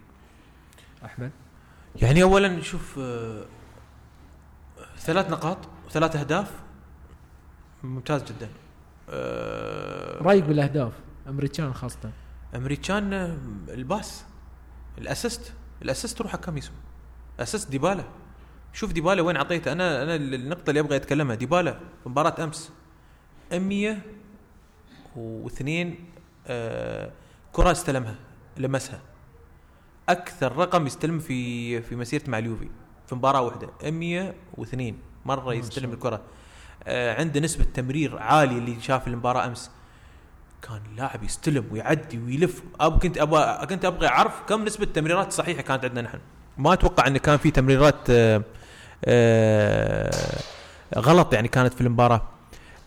أحمد؟ 1.05 1.31
يعني 2.03 2.23
اولا 2.23 2.63
شوف 2.63 2.99
آه، 2.99 3.45
ثلاث 4.99 5.31
نقاط 5.31 5.59
وثلاث 5.87 6.17
أهداف 6.17 6.51
ممتاز 7.83 8.25
جدا. 8.25 8.49
آه، 9.11 10.23
رأيك 10.23 10.45
بالأهداف 10.45 10.93
امري 11.29 11.48
تشان 11.48 11.75
خاصة؟ 11.75 12.11
أمريكان 12.55 13.13
الباس 13.69 14.25
الأسيست 14.99 15.53
الأسيست 15.83 16.21
روح 16.21 16.33
حق 16.33 16.41
كاميسو 16.41 16.73
assist 17.41 17.71
ديبالا. 17.71 18.05
شوف 18.73 18.93
ديبالا 18.93 19.23
وين 19.23 19.37
أعطيته. 19.37 19.73
أنا 19.73 20.03
أنا 20.03 20.15
النقطة 20.17 20.71
اللي 20.71 20.81
أبغى 20.81 20.97
أتكلمها 20.97 21.35
ديبالا 21.37 21.73
في 22.03 22.09
مباراة 22.09 22.45
أمس. 22.45 22.73
102 23.53 25.95
آه 26.47 27.11
كرة 27.53 27.73
استلمها 27.73 28.15
لمسها. 28.57 29.01
أكثر 30.09 30.57
رقم 30.57 30.87
يستلم 30.87 31.19
في 31.19 31.83
في 31.83 31.97
مسيرته 31.97 32.31
مع 32.31 32.39
اليوفي 32.39 32.69
في 33.07 33.15
مباراة 33.15 33.43
واحدة. 33.43 33.69
102 33.91 34.99
مرة 35.25 35.55
يستلم 35.55 35.93
الكرة. 35.93 36.21
عنده 36.87 37.41
نسبة 37.41 37.65
تمرير 37.75 38.19
عالية 38.19 38.59
اللي 38.59 38.81
شاف 38.81 39.09
المباراة 39.09 39.47
أمس. 39.47 39.71
كان 40.63 40.81
لاعب 40.97 41.23
يستلم 41.23 41.65
ويعدي 41.73 42.19
ويلف. 42.19 42.63
أب 42.81 42.99
كنت 42.99 43.19
أبغى 43.19 43.67
كنت 43.67 43.85
أبغى 43.85 44.07
أعرف 44.07 44.43
كم 44.49 44.65
نسبة 44.65 44.85
التمريرات 44.85 45.29
الصحيحه 45.29 45.63
كانت 45.63 45.85
عندنا 45.85 46.03
نحن. 46.03 46.19
ما 46.59 46.73
أتوقع 46.73 47.07
انه 47.07 47.19
كان 47.19 47.37
في 47.37 47.51
تمريرات 47.51 48.11
آه 48.11 48.43
آه 49.05 50.39
غلط 50.99 51.35
يعني 51.35 51.49
كانت 51.49 51.75
في 51.75 51.81
المباراة. 51.81 52.23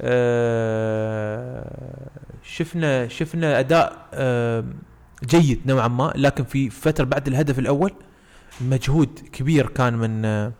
آه 0.01 2.07
شفنا 2.43 3.07
شفنا 3.07 3.59
أداء 3.59 4.07
آه 4.13 4.63
جيد 5.23 5.61
نوعا 5.65 5.87
ما 5.87 6.13
لكن 6.15 6.43
في 6.43 6.69
فترة 6.69 7.03
بعد 7.03 7.27
الهدف 7.27 7.59
الأول 7.59 7.93
مجهود 8.61 9.19
كبير 9.33 9.67
كان 9.67 9.93
من 9.93 10.25
آه 10.25 10.51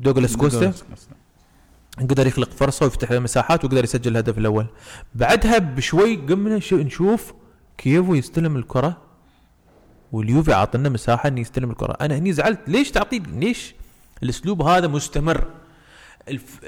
دوغلاس 0.00 0.36
كوستا. 0.36 0.72
قدر 2.00 2.26
يخلق 2.26 2.50
فرصة 2.50 2.84
ويفتح 2.84 3.12
له 3.12 3.18
مساحات 3.18 3.64
وقدر 3.64 3.84
يسجل 3.84 4.10
الهدف 4.12 4.38
الأول. 4.38 4.66
بعدها 5.14 5.58
بشوي 5.58 6.16
قمنا 6.16 6.58
شو- 6.58 6.76
نشوف 6.76 7.34
كيفو 7.78 8.14
يستلم 8.14 8.56
الكرة 8.56 8.96
واليوفي 10.12 10.52
عاطلنا 10.52 10.88
مساحة 10.88 11.28
إنه 11.28 11.40
يستلم 11.40 11.70
الكرة. 11.70 11.96
أنا 12.00 12.18
هني 12.18 12.32
زعلت. 12.32 12.60
ليش 12.66 12.90
تعطي 12.90 13.18
ليش 13.18 13.74
الأسلوب 14.22 14.62
هذا 14.62 14.86
مستمر؟ 14.86 15.44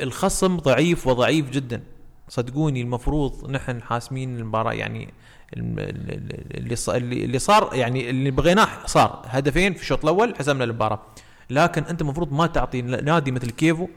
الخصم 0.03 0.57
ضعيف 0.57 1.07
وضعيف 1.07 1.51
جدا. 1.51 1.83
صدقوني 2.29 2.83
المفروض 2.83 3.51
نحن 3.51 3.83
حاسمين 3.83 4.37
المباراة 4.39 4.73
يعني 4.73 5.15
اللي 5.57 6.77
اللي 7.25 7.39
صار 7.39 7.71
يعني 7.73 8.11
اللي 8.11 8.31
بغيناه 8.31 8.69
صار. 8.87 9.23
هدفين 9.27 9.75
في 9.75 9.81
الشوط 9.83 10.03
الأول 10.05 10.35
حسمنا 10.39 10.65
المباراه 10.65 11.03
لكن 11.51 11.83
أنت 11.83 12.01
المفروض 12.03 12.33
ما 12.33 12.47
تعطي 12.47 12.83
نادي 12.83 13.31
مثل 13.31 13.51
كيفو 13.51 13.89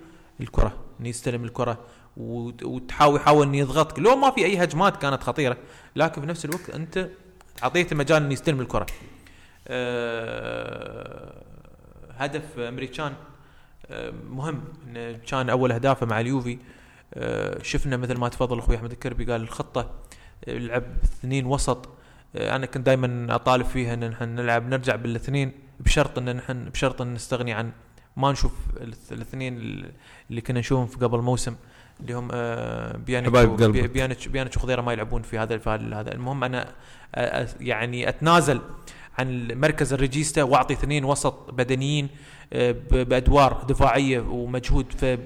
الكرة 0.42 0.74
إنه 1.00 1.10
يستلم 1.10 1.44
الكرة 1.44 1.78
وت- 2.18 2.64
وتحاول 2.64 3.16
يحاول 3.20 3.48
إنه 3.48 3.58
يضغطك. 3.58 4.00
لو 4.00 4.16
ما 4.16 4.32
في 4.32 4.46
أي 4.46 4.64
هجمات 4.64 4.98
كانت 4.98 5.24
خطيرة 5.24 5.58
لكن 5.96 6.22
في 6.22 6.28
نفس 6.28 6.46
الوقت 6.46 6.70
أنت 6.70 7.10
أعطيته 7.64 7.96
مجال 7.96 8.24
إنه 8.24 8.34
يستلم 8.34 8.62
الكرة. 8.62 8.86
أه 10.10 11.44
هدف 12.18 12.60
أمريكان 12.60 13.14
أه 13.88 14.12
مهم. 14.30 14.64
انه 14.88 15.12
كان 15.28 15.50
أول 15.50 15.72
اهدافه 15.72 16.06
مع 16.06 16.20
اليوفي 16.20 16.58
أه 17.14 17.64
شفنا 17.64 17.98
مثل 17.98 18.18
ما 18.18 18.30
تفضل 18.30 18.60
أخوي 18.60 18.76
أحمد 18.76 18.92
الكربي 18.92 19.26
قال 19.32 19.42
الخطة 19.42 19.92
آه، 20.48 20.58
لعب 20.58 20.84
اثنين 21.04 21.46
وسط. 21.46 21.90
آه، 22.36 22.56
أنا 22.56 22.66
كنت 22.66 22.86
دائما 22.86 23.36
أطالب 23.36 23.66
فيها 23.66 23.94
إن 23.94 24.10
نحن 24.10 24.24
نلعب 24.36 24.70
نرجع 24.70 24.96
بالإثنين 24.96 25.52
بشرط 25.80 26.18
إن 26.18 26.36
نحن 26.36 26.70
بشرط 26.70 27.02
إن 27.02 27.14
نستغني 27.14 27.54
عن 27.54 27.72
ما 28.20 28.32
نشوف 28.32 28.52
الاث- 28.78 29.12
الاثنين 29.12 29.58
اللي 30.30 30.42
كنا 30.42 30.60
نشوفهم 30.60 30.88
في 30.88 30.98
قبل 30.98 31.20
موسم 31.22 31.56
اللي 32.00 32.14
هم 32.14 32.28
آه، 32.34 32.98
بيانيتش 32.98 33.44
بيانيتش 33.88 34.28
بيانيتش 34.28 34.58
وخضيرة 34.58 34.82
ما 34.82 34.94
يلعبون 34.94 35.22
في 35.22 35.38
هذا 35.38 35.58
في 35.58 35.70
هذا. 35.70 36.12
المهم 36.14 36.44
أنا 36.44 36.68
آه، 37.16 37.20
آه، 37.20 37.48
يعني 37.60 38.10
أتنازل 38.10 38.62
عن 39.20 39.48
مركز 39.52 39.94
ال 39.94 40.00
regista 40.00 40.44
وأعطي 40.44 40.74
اثنين 40.74 41.06
وسط 41.06 41.52
بدنيين 41.54 42.10
آه، 42.54 42.72
ب- 42.72 43.10
بأدوار 43.10 43.64
دفاعية 43.70 44.20
ومجهود 44.20 44.86
في 44.92 45.18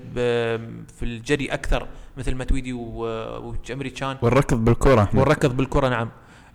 في 0.99 1.03
الجري 1.03 1.45
أكثر 1.45 1.87
مثل 2.17 2.35
ماتويدي 2.35 2.73
و- 2.73 3.53
وامري 3.69 3.93
تشان 3.93 4.17
والركض 4.21 4.65
بالكرة 4.65 5.09
والركض 5.13 5.57
بالكرة 5.57 5.89
نعم. 5.89 6.09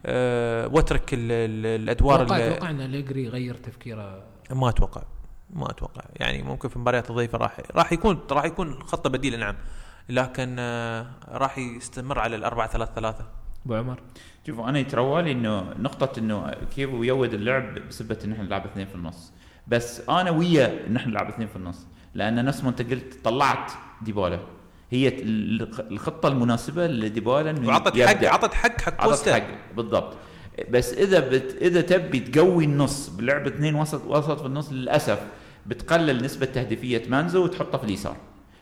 أه 0.07 0.69
واترك 0.69 1.15
ال- 1.15 1.19
ال- 1.33 1.83
الأدوار 1.83 2.23
أتوقع 2.23 2.37
اللي- 2.37 2.49
أتوقع 2.55 2.71
إن 2.71 2.81
أليجري 2.81 3.25
يغير 3.25 3.55
تفكيره؟ 3.55 4.23
ما 4.51 4.69
أتوقع. 4.69 5.03
ما 5.51 5.71
أتوقع. 5.71 6.03
يعني 6.17 6.43
ممكن 6.43 6.69
في 6.69 6.79
مباريات 6.79 7.11
الضيفة 7.11 7.39
راح 7.39 7.61
راح 7.75 7.93
يكون 7.93 8.21
راح 8.31 8.45
يكون 8.45 8.83
خطة 8.83 9.11
بديلة 9.11 9.37
نعم. 9.37 9.55
لكن 10.09 10.57
آه، 10.59 11.07
راح 11.29 11.59
يستمر 11.59 12.19
على 12.19 12.37
الأربعة 12.37 12.69
ثلاثة 12.69 12.93
ثلاثة. 12.95 13.25
أبو 13.67 13.75
عمر. 13.75 14.01
شوفوا 14.47 14.69
أنا 14.69 14.79
يتروالي 14.79 15.33
إنه 15.33 15.61
نقطة 15.79 16.19
إنه 16.19 16.51
كيف 16.77 16.91
يود 16.91 17.35
اللعب 17.35 17.75
بسبة 17.89 18.19
إن 18.25 18.33
إحنا 18.33 18.45
نلعب 18.45 18.65
اثنين 18.67 18.87
في 18.87 18.95
النص. 18.95 19.33
بس 19.69 20.03
أنا 20.09 20.31
ويا 20.31 20.87
إن 20.87 20.97
إحنا 20.97 21.11
نلعب 21.13 21.29
اثنين 21.29 21.49
في 21.49 21.57
النص. 21.57 21.87
لأن 22.15 22.45
نفس 22.45 22.65
ما 22.65 22.71
أنت 22.71 22.83
قلت 22.83 23.25
طلعت 23.25 23.73
ديبالا. 24.03 24.39
هي 24.91 25.09
ال- 25.09 25.91
الخطة 25.93 26.29
المناسبة 26.29 26.87
لديبالا 26.87 27.51
إنه 27.51 27.69
وعطت. 27.69 28.01
حق 28.01 28.25
عطت 28.25 28.55
حق 28.55 28.81
حق 28.81 28.93
عطت 29.01 29.09
كوستا. 29.09 29.35
حق 29.35 29.47
بالضبط. 29.77 30.17
بس 30.71 30.93
إذا 30.95 31.21
بت 31.29 31.57
إذا 31.61 31.81
تبي 31.81 32.21
تقوي 32.21 32.65
النص 32.65 33.09
بلعب 33.09 33.47
اثنين 33.47 33.75
وسط 33.75 34.05
وسط 34.07 34.41
في 34.41 34.47
النص 34.47 34.73
للأسف 34.73 35.19
بتقلل 35.69 36.25
نسبة 36.25 36.47
تهديفية 36.47 37.03
مانزو 37.09 37.45
وتحطه 37.45 37.79
في 37.79 37.85
اليسار. 37.85 38.17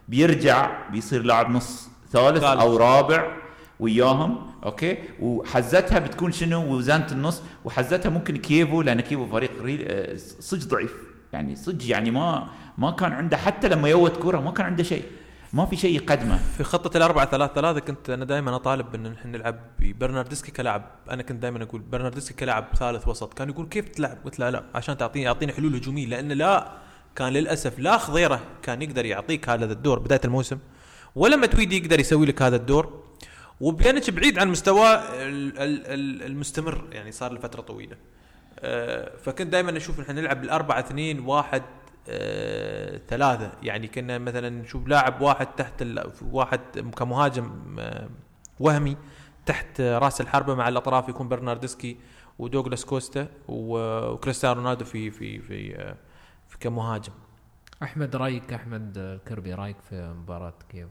بيرجع 0.09 0.89
بيصير 0.91 1.23
لاعب 1.23 1.51
نص 1.51 1.89
ثالث. 2.13 2.43
أو 2.45 2.77
رابع 2.77 3.37
وياهم 3.81 4.47
okay؟ 4.65 4.99
وحزتها 5.21 5.99
بتكون 5.99 6.33
شنو؟ 6.33 6.75
وزانه 6.77 7.07
النص. 7.13 7.43
وحزتها 7.65 8.11
ممكن 8.11 8.37
كيفو 8.37 8.83
لأن 8.83 9.01
كيفو 9.01 9.27
فريق 9.27 9.63
ري- 9.63 9.87
آه، 9.87 10.17
صج 10.41 10.67
ضعيف. 10.67 10.95
يعني 11.33 11.57
صج 11.57 11.89
يعني 11.89 12.11
ما 12.11 12.49
ما 12.79 12.91
كان 12.91 13.13
عنده 13.13 13.37
حتى 13.37 13.69
لما 13.69 13.89
يوت 13.89 14.17
كرة 14.17 14.41
ما 14.41 14.51
كان 14.51 14.67
عنده 14.67 14.83
شيء. 14.83 15.05
ما 15.53 15.67
في 15.67 15.77
شيء 15.77 15.95
يقدمه. 15.97 16.39
في 16.57 16.65
خطة 16.65 16.97
الأربعة 16.97 17.31
ثلاثة 17.31 17.55
ثلاثة 17.55 17.81
كنت 17.81 18.11
أنا 18.11 18.25
دائما 18.25 18.57
أطالب 18.57 18.95
إن 18.95 19.13
نحن 19.13 19.29
نلعب 19.29 19.57
ببرناردسكي 19.79 20.53
كلاعب. 20.53 20.83
أنا 21.11 21.23
كنت 21.23 21.43
دائما 21.43 21.63
أقول 21.63 21.81
برناردسكي 21.81 22.35
كلاعب 22.35 22.65
ثالث 22.79 23.09
وسط. 23.09 23.35
كان 23.35 23.49
يقول 23.49 23.67
كيف 23.67 23.89
تلعب؟ 23.89 24.19
قلت 24.25 24.39
له 24.39 24.51
لا 24.51 24.63
عشان 24.75 24.97
تعطيني 24.97 25.25
يعطيني 25.25 25.53
حلول 25.53 25.75
هجومية. 25.75 26.07
لأن 26.07 26.29
لا 26.33 26.73
كان 27.17 27.29
للأسف 27.33 27.79
لا 27.79 27.99
خضيرة 27.99 28.41
كان 28.63 28.83
يقدر 28.83 29.05
يعطيك 29.07 29.49
هذا 29.49 29.73
الدور 29.73 29.99
بداية 29.99 30.21
الموسم 30.25 30.59
ولا 31.15 31.37
متويدي 31.37 31.77
يقدر 31.77 32.01
يسوي 32.01 32.27
لك 32.27 32.43
هذا 32.43 32.57
الدور 32.57 33.03
وبيانيتش 33.61 34.11
بعيد 34.11 34.39
عن 34.39 34.49
مستواه 34.49 34.95
ال- 34.97 35.59
ال- 35.59 35.87
ال- 35.87 36.23
المستمر 36.23 36.85
يعني 36.93 37.13
صار 37.13 37.33
لفترة 37.33 37.61
طويلة 37.61 37.97
آه، 38.61 39.17
فكنت 39.17 39.53
دائما 39.53 39.77
أشوف 39.77 40.01
نحن 40.01 40.13
نلعب 40.15 40.41
بالأربعة 40.41 40.79
اثنين 40.81 41.21
واحد 41.21 41.63
آه، 42.09 43.01
ثلاثة 43.09 43.53
يعني 43.63 43.89
كنا 43.89 44.19
مثلا 44.19 44.49
نشوف 44.51 44.89
لاعب 44.89 45.21
واحد 45.21 45.47
تحت. 45.47 45.85
واحد 46.33 46.61
كمهاجم 46.97 47.77
آه، 47.79 48.09
وهمي 48.61 48.97
تحت 49.47 49.81
راس 49.81 50.21
الحربة 50.21 50.55
مع 50.55 50.69
الأطراف 50.69 51.09
يكون 51.09 51.29
برناردسكي 51.29 51.97
ودوغلاس 52.39 52.85
كوستا 52.85 53.29
وكريستيانو 53.49 54.61
رونالدو 54.61 54.85
في 54.85 55.11
في 55.11 55.39
في 55.39 55.95
كمهاجم. 56.61 57.13
أحمد 57.83 58.17
رايك 58.17 58.53
أحمد 58.53 58.93
الكربي 58.97 59.55
رايك 59.55 59.77
في 59.91 60.15
مباراة 60.23 60.55
كيفو 60.73 60.89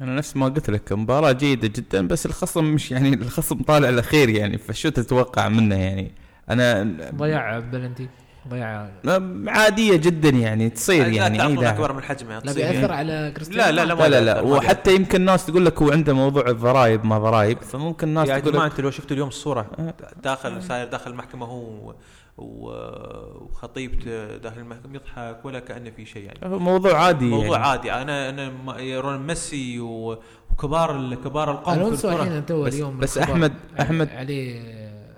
أنا 0.00 0.14
نفس 0.14 0.36
ما 0.36 0.46
قلت 0.46 0.70
لك 0.70 0.92
مباراة 0.92 1.32
جيدة 1.32 1.68
جدا 1.68 2.08
بس 2.08 2.26
الخصم 2.26 2.64
مش 2.64 2.90
يعني 2.90 3.14
الخصم 3.14 3.62
طالع 3.62 3.88
الأخير 3.88 4.28
يعني 4.28 4.58
فشو 4.58 4.88
تتوقع 4.88 5.48
منه 5.48 5.74
يعني؟ 5.76 6.12
أنا 6.50 6.82
ضيع 7.14 7.58
بلنتي 7.58 8.08
ضيعه 8.48 8.90
م- 9.04 9.48
عادية 9.48 9.96
جدا 9.96 10.28
يعني 10.28 10.70
تصير 10.70 11.06
لا 11.06 11.12
يعني 11.12 11.38
تعطون 11.38 11.58
لاعب 11.58 11.74
أكبر 11.74 11.92
من 11.92 12.02
حجمها 12.02 12.40
لا 12.40 12.52
بيأثر 12.52 12.72
يعني. 12.80 12.92
على 12.92 13.32
كريستيانو 13.36 13.62
لا 13.62 13.70
لا 13.72 13.84
لا 13.94 14.08
لا 14.08 14.08
لا 14.08 14.24
لا. 14.24 14.40
وحتى 14.40 14.94
يمكن 14.94 15.20
الناس 15.20 15.46
تقول 15.46 15.66
لك 15.66 15.82
هو 15.82 15.90
عنده 15.92 16.12
موضوع 16.12 16.48
الضرائب 16.48 17.04
ما 17.04 17.18
ضرائب 17.18 17.58
فممكن 17.58 18.08
الناس 18.08 18.28
يا 18.28 18.38
تقول 18.38 18.52
جماعة 18.52 18.66
لك 18.66 18.70
انت 18.72 18.80
لو 18.80 18.90
شفتوا 18.90 19.12
اليوم 19.16 19.28
الصورة 19.28 19.70
أه. 19.78 19.94
داخل 20.22 20.62
ساير 20.62 20.88
داخل 20.88 21.10
المحكمة 21.10 21.46
هو 21.46 21.94
وخطيبته 22.38 24.36
داخل 24.36 24.60
المحكمة 24.60 24.94
يضحك 24.94 25.44
ولا 25.44 25.58
كأنه 25.58 25.90
في 25.90 26.04
شيء 26.04 26.22
يعني. 26.24 26.58
موضوع 26.58 26.98
عادي 26.98 27.24
موضوع 27.28 27.56
يعني. 27.58 27.64
عادي. 27.68 27.92
أنا 27.92 28.28
أنا 28.28 28.50
ما- 28.50 28.78
يرون 28.78 29.26
ميسي 29.26 29.80
وكبار 29.80 30.96
ال- 30.96 31.14
كبار 31.14 31.50
القوم 31.50 31.74
ألونسو 31.74 32.08
الحين 32.10 32.46
تو 32.46 32.62
بس- 32.64 32.74
اليوم 32.74 32.98
بس 32.98 33.18
الخبر 33.18 33.48
أحمد- 33.48 33.80
أحمد- 33.80 34.12
عليه 34.16 34.60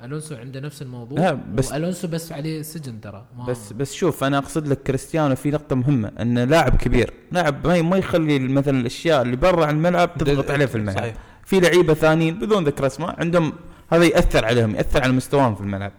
ألونسو 0.05 0.35
عنده 0.35 0.61
نفس 0.61 0.83
الموضوع. 0.83 1.19
لا، 1.19 1.33
بس- 1.33 1.73
الونسو 1.73 2.09
بس 2.09 2.33
عليه 2.33 2.63
سجن 2.63 3.01
ترى. 3.01 3.25
بس 3.49 3.73
بس 3.73 3.93
شوف 3.95 4.25
أنا 4.25 4.39
أقصد 4.39 4.69
لك 4.69 4.83
كريستيانو 4.83 5.35
في 5.35 5.51
نقطه 5.51 5.77
مهمة 5.77 6.13
إنه 6.21 6.45
لاعب 6.45 6.77
كبير. 6.77 7.13
لاعب 7.33 7.67
ما 7.67 7.83
ما 7.83 7.97
يخلي 7.97 8.39
مثلا 8.39 8.81
الأشياء 8.81 9.23
اللي 9.23 9.37
برا 9.37 9.67
عن 9.67 9.77
الملعب 9.77 10.15
تضغط 10.19 10.51
عليه 10.51 10.67
في 10.67 10.75
الملعب. 10.75 10.97
صحيح. 10.99 11.15
في 11.45 11.61
لعيبة 11.61 11.95
ثانيين 11.95 12.39
بدون 12.39 12.65
ذكر 12.65 12.87
أسماء 12.87 13.21
عندهم 13.21 13.53
هذا 13.93 14.05
يأثر 14.05 14.45
عليهم 14.45 14.75
يأثر 14.75 15.03
على 15.03 15.13
مستواهم 15.13 15.55
في 15.55 15.61
الملعب. 15.61 15.93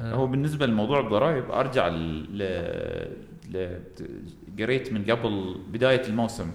هو 0.00 0.26
بالنسبة 0.26 0.66
لموضوع 0.66 1.00
الضرائب 1.00 1.50
أرجع 1.50 1.88
ل 1.88 2.38
ل 3.50 3.80
قريت 4.62 4.92
من 4.92 5.04
قبل 5.10 5.56
بداية 5.72 6.02
الموسم. 6.08 6.50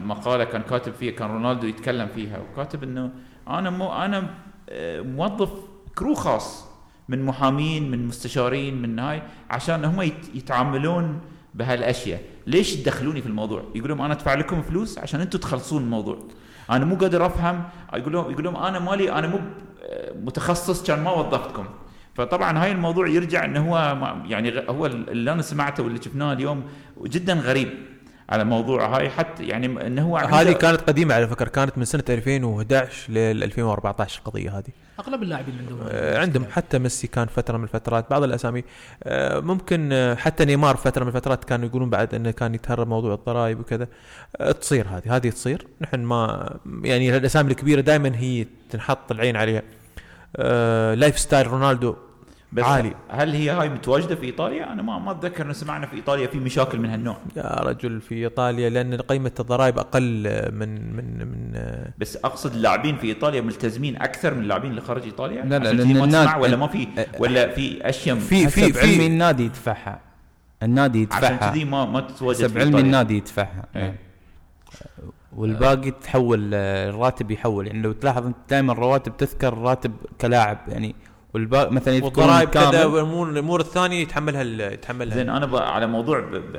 مقالة 0.00 0.44
كان 0.44 0.62
كاتب 0.62 0.92
فيها 0.92 1.12
كان 1.12 1.30
رونالدو 1.30 1.66
يتكلم 1.66 2.08
فيها 2.08 2.38
وكاتب 2.38 2.82
إنه 2.82 3.10
أنا 3.48 3.70
مو 3.70 3.92
أنا 3.92 4.30
آه، 4.68 5.00
موظف 5.00 5.50
كرو 5.98 6.14
خاص 6.14 6.68
من 7.08 7.24
محامين 7.24 7.90
من 7.90 8.06
مستشارين 8.06 8.82
من 8.82 8.98
هاي 8.98 9.22
عشان 9.50 9.84
هم 9.84 10.02
يت- 10.02 10.34
يتعاملون 10.34 11.20
بهالأشياء. 11.54 12.20
ليش 12.46 12.74
تدخلوني 12.76 13.20
في 13.20 13.26
الموضوع؟ 13.26 13.62
يقول 13.74 13.88
لهم 13.88 14.00
أنا 14.02 14.14
أدفع 14.14 14.34
لكم 14.34 14.62
فلوس 14.62 14.98
عشان 14.98 15.20
أنتم 15.20 15.38
تخلصون 15.38 15.82
الموضوع. 15.82 16.18
أنا 16.70 16.84
مو 16.84 16.94
قادر 16.96 17.26
أفهم. 17.26 17.64
يقول 17.94 18.12
لهم 18.12 18.30
يقول 18.30 18.44
لهم 18.44 18.56
أنا 18.56 18.78
مالي 18.78 19.12
أنا 19.12 19.26
مو 19.26 19.38
آه، 19.82 20.12
متخصص 20.24 20.82
كان 20.86 21.02
ما 21.04 21.10
وظفتكم. 21.12 21.64
فطبعا 22.14 22.64
هاي 22.64 22.72
الموضوع 22.72 23.08
يرجع 23.08 23.44
إنه 23.44 23.70
هو 23.70 23.98
يعني 24.26 24.52
هو 24.68 24.86
اللي 24.86 25.32
أنا 25.32 25.42
سمعته 25.42 25.82
واللي 25.82 26.02
شفناه 26.02 26.32
اليوم 26.32 26.64
جدا 27.06 27.34
غريب 27.34 27.68
على 28.32 28.44
موضوع 28.44 28.96
هاي 28.96 29.10
حتى 29.10 29.44
يعني 29.44 29.66
إنه 29.86 30.02
هو 30.02 30.16
هذه 30.16 30.52
كانت 30.52 30.80
قديمة 30.80 31.14
على 31.14 31.28
فكرة 31.28 31.48
كانت 31.48 31.78
من 31.78 31.84
سنة 31.84 32.04
2011 32.08 33.12
ل 33.12 33.18
2014 33.18 34.18
القضية 34.18 34.58
هذه. 34.58 34.68
أغلب 35.00 35.22
اللاعبين 35.22 35.58
عندهم 35.58 35.78
آه، 35.88 36.18
عندهم 36.18 36.44
حتى 36.50 36.78
ميسي 36.78 37.06
كان 37.06 37.26
فترة 37.26 37.56
من 37.56 37.64
الفترات 37.64 38.10
بعض 38.10 38.22
الأسامي. 38.22 38.64
آه، 39.02 39.40
ممكن 39.40 39.92
آه، 39.92 40.14
حتى 40.14 40.44
نيمار 40.44 40.76
فترة 40.76 41.02
من 41.04 41.08
الفترات 41.08 41.44
كانوا 41.44 41.68
يقولون 41.68 41.90
بعد 41.90 42.14
إنه 42.14 42.30
كان 42.30 42.54
يتهرب 42.54 42.88
موضوع 42.88 43.14
الضرائب 43.14 43.60
وكذا. 43.60 43.88
آه، 44.36 44.52
تصير 44.52 44.86
هذه 44.88 45.16
هذه 45.16 45.30
تصير. 45.30 45.66
نحن 45.80 46.00
ما 46.00 46.50
يعني 46.84 47.16
الأسامي 47.16 47.50
الكبيرة 47.50 47.80
دائما 47.80 48.12
هي 48.16 48.46
تنحط 48.70 49.12
العين 49.12 49.36
عليها. 49.36 49.62
آه، 50.36 50.94
lifestyle 50.94 51.46
رونالدو 51.46 51.96
بس 52.52 52.64
عالي. 52.64 52.94
هل 53.10 53.34
هي 53.34 53.50
هاي 53.50 53.68
متواجدة 53.68 54.14
في 54.14 54.26
إيطاليا؟ 54.26 54.72
أنا 54.72 54.82
ما 54.82 54.98
ما 54.98 55.10
أتذكر 55.10 55.44
انه 55.44 55.52
سمعنا 55.52 55.86
في 55.86 55.96
إيطاليا 55.96 56.26
في 56.26 56.38
مشاكل 56.38 56.78
من 56.78 56.90
هالنوع. 56.90 57.16
يا 57.36 57.42
رجل 57.62 58.00
في 58.00 58.14
إيطاليا 58.14 58.70
لأن 58.70 58.94
قيمة 58.94 59.32
الضرائب 59.40 59.78
أقل 59.78 60.26
آه، 60.26 60.50
من 60.50 60.96
من 60.96 61.18
من 61.18 61.52
آه، 61.54 61.92
بس 61.98 62.16
أقصد 62.16 62.54
اللاعبين 62.54 62.96
في 62.96 63.06
إيطاليا 63.06 63.40
ملتزمين 63.40 63.96
أكثر 64.02 64.34
من 64.34 64.42
اللاعبين 64.42 64.70
اللي 64.70 64.80
خارج 64.80 65.02
إيطاليا؟ 65.02 65.42
لا، 65.44 65.58
لا، 65.58 65.68
عشان 65.68 65.78
كذي 65.78 65.94
ما 65.94 66.04
النادي- 66.04 66.26
تسمع 66.26 66.36
ولا 66.36 66.56
ما 66.56 66.66
في 66.66 66.88
ولا 67.18 67.48
في 67.48 67.88
اشياء 67.88 68.16
في- 68.16 68.48
في- 68.48 68.62
علمي 68.62 68.72
في- 68.96 69.06
النادي 69.06 69.44
يدفعها. 69.44 70.00
النادي 70.62 71.08
عشان 71.10 71.32
يدفعها 71.32 71.50
كذي 71.50 71.64
ما 71.64 71.84
ما 71.84 72.00
تتواجد 72.00 72.38
حسب 72.44 72.52
في 72.52 72.60
علمي 72.60 72.80
النادي 72.80 73.16
يدفعها. 73.16 73.64
إيه. 73.76 73.96
والباقي 75.36 75.90
تحول 75.90 76.50
آه، 76.54 76.90
الراتب 76.90 77.30
يحول. 77.30 77.66
يعني 77.66 77.82
لو 77.82 77.92
تلاحظ 77.92 78.26
أنت 78.26 78.36
دائما 78.50 78.72
الرواتب 78.72 79.16
تذكر 79.16 79.58
راتب 79.58 79.92
كلاعب 80.20 80.58
يعني 80.68 80.94
والباقي 81.34 81.70
مثلا 81.72 82.04
والضرائب 82.04 82.48
كذا 82.48 82.84
والامور 82.84 83.28
الأمور 83.30 83.60
الثانية 83.60 84.02
يتحملها 84.02 84.42
ال- 84.42 84.60
يتحملها. 84.60 85.14
زين 85.14 85.28
أنا 85.30 85.46
بقى 85.46 85.74
على 85.74 85.86
موضوع 85.86 86.20
ب... 86.20 86.30
ب... 86.34 86.52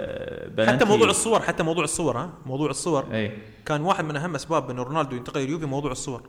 بلنتي 0.55 0.71
حتى 0.75 0.85
موضوع 0.85 1.09
الصور 1.09 1.39
حتى 1.41 1.63
موضوع 1.63 1.83
الصور 1.83 2.17
ها؟ 2.17 2.29
موضوع 2.45 2.69
الصور. 2.69 3.05
اي 3.13 3.37
كان 3.65 3.81
واحد 3.81 4.05
من 4.05 4.15
أهم 4.15 4.35
أسباب 4.35 4.69
إن 4.69 4.79
رونالدو 4.79 5.15
ينتقل 5.15 5.41
اليوفي 5.41 5.65
موضوع 5.65 5.91
الصور. 5.91 6.21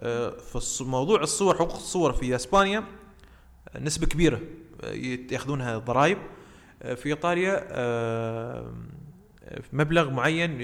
آه، 0.00 0.30
في 0.30 0.84
موضوع 0.84 1.20
الصور 1.22 1.54
حقوق 1.54 1.72
الصور 1.74 2.12
في 2.12 2.34
إسبانيا 2.34 2.84
آه، 3.76 3.80
نسبة 3.80 4.06
كبيرة 4.06 4.40
يأخذونها 5.32 5.78
ضرائب. 5.78 6.18
في 6.96 7.06
إيطاليا 7.08 7.66
مبلغ 9.72 10.10
معين 10.10 10.58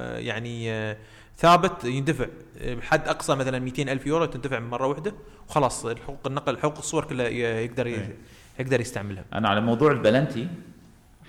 آه، 0.00 0.18
يعني 0.18 0.72
آه، 0.72 0.96
ثابت 1.38 1.84
يندفع. 1.84 2.26
آه، 2.60 2.80
حد 2.80 3.08
أقصى 3.08 3.34
مثلا 3.34 3.58
200 3.58 3.88
ألف 3.88 4.06
يورو 4.06 4.24
تندفع 4.24 4.58
مرة 4.58 4.86
واحدة 4.86 5.14
وخلاص 5.48 5.86
حقوق 5.86 6.26
النقل 6.26 6.58
حقوق 6.58 6.78
الصور 6.78 7.04
كلها 7.04 7.28
يقدر 7.28 7.86
إيه. 7.86 8.16
يقدر 8.58 8.80
يستعملها. 8.80 9.24
أنا 9.32 9.48
على 9.48 9.60
موضوع 9.60 9.92
البلنتي 9.92 10.48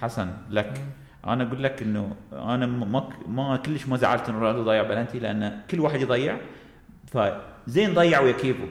حسن 0.01 0.31
لك. 0.49 0.81
أنا 1.27 1.43
أقول 1.43 1.63
لك 1.63 1.81
إنه 1.81 2.15
أنا 2.33 2.65
ما 2.65 3.09
ما 3.27 3.57
كلش 3.57 3.87
ما 3.87 3.97
زعلت 3.97 4.29
ان 4.29 4.35
رونالدو 4.35 4.63
ضيع 4.63 4.83
بلنتي 4.83 5.19
لأن 5.19 5.61
كل 5.71 5.79
واحد 5.79 6.01
يضيع 6.01 6.37
فزين 7.07 7.93
ضيع 7.93 8.19
ويا 8.19 8.31
كيفو. 8.31 8.65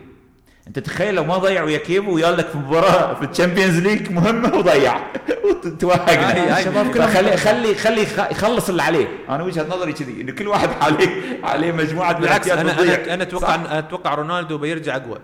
انت 0.68 0.78
تخيل 0.78 1.14
لو 1.14 1.24
ما 1.24 1.38
ضيع 1.38 1.62
ويا 1.62 1.78
كيفو 1.78 2.14
ويا 2.14 2.30
لك 2.30 2.48
في 2.48 2.58
مباراة 2.58 3.14
في 3.14 3.24
ال 3.30 3.35
Champions 3.35 3.78
League 3.78 4.10
مهمه 4.10 4.54
وضيع 4.56 4.94
وتوهقنا 5.64 6.58
الشباب 6.58 6.90
كلهم- 6.90 7.08
خلي 7.08 7.36
خلي 7.36 7.74
خلي 7.74 8.02
يخ- 8.02 8.30
يخلص 8.30 8.68
اللي 8.68 8.82
عليه. 8.82 9.08
أنا 9.28 9.42
وجهة 9.42 9.66
نظري 9.68 9.92
كذي 9.92 10.20
انه 10.20 10.32
كل 10.32 10.48
واحد 10.48 10.68
عليه 10.80 11.40
عليه 11.44 11.72
مجموعة 11.72 12.12
بالعكس 12.12 12.48
أنا. 12.48 12.60
أنا 12.82 13.14
أنا 13.14 13.22
أتوقع 13.22 13.78
أتوقع 13.78 14.14
رونالدو 14.14 14.58
بيرجع 14.58 14.96
أقوى. 14.96 15.18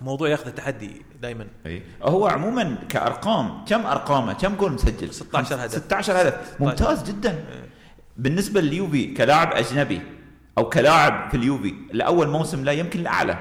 موضوع 0.00 0.28
ياخذ 0.28 0.46
التحدي 0.46 1.02
دائما 1.22 1.46
إي. 1.66 1.82
هو 2.02 2.26
عموما 2.26 2.78
كأرقام 2.88 3.64
كم 3.64 3.86
أرقامه؟ 3.86 4.32
كم 4.32 4.54
جول 4.54 4.72
مسجل؟ 4.72 5.12
16 5.14 5.54
هدف. 5.64 5.72
16 5.72 6.20
هدف. 6.22 6.34
ممتاز 6.60 7.02
جدا. 7.02 7.44
بالنسبة 8.16 8.60
لليوفي 8.60 9.06
كلاعب 9.14 9.52
أجنبي 9.52 10.00
أو 10.58 10.68
كلاعب 10.68 11.28
في 11.30 11.36
اليوفي 11.36 11.74
لأول 11.92 12.28
موسم 12.28 12.64
لا 12.64 12.72
يمكن 12.72 13.00
الأعلى. 13.00 13.38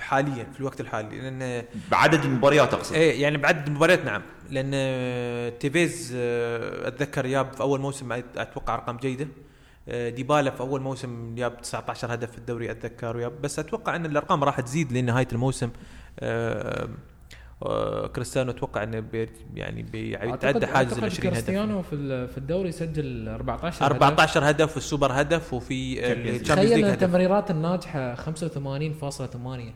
حاليا 0.00 0.44
في 0.52 0.60
الوقت 0.60 0.80
الحالي 0.80 1.20
لأن 1.20 1.64
بعدد 1.90 2.24
المباريات 2.24 2.74
أقصد. 2.74 2.94
إيه 2.94 3.22
يعني 3.22 3.38
بعد 3.38 3.66
المباريات 3.66 4.04
نعم. 4.04 4.22
لأن 4.50 4.70
آه، 4.74 5.48
تيفيز 5.48 6.12
آه، 6.16 6.88
أتذكر 6.88 7.26
جاب 7.26 7.52
في 7.52 7.60
أول 7.60 7.80
موسم 7.80 8.12
أتوقع 8.12 8.74
أرقام 8.74 8.96
جيدة. 8.96 9.28
آه، 9.88 10.08
ديبالا 10.08 10.50
في 10.50 10.60
أول 10.60 10.80
موسم 10.80 11.34
جاب 11.34 11.60
19 11.60 12.14
هدف 12.14 12.30
في 12.30 12.38
الدوري 12.38 12.70
أتذكر 12.70 13.16
وياب 13.16 13.40
بس 13.42 13.58
أتوقع 13.58 13.96
أن 13.96 14.06
الأرقام 14.06 14.44
راح 14.44 14.60
تزيد 14.60 14.92
لنهاية 14.92 15.28
الموسم. 15.32 15.70
آه، 16.20 16.84
آه، 16.84 16.88
كريستيانو 18.14 18.50
أتوقع 18.50 18.82
إنه 18.82 19.00
بي 19.00 19.28
يعني 19.54 19.82
بيتعدى 19.82 20.60
أعتقد- 20.60 20.64
حاجز 20.64 20.92
ال 20.92 20.94
أعتقد 20.94 21.04
20 21.04 21.04
هدف. 21.04 21.20
كريستيانو 21.20 21.82
في 21.82 22.26
في 22.28 22.38
الدوري 22.38 22.72
سجل 22.72 23.28
14 23.28 23.76
هدف. 23.86 23.92
14 23.92 24.50
هدف 24.50 24.74
والسوبر 24.74 25.12
هدف 25.20 25.54
وفي. 25.54 26.12
ال 26.12 26.15
Champions 26.15 26.42
تخيل 26.48 26.68
League 26.68 26.84
التمريرات 26.84 27.50
الناجحة 27.50 28.14
85.8 28.14 29.74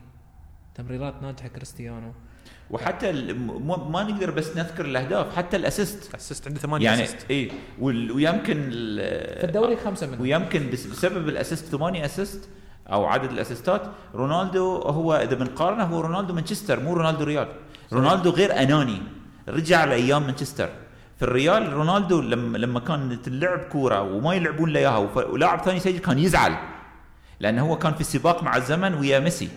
تمريرات 0.75 1.13
ناجحة 1.21 1.47
كريستيانو. 1.47 2.11
وحتى 2.69 3.11
ما 3.89 4.03
نقدر 4.03 4.31
بس 4.31 4.57
نذكر 4.57 4.85
الأهداف 4.85 5.35
حتى 5.35 5.57
ال 5.57 5.64
assist. 5.64 6.15
assist 6.15 6.47
عنده 6.47 6.59
8 6.59 6.85
يعني 6.85 7.03
assist 7.03 7.31
اي 7.31 7.51
ويمكن 7.81 8.55
في 9.39 9.43
الدوري 9.43 9.75
خمسة 9.77 10.07
منهم. 10.07 10.21
ويمكن 10.21 10.69
بس- 10.73 10.85
بسبب 10.85 11.29
ال 11.29 11.34
assist 11.34 11.65
ثمانية 11.65 12.05
assist 12.05 12.49
أو 12.91 13.05
عدد 13.05 13.31
ال 13.31 13.37
assist 13.37 13.75
ات 13.75 13.81
رونالدو 14.15 14.75
هو 14.75 15.13
إذا 15.15 15.35
بنقارنه 15.35 15.83
هو 15.83 16.01
رونالدو 16.01 16.33
مانشستر 16.33 16.79
مو 16.79 16.93
رونالدو 16.93 17.23
ريال. 17.23 17.47
رونالدو 17.93 18.29
غير 18.29 18.61
أناني. 18.61 19.01
رجع 19.49 19.85
لأيام 19.85 20.23
مانشستر. 20.23 20.69
في 21.17 21.23
الريال 21.23 21.73
رونالدو 21.73 22.21
لما 22.21 22.57
لما 22.57 22.79
كانت 22.79 23.27
اللعب 23.27 23.59
كورة 23.59 24.01
وما 24.01 24.33
يلعبون 24.33 24.69
له 24.69 24.79
إياها 24.79 24.97
ولاعب 24.97 25.61
ثاني 25.61 25.77
يسجل 25.77 25.97
كان 25.97 26.19
يزعل. 26.19 26.55
لأنه 27.39 27.69
هو 27.69 27.77
كان 27.77 27.93
في 27.93 28.03
سباق 28.03 28.43
مع 28.43 28.57
الزمن 28.57 28.93
ويا 28.93 29.19
ميسي. 29.19 29.49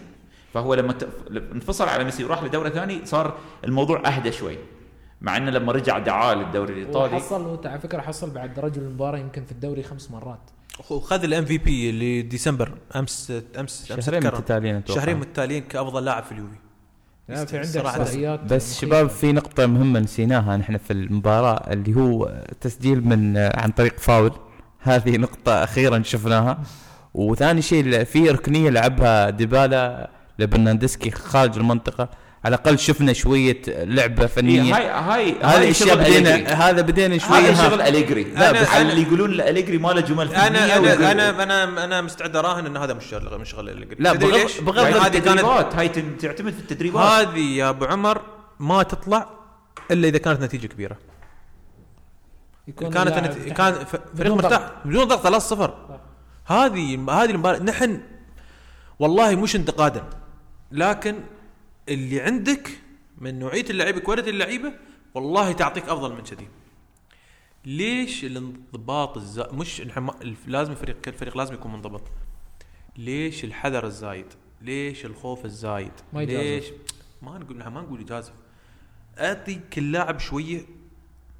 فهو 0.55 0.75
لما 0.75 0.93
ت- 0.93 1.09
انفصل 1.53 1.89
على 1.89 2.05
ميسي 2.05 2.25
وراح 2.25 2.43
لدوري 2.43 2.71
ثاني 2.71 3.01
صار 3.05 3.39
الموضوع 3.65 4.09
أهدى 4.09 4.33
شوي. 4.33 4.59
مع 5.21 5.37
إنه 5.37 5.51
لما 5.51 5.73
رجع 5.73 5.99
دعاه 5.99 6.35
للدوري 6.35 6.73
الإيطالي. 6.73 7.17
وحصل 7.17 7.43
هو 7.45 7.61
على 7.65 7.79
فكرة 7.81 8.01
حصل 8.01 8.31
بعد 8.31 8.59
رجل 8.59 8.83
المباراة 8.83 9.19
يمكن 9.19 9.45
في 9.45 9.53
الدوري 9.53 9.83
خمس 9.83 10.11
مرات. 10.11 10.51
وخذ 10.91 11.25
ال 11.25 11.45
MVP 11.45 11.91
اللي 11.91 12.23
ديسمبر 12.23 12.73
امس 12.97 13.33
امس 13.59 13.93
أمس 13.93 14.07
شهرين. 14.07 14.27
متتاليين 14.27 14.77
أتوقع. 14.77 15.01
شهرين 15.01 15.17
متتاليين 15.17 15.63
كأفضل 15.63 16.05
لاعب 16.05 16.23
في 16.23 16.33
اليوفي 16.33 16.57
لا 17.29 17.45
في 17.45 17.57
عنده 17.57 17.69
صراحة 17.69 18.03
احصائيات 18.03 18.41
بس. 18.41 18.81
شباب 18.81 19.09
في 19.09 19.33
نقطة 19.33 19.67
مهمة 19.67 20.01
نسيناها 20.01 20.57
نحن 20.57 20.77
في 20.77 20.93
المباراة 20.93 21.73
اللي 21.73 21.97
هو 21.97 22.43
تسجيل 22.61 23.09
من 23.09 23.37
عن 23.39 23.71
طريق 23.71 23.99
فاول. 23.99 24.33
هذه 24.79 25.17
نقطة 25.17 25.65
أخيرا 25.65 26.03
شفناها. 26.03 26.59
وثاني 27.15 27.63
شيء 27.63 28.05
في 28.05 28.31
ركنية 28.31 28.71
لعبها 28.71 29.31
ديبالا 29.31 30.11
لبرنارديسكي 30.39 31.11
خارج 31.11 31.59
المنطقة. 31.59 32.09
على 32.49 32.55
الأقل 32.57 32.79
شفنا 32.79 33.13
شوية 33.13 33.63
لعبة 33.69 34.23
إيه 34.23 34.27
فنيه 34.29 34.77
هاي 34.77 34.87
هاي 34.87 35.31
هذه 35.43 35.59
هاي 35.59 35.71
أشياء 35.71 35.89
شغل 35.89 36.05
بدينا. 36.05 36.53
هذا 36.53 36.81
بدينا 36.83 37.19
شوية 37.19 37.39
هذا 37.39 37.69
شغل 37.69 37.81
اليجري 37.81 38.25
أنا- 38.35 38.39
لا 38.39 38.53
بس 38.53 38.69
أنا- 38.69 38.77
اللي 38.77 39.03
يقولون 39.03 39.41
اليجري 39.41 39.79
ما 39.79 39.89
له 39.89 40.01
جمل 40.01 40.29
فنية 40.29 40.47
أنا 40.47 40.77
أنا 40.77 41.13
أنا 41.13 41.43
أنا 41.43 41.85
أنا 41.85 42.01
مستعد 42.01 42.37
أراهن 42.37 42.67
إن 42.67 42.77
هذا 42.77 42.95
مش 42.95 43.05
شغل 43.05 43.39
مش 43.41 43.51
شغل 43.51 43.69
الأليجري. 43.69 43.97
لا، 43.99 44.13
بغض- 44.13 44.35
ليش؟ 44.35 44.61
بغض 44.61 44.77
يعني 44.85 44.95
هذه 44.95 45.03
كانت 45.09 45.17
التدريبات 45.27 45.77
هاي 45.77 45.89
تعتمد 45.89 46.53
في 46.53 46.61
التدريبات. 46.61 47.03
هذه 47.29 47.39
يا 47.57 47.69
أبو 47.69 47.85
عمر 47.85 48.23
ما 48.61 48.83
تطلع 48.83 49.27
إلا 49.91 50.09
إذا 50.09 50.19
كانت 50.19 50.43
نتيجة 50.43 50.67
كبيرة. 50.67 50.97
يكون 52.69 52.91
كانت 52.91 53.09
نت... 53.19 53.53
كان 53.53 53.75
فريق 53.85 54.03
بدون 54.15 54.37
مرتاح. 54.37 54.71
بدون 54.85 55.05
ضغط 55.05 55.23
3 55.23 55.43
0 55.43 55.75
هذه 56.47 56.95
هذه 57.11 57.31
المباراه 57.31 57.59
نحن 57.59 58.01
والله 58.99 59.35
مش 59.35 59.57
انتقادا 59.57 60.03
لكن 60.73 61.15
اللي 61.89 62.21
عندك 62.21 62.71
من 63.19 63.39
نوعية 63.39 63.65
اللعيبة 63.71 64.01
كواليتي 64.01 64.31
اللعيبة 64.31 64.73
والله 65.15 65.53
تعطيك 65.53 65.89
أفضل 65.89 66.13
من 66.13 66.21
كذي. 66.21 66.49
ليش 67.65 68.25
الانضباط 68.25 69.17
الزا... 69.17 69.53
مش 69.53 69.83
لازم 70.47 70.73
الفريق 70.73 71.01
كل 71.01 71.13
فريق 71.13 71.37
لازم 71.37 71.55
يكون 71.55 71.73
منضبط. 71.73 72.03
ليش 72.97 73.45
الحذر 73.45 73.87
الزايد؟ 73.87 74.27
ليش 74.63 75.05
الخوف 75.05 75.45
الزايد؟ 75.45 75.93
ما 76.13 76.23
يجازف. 76.23 76.43
ليش؟ 76.43 76.65
ما 77.23 77.39
نقول 77.39 77.57
ما 77.57 77.81
نقول 77.81 78.01
يجازف. 78.01 78.33
أعطي 79.19 79.61
كل 79.73 79.93
لاعب 79.93 80.19
شوية 80.21 80.67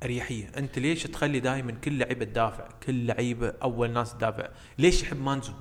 أريحية. 0.03 0.51
أنت 0.57 0.79
ليش 0.79 1.03
تخلي 1.03 1.41
دائما 1.41 1.73
كل 1.73 1.99
لعيبة 1.99 2.25
تدافع؟ 2.25 2.69
كل 2.87 3.07
لعيبة 3.07 3.55
أول 3.63 3.91
ناس 3.91 4.15
تدافع. 4.15 4.49
ليش 4.79 5.03
يحب 5.03 5.21
مانزو؟ 5.21 5.53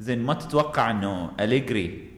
زين 0.00 0.22
ما 0.22 0.34
تتوقع 0.34 0.90
إنه 0.90 1.32
أليجري 1.40 2.11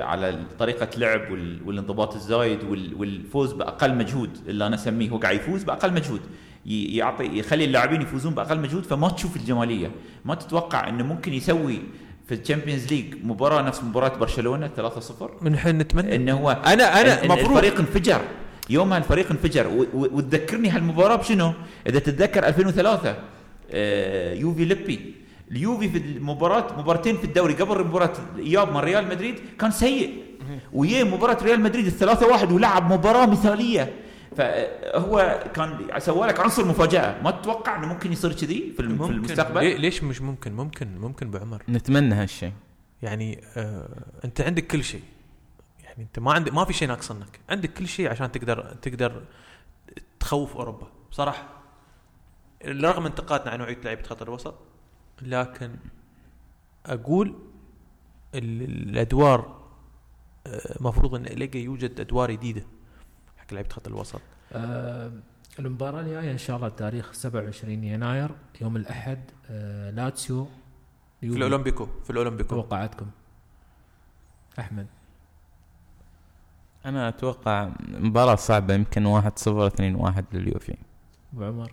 على 0.00 0.38
طريقة 0.58 0.88
لعب 0.98 1.30
وال- 1.30 1.60
والانضباط 1.66 2.14
الزايد 2.14 2.64
وال- 2.64 2.94
والفوز 2.94 3.52
بأقل 3.52 3.94
مجهود 3.94 4.30
اللي 4.48 4.66
أنا 4.66 4.74
أسميه 4.74 5.10
هو 5.10 5.16
قاعد 5.18 5.36
يفوز 5.36 5.62
بأقل 5.64 5.92
مجهود. 5.92 6.20
يعطي 6.66 7.24
يخلي 7.38 7.64
اللاعبين 7.64 8.02
يفوزون 8.02 8.34
بأقل 8.34 8.60
مجهود 8.60 8.84
فما 8.84 9.08
تشوف 9.08 9.36
الجمالية. 9.36 9.90
ما 10.24 10.34
تتوقع 10.34 10.88
إنه 10.88 11.04
ممكن 11.04 11.32
يسوي 11.32 11.78
في 12.28 12.34
ال 12.34 12.39
Champions 12.39 12.86
League 12.92 13.14
مباراة 13.24 13.62
نفس 13.62 13.82
مباراة 13.84 14.16
برشلونة 14.18 14.66
3-0 14.76 15.44
نحن 15.44 15.68
نتمنى. 15.78 16.16
إنه 16.16 16.32
هو 16.32 16.50
أنا 16.50 17.00
أنا 17.00 17.16
إن- 17.16 17.24
إن 17.24 17.28
مفروض 17.28 17.50
الفريق 17.56 17.78
انفجر. 17.78 18.20
يومها 18.70 18.98
الفريق 18.98 19.30
انفجر 19.30 19.86
وتذكرني 19.94 20.68
هالمباراة 20.68 21.16
بشنو؟ 21.16 21.52
إذا 21.86 21.98
تتذكر 21.98 22.46
2003 22.46 23.16
آه، 23.70 24.34
يوفي 24.34 24.64
ليبي. 24.64 25.14
اليوفي 25.50 25.88
في 25.88 25.98
المباراة 25.98 26.78
مباراتين 26.78 27.16
في 27.16 27.24
الدوري 27.24 27.54
قبل 27.54 27.84
مباراة 27.84 28.12
إياب 28.38 28.72
مع 28.72 28.80
ريال 28.80 29.08
مدريد 29.08 29.40
كان 29.58 29.70
سيء. 29.70 30.24
وياه 30.72 31.04
مباراة 31.04 31.42
ريال 31.42 31.60
مدريد 31.60 31.86
الثلاثة 31.86 32.26
واحد 32.26 32.52
ولعب 32.52 32.92
مباراة 32.92 33.26
مثالية. 33.26 33.94
فهو 34.36 35.44
كان 35.54 35.78
سوى 35.98 36.26
لك 36.26 36.40
عنصر 36.40 36.64
مفاجأة. 36.64 37.22
ما 37.22 37.30
تتوقع 37.30 37.76
إنه 37.76 37.86
ممكن 37.86 38.12
يصير 38.12 38.32
كذي 38.32 38.72
في 38.76 38.82
ممكن. 38.82 39.12
المستقبل؟ 39.12 39.80
ليش 39.80 40.02
مش 40.04 40.20
ممكن؟ 40.22 40.52
ممكن 40.52 40.98
ممكن 40.98 41.30
بعمر. 41.30 41.62
نتمنى 41.68 42.14
هالشيء. 42.14 42.52
يعني 43.02 43.40
آه 43.56 44.04
أنت 44.24 44.40
عندك 44.40 44.66
كل 44.66 44.84
شيء. 44.84 45.02
يعني 45.84 46.02
أنت 46.02 46.18
ما 46.18 46.32
عندك 46.32 46.54
ما 46.54 46.64
في 46.64 46.72
شيء 46.72 46.88
ناقص 46.88 47.10
عنك 47.10 47.40
عندك 47.50 47.72
كل 47.72 47.88
شيء 47.88 48.10
عشان 48.10 48.32
تقدر 48.32 48.76
تقدر 48.82 49.22
تخوف 50.20 50.56
أوروبا. 50.56 50.88
بصراحة. 51.10 51.48
رغم 52.66 53.06
انتقادنا 53.06 53.50
عن 53.50 53.58
نوعية 53.58 53.78
لعيبة 53.84 54.02
خط 54.02 54.22
الوسط 54.22 54.54
لكن 55.22 55.76
أقول 56.86 57.34
ال- 58.34 58.62
الأدوار 58.88 59.56
آه، 60.46 60.76
مفروض 60.80 61.14
إن 61.14 61.22
لقى 61.24 61.58
يوجد 61.58 62.00
أدوار 62.00 62.30
جديدة. 62.30 62.62
حق 63.36 63.54
لعيبه 63.54 63.68
خط 63.68 63.86
الوسط. 63.88 64.20
آه 64.52 65.12
المباراة 65.58 66.00
الجاية 66.00 66.32
إن 66.32 66.38
شاء 66.38 66.56
الله 66.56 66.68
تاريخ 66.68 67.12
27 67.12 67.84
يناير 67.84 68.30
يوم 68.60 68.76
الأحد 68.76 69.20
آه 69.50 69.90
لاتسيو 69.90 70.48
في 71.20 71.26
الأولمبيكو 71.26 71.86
في 72.04 72.10
الأولمبيكو. 72.10 72.48
توقعاتكم 72.54 73.06
أحمد. 74.58 74.86
أنا 76.86 77.08
أتوقع 77.08 77.70
مباراة 77.88 78.34
صعبة 78.34 78.74
يمكن 78.74 79.06
1 79.06 79.38
0 79.38 79.66
2 79.66 79.94
1 79.94 80.24
لليوفي. 80.32 80.76
أبو 81.34 81.44
عمر. 81.44 81.72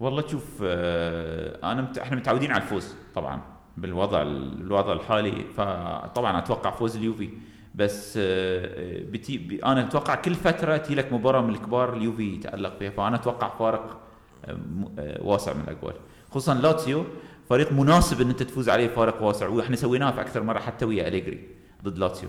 والله 0.00 0.26
شوف 0.26 0.44
آه، 0.62 1.72
أنا 1.72 1.82
مت... 1.82 1.98
إحنا 1.98 2.16
متعودين 2.16 2.52
على 2.52 2.62
الفوز 2.62 2.94
طبعا 3.14 3.40
بالوضع 3.76 4.22
الوضع 4.22 4.92
الحالي 4.92 5.44
فطبعا 5.56 6.38
أتوقع 6.38 6.70
فوز 6.70 6.96
اليوفي. 6.96 7.30
بس 7.74 8.18
آه، 8.22 9.02
بتي... 9.10 9.38
ب... 9.38 9.52
أنا 9.64 9.80
أتوقع 9.80 10.14
كل 10.14 10.34
فترة 10.34 10.76
تجي 10.76 10.94
لك 10.94 11.12
مباراة 11.12 11.40
من 11.40 11.50
الكبار 11.50 11.96
اليوفي 11.96 12.34
يتألق 12.34 12.78
فيها 12.78 12.90
فأنا 12.90 13.16
أتوقع 13.16 13.48
فارق 13.58 14.00
آه، 14.44 15.22
واسع 15.22 15.52
من 15.52 15.60
الأجوال. 15.60 15.94
خصوصا 16.30 16.54
لاتسيو 16.54 17.04
فريق 17.48 17.72
مناسب 17.72 18.20
إن 18.20 18.28
أنت 18.28 18.42
تفوز 18.42 18.68
عليه 18.68 18.88
فارق 18.88 19.22
واسع 19.22 19.48
وإحنا 19.48 19.76
سويناه 19.76 20.10
في 20.10 20.20
أكثر 20.20 20.42
مرة 20.42 20.58
حتى 20.58 20.84
ويا 20.84 21.08
أليجري 21.08 21.48
ضد 21.84 21.98
لاتسيو. 21.98 22.28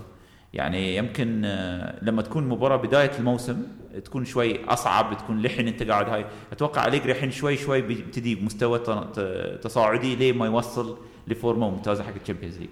يعني 0.56 0.96
يمكن 0.96 1.42
آه، 1.44 1.98
لما 2.04 2.22
تكون 2.22 2.48
مباراة 2.48 2.76
بداية 2.76 3.10
الموسم 3.18 3.62
تكون 4.04 4.24
شوي 4.24 4.64
أصعب 4.64 5.18
تكون 5.18 5.42
لحن 5.42 5.68
أنت 5.68 5.82
قاعد 5.82 6.08
هاي. 6.08 6.26
أتوقع 6.52 6.86
اليجري 6.86 7.12
الحين 7.12 7.30
شوي 7.30 7.56
شوي 7.56 7.82
بيبتدي 7.82 8.34
بمستوى 8.34 8.78
ت- 8.78 8.90
ت- 8.90 9.60
تصاعدي 9.62 10.16
ليه 10.16 10.32
ما 10.32 10.46
يوصل 10.46 10.98
لفورمة 11.28 11.70
ممتازة 11.70 12.04
حق 12.04 12.12
ال 12.22 12.26
Champions 12.26 12.58
League. 12.58 12.68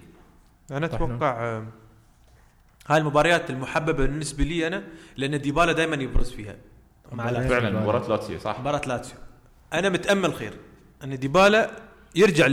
أنا 0.71 0.85
أتوقع 0.85 1.43
آه، 1.43 1.65
هاي 2.87 2.97
المباريات 2.97 3.49
المحببة 3.49 3.91
بالنسبة 4.05 4.43
لي 4.43 4.67
أنا 4.67 4.83
لأن 5.17 5.41
ديبالا 5.41 5.71
دائما 5.71 5.95
يبرز 5.95 6.31
فيها. 6.31 6.55
مع. 7.11 7.27
فعلا. 7.27 7.79
مباراة 7.81 8.09
لاتسيو 8.09 8.39
صح؟ 8.39 8.59
مباراة 8.59 8.81
لاتسيو. 8.87 9.17
أنا 9.73 9.89
متأمل 9.89 10.33
خير 10.33 10.53
أن 11.03 11.19
ديبالا 11.19 11.71
يرجع 12.15 12.45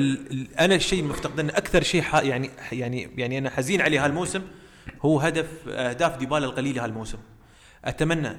أنا 0.61 0.75
الشيء 0.75 1.05
مفتقدنه 1.05 1.53
أكثر 1.53 1.83
شيء 1.83 2.03
ح... 2.03 2.15
يعني 2.15 2.51
يعني 2.73 3.09
يعني 3.17 3.39
أنا 3.39 3.51
حزين 3.51 3.81
عليه 3.81 4.05
هالموسم 4.05 4.43
هو 5.03 5.21
هدف 5.21 5.69
أهداف 5.69 6.17
ديبالا 6.17 6.47
القليلة 6.47 6.85
هالموسم 6.85 7.19
أتمنى 7.85 8.37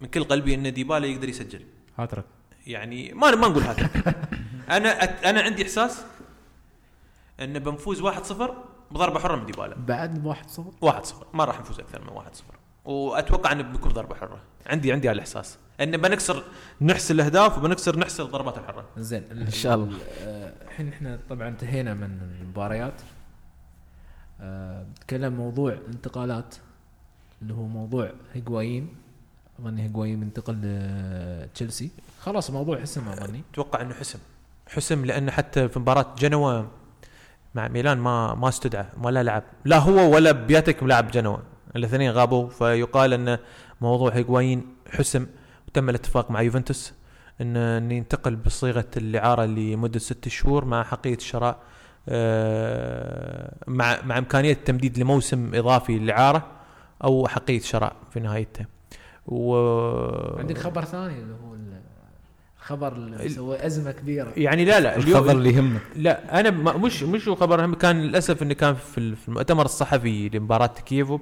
من 0.00 0.08
كل 0.08 0.24
قلبي 0.24 0.54
إن 0.54 0.72
ديبالا 0.72 1.06
يقدر 1.06 1.28
يسجل. 1.28 1.64
هاترك 1.98 2.24
يعني 2.66 3.12
ما 3.12 3.30
ما 3.30 3.48
نقول 3.48 3.62
هذا 3.62 3.90
أنا 4.70 5.04
أت... 5.04 5.24
أنا 5.24 5.40
عندي 5.40 5.62
إحساس 5.62 6.04
إن 7.40 7.58
بنفوز 7.58 8.02
1-0 8.02 8.34
بضربة 8.90 9.18
حرة 9.18 9.36
من 9.36 9.46
ديبالا. 9.46 9.74
بعد 9.74 10.26
1 10.26 10.50
0 10.50 10.72
1 10.80 11.04
0 11.04 11.26
ما 11.34 11.44
راح 11.44 11.60
نفوز 11.60 11.80
أكثر 11.80 12.00
من 12.00 12.08
1 12.08 12.34
0 12.34 12.44
وأتوقع 12.84 13.52
انه 13.52 13.62
بيكون 13.62 13.92
ضربة 13.92 14.14
حرة. 14.14 14.40
عندي 14.66 14.92
عندي 14.92 15.10
هالاحساس 15.10 15.58
إن 15.80 15.96
بنكسر 15.96 16.42
نحسن 16.80 17.14
الأهداف 17.14 17.58
وبنكسر 17.58 17.98
نحسن 17.98 18.24
الضربات 18.24 18.58
الحرة. 18.58 18.84
زين 18.96 19.24
إن 19.30 19.50
شاء 19.50 19.74
الله. 19.74 19.98
الحين 20.66 20.88
إحنا 20.88 21.18
طبعا 21.30 21.48
انتهينا 21.48 21.94
من 21.94 22.18
المباريات. 22.40 23.02
نتكلم 24.42 25.32
موضوع 25.32 25.78
انتقالات 25.88 26.54
اللي 27.42 27.54
هو 27.54 27.62
موضوع 27.62 28.10
هيغوايين 28.34 28.88
أظني 29.60 29.82
هيغوايين 29.82 30.20
منتقل 30.20 30.58
لتشيلسي 30.62 31.90
خلاص 32.20 32.48
الموضوع 32.48 32.80
حسم 32.80 33.08
أظني. 33.08 33.42
أتوقع 33.52 33.80
إنه 33.80 33.94
حسم. 33.94 34.18
حسم 34.68 35.04
لأن 35.04 35.30
حتى 35.30 35.68
في 35.68 35.78
مباراة 35.78 36.14
جنوا 36.18 36.62
مع 37.54 37.68
ميلان 37.68 37.98
ما 37.98 38.34
ما 38.34 38.48
استدعى 38.48 38.86
ولا 39.02 39.22
لعب. 39.22 39.42
لا 39.64 39.78
هو 39.78 40.14
ولا 40.14 40.32
بياتك 40.32 40.82
لاعب 40.82 41.10
جنوا. 41.10 41.36
الاثنين 41.76 42.10
غابوا 42.10 42.48
فيقال 42.48 43.12
إن 43.12 43.38
موضوع 43.80 44.12
هيغوايين 44.14 44.66
حسم. 44.90 45.26
وتم 45.68 45.88
الاتفاق 45.88 46.30
مع 46.30 46.42
يوفنتوس 46.42 46.92
إن 47.40 47.90
ينتقل 47.90 48.36
بصيغة 48.36 48.90
الاعاره 48.96 49.44
لمدة 49.44 49.98
ست 49.98 50.28
شهور 50.28 50.64
مع 50.64 50.82
حقية 50.82 51.14
الشراء 51.14 51.58
مع 53.68 53.98
مع 54.04 54.18
إمكانية 54.18 54.52
التمديد 54.52 54.98
لموسم 54.98 55.54
إضافي 55.54 55.98
للإعارة 55.98 56.46
أو 57.04 57.28
حقيه 57.28 57.60
شراء 57.60 57.92
في 58.10 58.20
نهايته. 58.20 58.64
و 59.26 59.54
عندك 60.38 60.58
خبر 60.58 60.84
ثاني 60.84 61.18
اللي 61.18 61.34
هو 61.44 61.54
ال- 61.54 61.80
الخبر 62.58 62.92
اللي 62.92 63.28
سوى 63.28 63.66
أزمة 63.66 63.92
كبيرة. 63.92 64.32
يعني 64.36 64.64
لا 64.64 64.80
لا 64.80 64.96
الخبر 64.96 65.30
اللي 65.30 65.50
يهمك. 65.54 65.80
لا 65.96 66.40
أنا 66.40 66.50
مش 66.50 67.02
مش 67.02 67.28
هو 67.28 67.34
خبر 67.34 67.64
هم 67.64 67.74
كان 67.74 68.02
للأسف 68.02 68.42
إنه 68.42 68.54
كان 68.54 68.74
في 68.74 68.98
ال- 68.98 69.16
في 69.16 69.28
المؤتمر 69.28 69.64
الصحفي 69.64 70.28
لمباراة 70.28 70.66
كييفو 70.66 71.18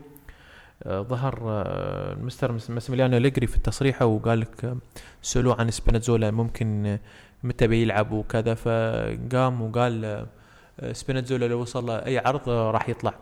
آه، 0.83 1.03
ظهر 1.03 1.39
آه، 1.47 2.13
المستر 2.13 2.53
مس- 2.53 2.71
ماسيميليانو 2.71 3.17
أليجري 3.17 3.47
في 3.47 3.57
التصريحه 3.57 4.07
وقال 4.07 4.41
لك 4.41 4.65
آه، 4.65 4.77
سألوه 5.23 5.61
عن 5.61 5.71
سبيناتزولا 5.71 6.31
ممكن 6.31 6.87
آه، 6.87 7.01
متى 7.45 7.67
بيلعب 7.67 8.13
وكذا 8.13 8.55
فقام 8.55 9.63
وقال 9.63 10.27
سبيناتزولا 10.93 11.45
لو 11.47 11.61
وصل 11.61 11.87
له 11.87 11.95
أي 12.07 12.19
عرض 12.19 12.49
آه، 12.49 12.71
راح 12.71 12.89
يطلع. 12.89 13.15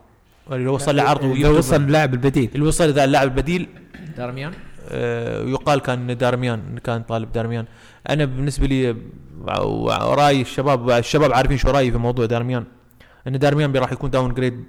لو 0.51 0.75
وصل 0.75 0.97
له 0.97 1.03
عرض 1.03 1.25
اذا 1.25 1.33
ويكتب- 1.49 1.59
وصل 1.59 1.77
اللاعب 1.77 2.15
البديل. 2.15 2.51
اللي 2.55 2.67
وصل 2.67 2.89
ذا 2.91 3.05
اللاعب 3.05 3.29
البديل 3.29 3.69
دارميان؟ 4.17 4.53
آه، 4.91 5.43
يقال 5.45 5.81
كان 5.81 6.17
دارميان 6.17 6.79
كان 6.85 7.03
طالب 7.03 7.33
دارميان. 7.33 7.65
أنا 8.11 8.25
بالنسبة 8.25 8.67
لي 8.67 8.97
وراي 9.65 10.41
الشباب 10.41 10.91
الشباب 10.91 11.33
عارفين 11.33 11.57
شو 11.57 11.71
رأيي 11.71 11.93
في 11.93 11.99
موضوع 11.99 12.27
دارميان. 12.27 12.65
إن 13.27 13.39
دارميان 13.39 13.77
راح 13.77 13.93
يكون 13.93 14.11
downgrade 14.11 14.65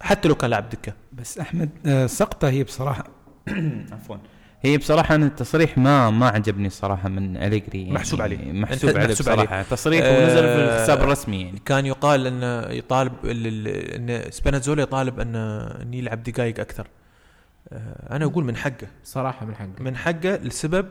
حتى 0.00 0.28
لو 0.28 0.34
كان 0.34 0.50
لاعب 0.50 0.68
دكة. 0.68 0.92
بس 1.12 1.38
أحمد 1.38 1.70
آه، 1.86 2.06
سقطة 2.06 2.48
هي 2.48 2.64
بصراحة. 2.64 3.04
عفوا. 3.92 4.16
هي 4.62 4.78
بصراحة 4.78 5.14
أنا 5.14 5.26
التصريح 5.26 5.78
ما 5.78 6.10
ما 6.10 6.28
عجبني 6.28 6.70
صراحة 6.70 7.08
من 7.08 7.36
أليجري 7.36 7.78
يعني 7.82 7.92
محسوب 7.92 8.22
عليه. 8.22 8.52
محسوب 8.52 8.90
عليه 8.90 9.06
محسوب 9.08 9.26
بصراحة. 9.26 9.62
تصريح 9.62 10.04
آه، 10.04 10.22
ونزل 10.22 10.42
في 10.42 10.64
الحساب 10.64 11.00
الرسمي 11.00 11.42
يعني. 11.42 11.58
كان 11.64 11.86
يقال 11.86 12.26
انه 12.26 12.60
يطالب 12.74 13.12
ال- 13.24 13.46
ال- 13.46 13.68
إن 13.68 14.30
سبينازولا 14.30 14.82
يطالب 14.82 15.20
انه 15.20 15.60
إن 15.82 15.94
يلعب 15.94 16.22
دقائق 16.22 16.60
أكثر. 16.60 16.86
آه، 17.72 18.16
أنا 18.16 18.24
أقول 18.24 18.44
من 18.44 18.56
حقه. 18.56 18.86
صراحة 19.04 19.46
من 19.46 19.54
حقه. 19.54 19.70
من 19.80 19.96
حقه 19.96 20.36
لسبب 20.36 20.88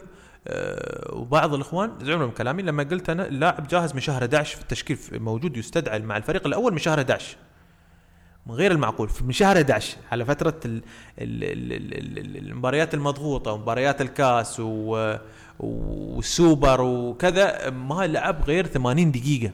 آه، 0.47 1.13
وبعض 1.15 1.53
الإخوان 1.53 1.91
زعلوا 2.01 2.25
من 2.27 2.31
كلامي 2.33 2.63
لما 2.63 2.83
قلت 2.83 3.09
أنا 3.09 3.27
اللاعب 3.27 3.67
جاهز 3.67 3.93
من 3.93 3.99
شهر 4.01 4.21
11 4.21 4.55
في 4.55 4.61
التشكيل 4.61 4.97
موجود 5.11 5.57
يستدعى 5.57 5.99
مع 5.99 6.17
الفريق 6.17 6.47
الأول 6.47 6.71
من 6.71 6.77
شهر 6.77 6.99
11 6.99 7.37
من 8.45 8.55
غير 8.55 8.71
المعقول. 8.71 9.09
من 9.21 9.31
شهر 9.31 9.57
11 9.57 9.97
على 10.11 10.25
فترة 10.25 10.59
ال 10.65 10.81
ال 11.19 11.43
ال 11.43 11.73
ال 11.73 12.19
ال 12.19 12.37
المباريات 12.37 12.93
المضغوطة 12.93 13.51
ومباريات 13.51 14.01
الكاس 14.01 14.61
والسوبر 15.59 16.81
وكذا 16.81 17.69
ما 17.69 18.07
لعب 18.07 18.43
غير 18.43 18.65
80 18.67 19.11
دقيقة 19.11 19.51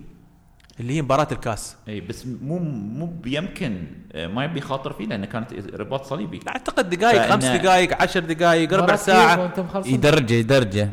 اللي 0.79 0.93
هي 0.93 1.01
مباراة 1.01 1.27
الكاس. 1.31 1.75
اي 1.88 2.01
بس 2.01 2.25
مو 2.25 2.59
مو 2.59 3.13
يمكن 3.25 3.88
آه، 4.13 4.27
ما 4.27 4.45
يبي 4.45 4.59
يخاطر 4.59 4.93
فيه 4.93 5.05
لأنه 5.05 5.25
كانت 5.25 5.53
رباط 5.73 6.05
صليبي. 6.05 6.39
لا 6.45 6.51
أعتقد 6.51 6.89
دقائق 6.89 7.29
خمس 7.31 7.45
دقائق 7.45 8.01
عشر 8.01 8.19
دقائق 8.19 8.73
ربع 8.73 8.95
ساعة. 8.95 9.53
يدرجه 9.86 10.33
يدرجه. 10.33 10.89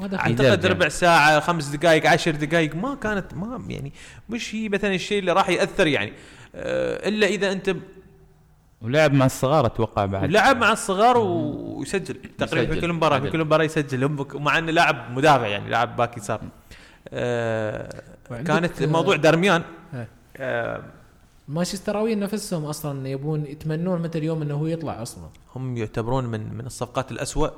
أعتقد. 0.00 0.66
ربع 0.66 0.88
ساعة 0.88 1.40
خمس 1.40 1.66
دقائق 1.68 2.06
عشر 2.06 2.30
دقائق 2.30 2.74
ما 2.74 2.94
كانت 2.94 3.34
ما 3.34 3.62
يعني 3.68 3.92
مش 4.28 4.54
هي 4.54 4.68
مثلا 4.68 4.94
الشيء 4.94 5.18
اللي 5.18 5.32
راح 5.32 5.48
يأثر 5.48 5.86
يعني. 5.86 6.10
آه، 6.10 6.12
إلا 7.08 7.26
إذا 7.26 7.52
أنت 7.52 7.76
ولعب 8.82 9.12
مع 9.12 9.26
الصغار 9.26 9.66
أتوقع 9.66 10.06
بعد. 10.06 10.30
لعب 10.30 10.56
مع 10.56 10.72
الصغار 10.72 11.18
و- 11.18 11.78
ويسجل. 11.78 12.14
تقريبا 12.38 12.74
في. 12.74 12.80
كل 12.80 12.92
مباراة 12.92 13.18
في. 13.18 13.30
كل 13.30 13.44
مباراة 13.44 13.64
يسجل. 13.64 14.04
هم- 14.04 14.26
مع 14.34 14.58
إنه 14.58 14.72
لاعب 14.72 15.10
مدافع 15.12 15.46
يعني 15.46 15.70
لاعب 15.70 15.96
باك 15.96 16.16
يسار. 16.16 16.40
آه، 17.08 18.02
كانت 18.28 18.82
آه، 18.82 18.86
موضوع 18.86 19.16
دارميان. 19.16 19.62
إيه. 19.94 20.08
آه، 20.36 20.82
نفسهم 22.20 22.64
أصلا 22.64 23.08
يبون 23.08 23.46
يتمنون 23.46 24.02
متى 24.02 24.18
اليوم 24.18 24.42
إنه 24.42 24.54
هو 24.54 24.66
يطلع 24.66 25.02
أصلا. 25.02 25.24
هم 25.56 25.76
يعتبرون 25.76 26.24
من 26.26 26.54
من 26.54 26.66
الصفقات 26.66 27.12
الأسوأ. 27.12 27.48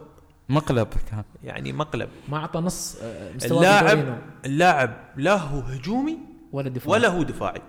مقلب. 0.49 0.89
كان 1.11 1.25
يعني 1.45 1.73
مقلب. 1.73 2.09
ما 2.29 2.37
أعطى 2.37 2.59
نص 2.59 2.97
آه، 3.03 3.33
مستوى 3.33 3.59
اللاعب 3.59 4.19
اللاعب 4.45 4.97
لا 5.17 5.37
هو 5.37 5.59
هجومي 5.61 6.19
ولا 6.53 6.69
دفاع 6.69 6.93
ولا 6.93 7.09
هو 7.09 7.23
دفاعي. 7.23 7.57
آه، 7.57 7.63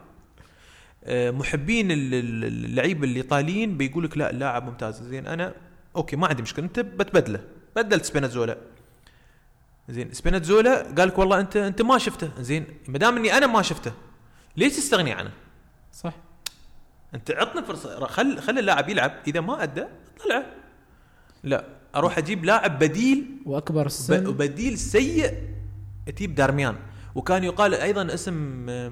محبين 1.07 1.91
ال- 1.91 2.13
ال- 2.13 2.45
اللعيبه 2.65 3.07
الإيطاليين 3.07 3.77
بيقول 3.77 4.03
لك 4.03 4.17
لا 4.17 4.29
اللاعب 4.29 4.65
ممتاز. 4.65 5.03
زين 5.03 5.27
أنا 5.27 5.53
أوكي 5.95 6.15
ما 6.15 6.27
عندي 6.27 6.41
مشكلة. 6.41 6.65
أنت 6.65 6.79
بتبدله. 6.79 7.39
بدلت 7.75 8.05
سبينازولا 8.05 8.57
زين 9.89 10.13
سبينازولا 10.13 10.81
قال 10.97 11.07
لك 11.07 11.17
والله 11.17 11.39
أنت 11.39 11.57
أنت 11.57 11.81
ما 11.81 11.97
شفته. 11.97 12.29
زين 12.39 12.65
ما 12.87 12.97
دام 12.97 13.17
إني 13.17 13.37
أنا 13.37 13.47
ما 13.47 13.61
شفته 13.61 13.91
ليش 14.57 14.73
تستغني 14.75 15.11
عنه؟ 15.11 15.31
صح. 15.93 16.13
أنت 17.15 17.31
عطنا 17.31 17.61
فرصة. 17.61 18.05
خل 18.05 18.39
خلي 18.39 18.59
اللاعب 18.59 18.89
يلعب. 18.89 19.13
إذا 19.27 19.41
ما 19.41 19.63
أدى 19.63 19.85
طلعه 20.23 20.45
لا 21.43 21.65
أروح 21.95 22.17
أجيب 22.17 22.45
لاعب 22.45 22.79
بديل 22.79 23.25
وأكبر 23.45 23.85
السن 23.85 24.27
وبديل 24.27 24.77
سيء 24.77 25.33
تجيب 26.15 26.35
دارميان. 26.35 26.75
وكان 27.15 27.43
يقال 27.43 27.73
أيضا 27.73 28.13
اسم 28.13 28.65
آه، 28.69 28.91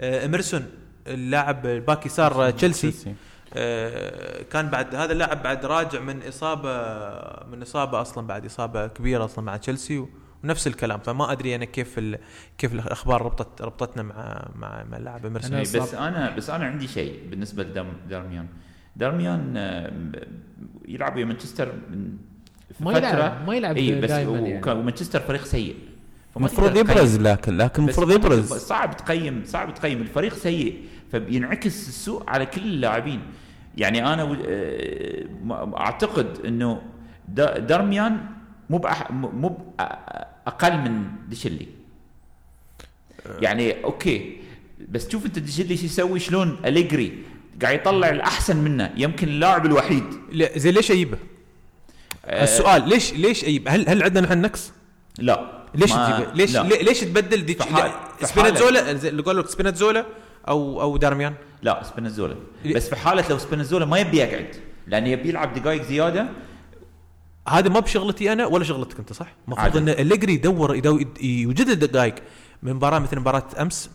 آه، 0.00 0.24
اميرسون 0.26 0.66
اللاعب 1.06 1.66
ال 1.66 1.74
back 1.74 2.06
يسار 2.06 2.50
تشيلسي. 2.50 3.14
آه، 3.56 4.42
كان 4.42 4.68
بعد 4.68 4.94
هذا 4.94 5.12
اللاعب 5.12 5.42
بعد 5.42 5.66
راجع 5.66 6.00
من 6.00 6.22
إصابة 6.28 6.70
من 7.52 7.62
إصابة 7.62 8.00
أصلا 8.00 8.26
بعد 8.26 8.44
إصابة 8.44 8.86
كبيرة 8.86 9.24
أصلا 9.24 9.44
مع 9.44 9.56
تشيلسي 9.56 10.06
ونفس 10.44 10.66
الكلام. 10.66 10.98
فما 11.00 11.32
أدري 11.32 11.54
أنا 11.54 11.64
كيف 11.64 11.98
ال... 11.98 12.18
كيف 12.58 12.72
الأخبار 12.72 13.22
ربطت 13.22 13.62
ربطتنا 13.62 14.02
مع 14.02 14.48
مع, 14.56 14.84
مع 14.84 14.96
اللاعب 14.96 15.26
اميرسون. 15.26 15.60
بس 15.60 15.94
أنا 15.94 16.30
بس 16.36 16.50
أنا 16.50 16.64
عندي 16.64 16.88
شيء 16.88 17.20
بالنسبة 17.30 17.62
لدارميان 17.62 18.46
دارميان. 18.96 19.54
آه، 19.56 19.92
يلعب 20.88 21.16
ويا 21.16 21.24
مانشستر 21.24 21.72
من 21.90 22.16
ما 22.80 22.92
فترة- 22.94 22.96
يلعب 22.96 23.46
ما 23.46 23.54
يلعب 23.56 23.76
إي 23.76 24.00
بس 24.00 24.10
يعني. 24.10 24.60
ومانشستر 24.66 25.20
فريق 25.20 25.44
سيء. 25.44 25.76
المفروض. 26.36 26.76
يبرز 26.76 27.18
لكن 27.20 27.56
لكن 27.56 27.82
المفروض 27.82 28.10
يبرز. 28.10 28.52
صعب 28.52 28.96
تقيم 28.96 29.42
صعب 29.46 29.74
تقيم. 29.74 30.00
الفريق 30.02 30.34
سيء. 30.34 30.82
فبينعكس 31.18 31.88
السوء 31.88 32.22
على 32.30 32.46
كل 32.46 32.60
اللاعبين 32.62 33.20
يعني 33.76 34.06
أنا 34.14 34.36
آه، 34.46 35.72
أعتقد 35.76 36.38
إنه 36.46 36.82
دارميان 37.58 38.26
مو 38.70 38.80
مو 39.10 39.58
أقل 40.46 40.76
من 40.78 41.04
ديشلي 41.28 41.66
يعني 43.40 43.84
أوكي 43.84 44.40
بس 44.88 45.08
شوف 45.10 45.26
أنت 45.26 45.38
ديشلي 45.38 45.76
شو 45.76 45.84
يسوي 45.84 46.18
شلون 46.20 46.56
أليجري 46.64 47.18
قاعد 47.62 47.74
يطلع 47.74 48.08
الأحسن 48.08 48.56
منه 48.56 48.92
يمكن 48.96 49.28
اللاعب 49.28 49.66
الوحيد 49.66 50.04
لا 50.32 50.58
زين 50.58 50.74
ليش 50.74 50.90
أجيبه؟ 50.90 51.18
آه، 52.24 52.44
السؤال 52.44 52.88
ليش 52.88 53.12
ليش 53.14 53.44
أجيب 53.44 53.68
هل 53.68 53.88
هل 53.88 54.02
عندنا 54.02 54.26
نحن 54.26 54.40
نقص؟ 54.42 54.72
لا 55.18 55.64
ليش 55.74 55.90
تجيبه؟ 55.92 56.32
ليش 56.34 56.54
لا. 56.54 56.62
لي- 56.62 56.82
ليش 56.82 57.00
تبدل 57.00 57.46
دي 57.46 57.54
في 57.54 57.62
حال- 57.62 57.92
في 58.18 58.26
سبينازولا 58.26 58.92
زي 58.94 59.08
اللي 59.08 59.22
قالوا 59.22 59.42
لك 59.42 59.48
سبينازولا 59.48 60.06
أو 60.48 60.80
أو 60.82 60.96
دارميان 60.96 61.34
لا 61.62 61.82
سبينازولا 61.82 62.34
ليه؟ 62.64 62.74
بس 62.74 62.88
في 62.88 62.96
حالة 62.96 63.24
لو 63.30 63.38
سبينازولا 63.38 63.84
ما 63.86 63.98
يبي 63.98 64.16
يقعد 64.16 64.48
لأنه 64.86 65.08
يبي 65.08 65.28
يلعب 65.28 65.54
دقائق 65.54 65.82
زيادة 65.82 66.28
هذا 67.48 67.68
ما 67.68 67.80
بشغلتي 67.80 68.32
أنا 68.32 68.46
ولا 68.46 68.64
شغلتك 68.64 68.98
أنت 68.98 69.12
صح؟ 69.12 69.26
المفروض. 69.46 69.76
إن 69.76 69.88
أليجري 69.88 70.32
يدور 70.34 70.74
يدور 70.74 71.04
يوجد 71.22 71.68
الدقائق 71.68 72.14
من 72.62 72.72
مباراة 72.74 72.98
مثل 72.98 73.18
مباراة 73.20 73.44
أمس 73.60 73.90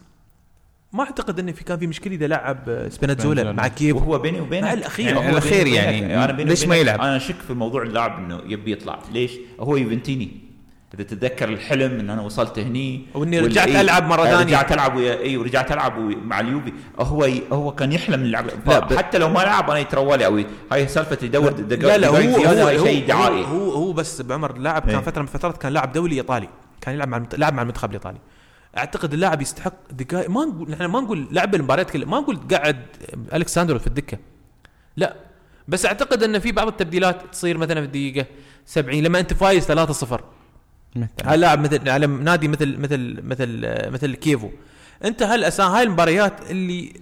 ما 0.94 1.04
أعتقد 1.04 1.40
انه 1.40 1.52
في 1.52 1.64
كان 1.64 1.78
في 1.80 1.88
مشكلة 1.88 2.16
إذا 2.16 2.28
لعب 2.28 2.58
سبينازولا 2.66 2.92
سبينازولا. 3.16 3.52
مع 3.52 3.68
كيف 3.68 3.96
وهو 3.96 4.20
بيني 4.20 4.42
وبينك 4.42 4.64
مع 4.64 4.74
الأخير. 4.74 5.06
يعني 5.06 5.20
هو 5.20 5.30
الأخير 5.30 5.64
بيني 5.64 5.76
يعني 5.76 5.98
وبينك- 6.00 6.12
أنا 6.12 6.32
بيني 6.32 6.50
ليش 6.50 6.66
ما 6.66 6.76
يلعب؟ 6.76 7.02
أنا 7.02 7.18
أشك 7.18 7.36
في 7.36 7.54
موضوع 7.54 7.82
اللاعب 7.84 8.18
إنه 8.20 8.42
يبي 8.46 8.72
يطلع 8.72 9.00
ليش 9.14 9.32
هو 9.60 9.78
يوفنتيني 9.78 10.49
إذا 10.94 11.04
تتذكر 11.04 11.50
الحلم 11.50 12.00
إن 12.00 12.10
أنا 12.10 12.22
وصلت 12.22 12.60
هني 12.60 13.06
وال- 13.14 13.44
رجعت 13.44 13.68
إيه، 13.68 13.82
ألعب 13.82 14.04
مرة 14.08 14.22
آه، 14.22 14.26
ثانية. 14.26 14.44
رجعت 14.44 14.72
ألعب 14.72 14.96
ويا 14.96 15.20
اي 15.22 15.38
ورجعت 15.38 15.72
ألعب 15.72 15.98
ويا- 15.98 16.16
مع 16.18 16.40
اليوفي. 16.40 16.74
هو 17.00 17.28
هو 17.52 17.72
كان 17.76 17.92
يحلم 17.92 18.22
اللعب. 18.24 18.46
لا، 18.68 18.80
ب- 18.80 18.94
حتى 18.94 19.18
لو 19.18 19.30
ما 19.30 19.40
لعب 19.40 19.70
أنا 19.70 19.80
يترولي 19.80 20.26
أو 20.26 20.38
ي- 20.38 20.46
هاي 20.72 20.88
سالفة 20.88 21.18
يدور 21.26 21.54
لا 21.60 21.98
لا 21.98 22.08
هو 22.08 22.16
هو 22.16 22.86
شيء 22.86 23.08
دعائي. 23.08 23.46
هو 23.46 23.72
هو 23.72 23.94
بس 23.94 24.22
بعمر 24.22 24.58
لاعب 24.58 24.82
كان 24.82 24.96
إيه. 24.96 25.02
فترة 25.02 25.22
من 25.22 25.28
الفترات 25.28 25.58
كان 25.58 25.74
لاعب 25.74 25.92
دولي 25.92 26.16
إيطالي. 26.16 26.50
كان 26.82 26.96
يلعب 26.96 27.08
مع. 27.08 27.24
لاعب 27.38 27.54
مع 27.54 27.62
المنتخب 27.62 27.90
الإيطالي. 27.90 28.18
أعتقد 28.78 29.14
اللاعب 29.14 29.42
يستحق 29.42 29.74
دقائق 29.92 30.30
ما 30.30 30.46
نقول 30.46 30.70
نحن 30.72 30.86
ما 30.86 31.00
نقول 31.02 31.28
لعب 31.32 31.56
المباريات 31.56 31.90
كلها 31.92 32.06
ما 32.08 32.20
نقول 32.20 32.40
قعد 32.54 32.86
ألكساندرو 33.34 33.80
في 33.80 33.88
الدكة. 33.88 34.18
لا. 34.98 35.16
بس 35.68 35.86
أعتقد 35.86 36.24
إن 36.24 36.40
في 36.40 36.52
بعض 36.52 36.68
التبديلات 36.68 37.22
تصير 37.32 37.58
مثلا 37.58 37.80
في 37.82 37.86
الدقيقة 37.86 38.26
70 38.66 39.04
لما 39.04 39.20
أنت 39.20 39.34
فايز 39.34 39.66
3-0 39.66 40.20
مثلا. 40.96 41.10
على 41.24 41.42
لاعب 41.42 41.60
مثل 41.60 41.90
على 41.90 42.08
نادي 42.08 42.48
مثل 42.48 42.78
مثل 42.78 43.20
مثل 43.24 43.62
مثل 43.92 44.16
كيفو. 44.16 44.50
انت 45.06 45.24
هالساعة 45.24 45.64
هاي 45.64 45.84
المباريات 45.84 46.52
اللي 46.52 46.94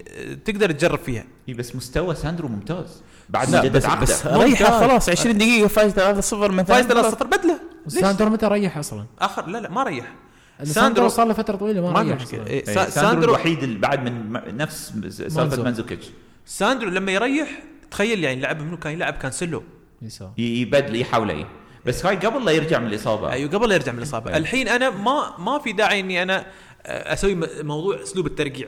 تقدر 0.46 0.72
تجرب 0.72 1.00
فيها. 1.00 1.24
إيه، 1.50 1.54
بس 1.54 1.76
مستوى 1.76 2.16
ساندرو 2.16 2.48
ممتاز. 2.48 3.02
بعد 3.30 3.50
ما 3.50 3.62
جدد 3.64 3.78
بس, 3.78 3.86
عقده. 3.86 4.02
بس. 4.02 4.26
ريحه 4.28 4.80
خلاص 4.80 5.10
20 5.10 5.38
دقيقة 5.38 5.68
فايز 5.68 5.94
3-0 5.94 6.34
مثلا. 6.34 6.64
فايز 6.64 6.86
3-0 6.88 7.24
بدله؟ 7.24 7.60
ساندرو 7.88 8.30
متى 8.30 8.46
ريح 8.48 8.78
أصلا؟ 8.78 9.06
اخر 9.20 9.48
لا 9.48 9.58
لا 9.58 9.70
ما 9.70 9.84
ريح. 9.84 10.14
ساندرو 10.64 11.08
صار 11.08 11.28
له 11.28 11.34
فترة 11.34 11.56
طويلة 11.56 11.82
ما, 11.82 11.92
ما 11.92 12.02
ريح. 12.02 12.18
إيه، 12.48 12.66
سا- 12.66 12.74
ساندرو 12.74 12.92
ساندرو 12.92 13.24
الوحيد 13.24 13.64
اللي 13.64 13.80
بعد 13.80 14.04
من 14.10 14.58
نفس 14.58 14.94
سالفة 15.10 15.42
مانزو. 15.42 15.64
مانزوكيتش. 15.64 16.06
ساندرو 16.46 16.90
لما 16.90 17.12
يريح 17.12 17.64
تخيل 17.92 18.24
يعني 18.24 18.42
لعب 18.42 18.62
منو 18.62 18.78
كان 18.78 18.94
يلعب؟ 18.94 19.14
كانسيلو. 19.14 19.64
يسار. 20.02 20.32
يبدل 20.38 20.96
يحاول 21.02 21.30
إيه 21.32 21.46
بس 21.88 22.06
هاي 22.06 22.16
قبل 22.16 22.46
لا 22.46 22.52
يرجع 22.52 22.80
من 22.80 22.88
الإصابة. 22.88 23.32
أيوه 23.32 23.52
قبل 23.52 23.70
لا 23.70 23.76
يرجع 23.76 23.92
من 23.92 23.98
الإصابة. 23.98 24.28
أيوة. 24.28 24.38
الحين 24.38 24.68
أنا 24.68 24.90
ما 24.90 25.34
ما 25.40 25.60
في 25.60 25.72
داعي 25.72 26.00
إني 26.00 26.24
أنا 26.24 26.46
آه، 26.86 27.14
أسوي 27.14 27.36
موضوع 27.64 28.04
أسلوب 28.04 28.26
الترقيع. 28.28 28.68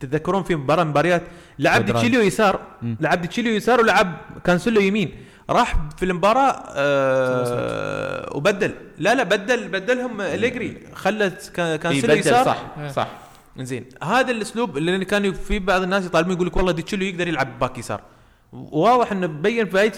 تتذكرون 0.00 0.42
في 0.42 0.56
مباراة 0.56 0.84
مباريات؟ 0.84 1.22
لعب. 1.58 1.84
ديتشيليو 1.84 2.20
يسار. 2.20 2.60
لعب 3.00 3.20
ديتشيليو 3.22 3.54
يسار 3.54 3.80
ولعب 3.80 4.16
كانسيلو 4.44 4.80
يمين. 4.80 5.14
راح 5.50 5.76
في 5.96 6.04
المباراة 6.04 6.64
آه 6.68 8.36
وبدل. 8.36 8.74
لا 8.98 9.14
لا 9.14 9.22
بدل 9.22 9.68
بدلهم 9.68 10.20
أليجري. 10.20 10.78
خلت 10.94 11.52
كا- 11.54 11.76
كانسيلو 11.76 12.14
يبدل 12.14 12.18
يسار. 12.28 12.44
صح 12.44 12.64
إيه. 12.78 12.88
صح. 12.88 13.08
زين. 13.58 13.84
هذا 14.02 14.30
الأسلوب 14.30 14.76
اللي 14.78 15.04
كان 15.04 15.32
في 15.32 15.58
بعض 15.58 15.82
الناس 15.82 16.04
يطالبون 16.04 16.34
يقول 16.34 16.46
لك 16.46 16.56
والله 16.56 16.72
ديتشيليو 16.72 17.04
يقدر 17.04 17.28
يلعب 17.28 17.58
باك 17.58 17.78
يسار. 17.78 18.00
واضح 18.54 19.12
إنه 19.12 19.26
بين 19.26 19.66
في 19.68 19.90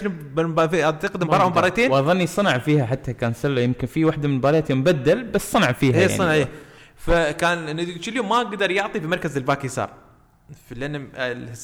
في 0.69 0.83
أعتقد 0.83 1.23
مباراة 1.23 1.49
مباراتين 1.49 1.91
وأظني 1.91 2.27
صنع 2.27 2.57
فيها 2.57 2.85
حتى 2.85 3.13
كانسلو 3.13 3.59
يمكن 3.61 3.87
في 3.87 4.05
واحدة 4.05 4.27
من 4.27 4.33
المباريات 4.33 4.69
يوم 4.69 4.83
بدل 4.83 5.23
بس 5.23 5.51
صنع 5.51 5.71
فيها 5.71 5.95
هي 5.95 6.01
يعني. 6.01 6.17
صنع 6.17 6.33
إيه. 6.33 6.47
فكان 6.95 7.75
ديتشيليو 7.75 8.23
ما 8.23 8.39
قدر 8.39 8.71
يعطي 8.71 8.99
في 9.01 9.07
مركز 9.07 9.37
الباك 9.37 9.65
يسار 9.65 9.89
لأن 10.71 11.07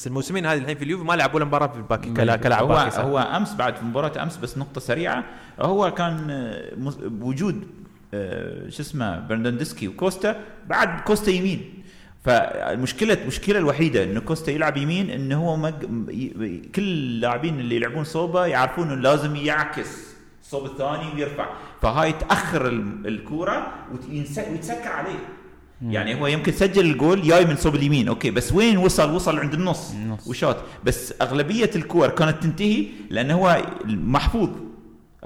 الموسمين 0.06 0.46
هذه 0.46 0.58
الحين 0.58 0.76
في 0.76 0.84
اليوفي 0.84 1.04
ما 1.04 1.12
لعب 1.12 1.34
ولا 1.34 1.44
مباراة 1.44 1.66
في 1.66 1.76
الباك 1.76 2.08
ما 2.08 2.14
كلا- 2.16 2.34
يدري. 2.34 2.44
كلاعب 2.44 2.64
هو. 2.70 2.76
هو 2.98 3.18
أمس 3.18 3.54
بعد 3.54 3.76
في 3.76 3.84
مباراة 3.84 4.22
أمس 4.22 4.36
بس 4.36 4.58
نقطة 4.58 4.80
سريعة 4.80 5.24
هو 5.60 5.94
كان 5.94 6.30
آه، 6.30 6.72
بوجود 7.08 7.66
آه، 8.14 8.68
شو 8.68 8.82
اسمه 8.82 9.20
برنارديسكي 9.20 9.88
وكوستا 9.88 10.40
بعد 10.66 11.00
كوستا 11.00 11.30
يمين 11.30 11.83
فالمشكلة 12.24 13.14
المشكلة 13.14 13.58
الوحيدة 13.58 14.04
انه 14.04 14.20
كوستا 14.20 14.52
يلعب 14.52 14.76
يمين 14.76 15.10
انه 15.10 15.46
هو 15.46 15.56
مج... 15.56 15.72
كل 16.74 16.82
اللاعبين 16.82 17.60
اللي 17.60 17.76
يلعبون 17.76 18.04
صوبة 18.04 18.46
يعرفون 18.46 18.90
إنه 18.90 19.02
لازم 19.02 19.36
يعكس 19.36 19.88
الصوب 20.42 20.64
الثاني 20.66 21.14
ويرفع. 21.14 21.46
فهاي 21.82 22.12
تأخر 22.12 22.68
ال- 22.68 23.06
الكورة 23.06 23.72
ويتسكر 24.10 24.88
عليه. 24.88 25.18
يعني 25.82 26.20
هو 26.20 26.26
يمكن 26.26 26.52
سجل 26.52 26.84
الجول 26.90 27.22
جاي 27.22 27.44
من 27.44 27.56
صوب 27.56 27.74
اليمين. 27.74 28.08
أوكي 28.08 28.30
بس 28.30 28.52
وين 28.52 28.78
وصل؟ 28.78 29.14
وصل 29.14 29.38
عند 29.38 29.54
النص. 29.54 29.92
النص. 29.92 30.26
و 30.28 30.32
shoot. 30.32 30.56
بس 30.84 31.14
أغلبية 31.22 31.70
الكور 31.76 32.08
كانت 32.08 32.42
تنتهي 32.42 32.86
لأنه 33.10 33.34
هو 33.34 33.62
محفوظ 33.84 34.48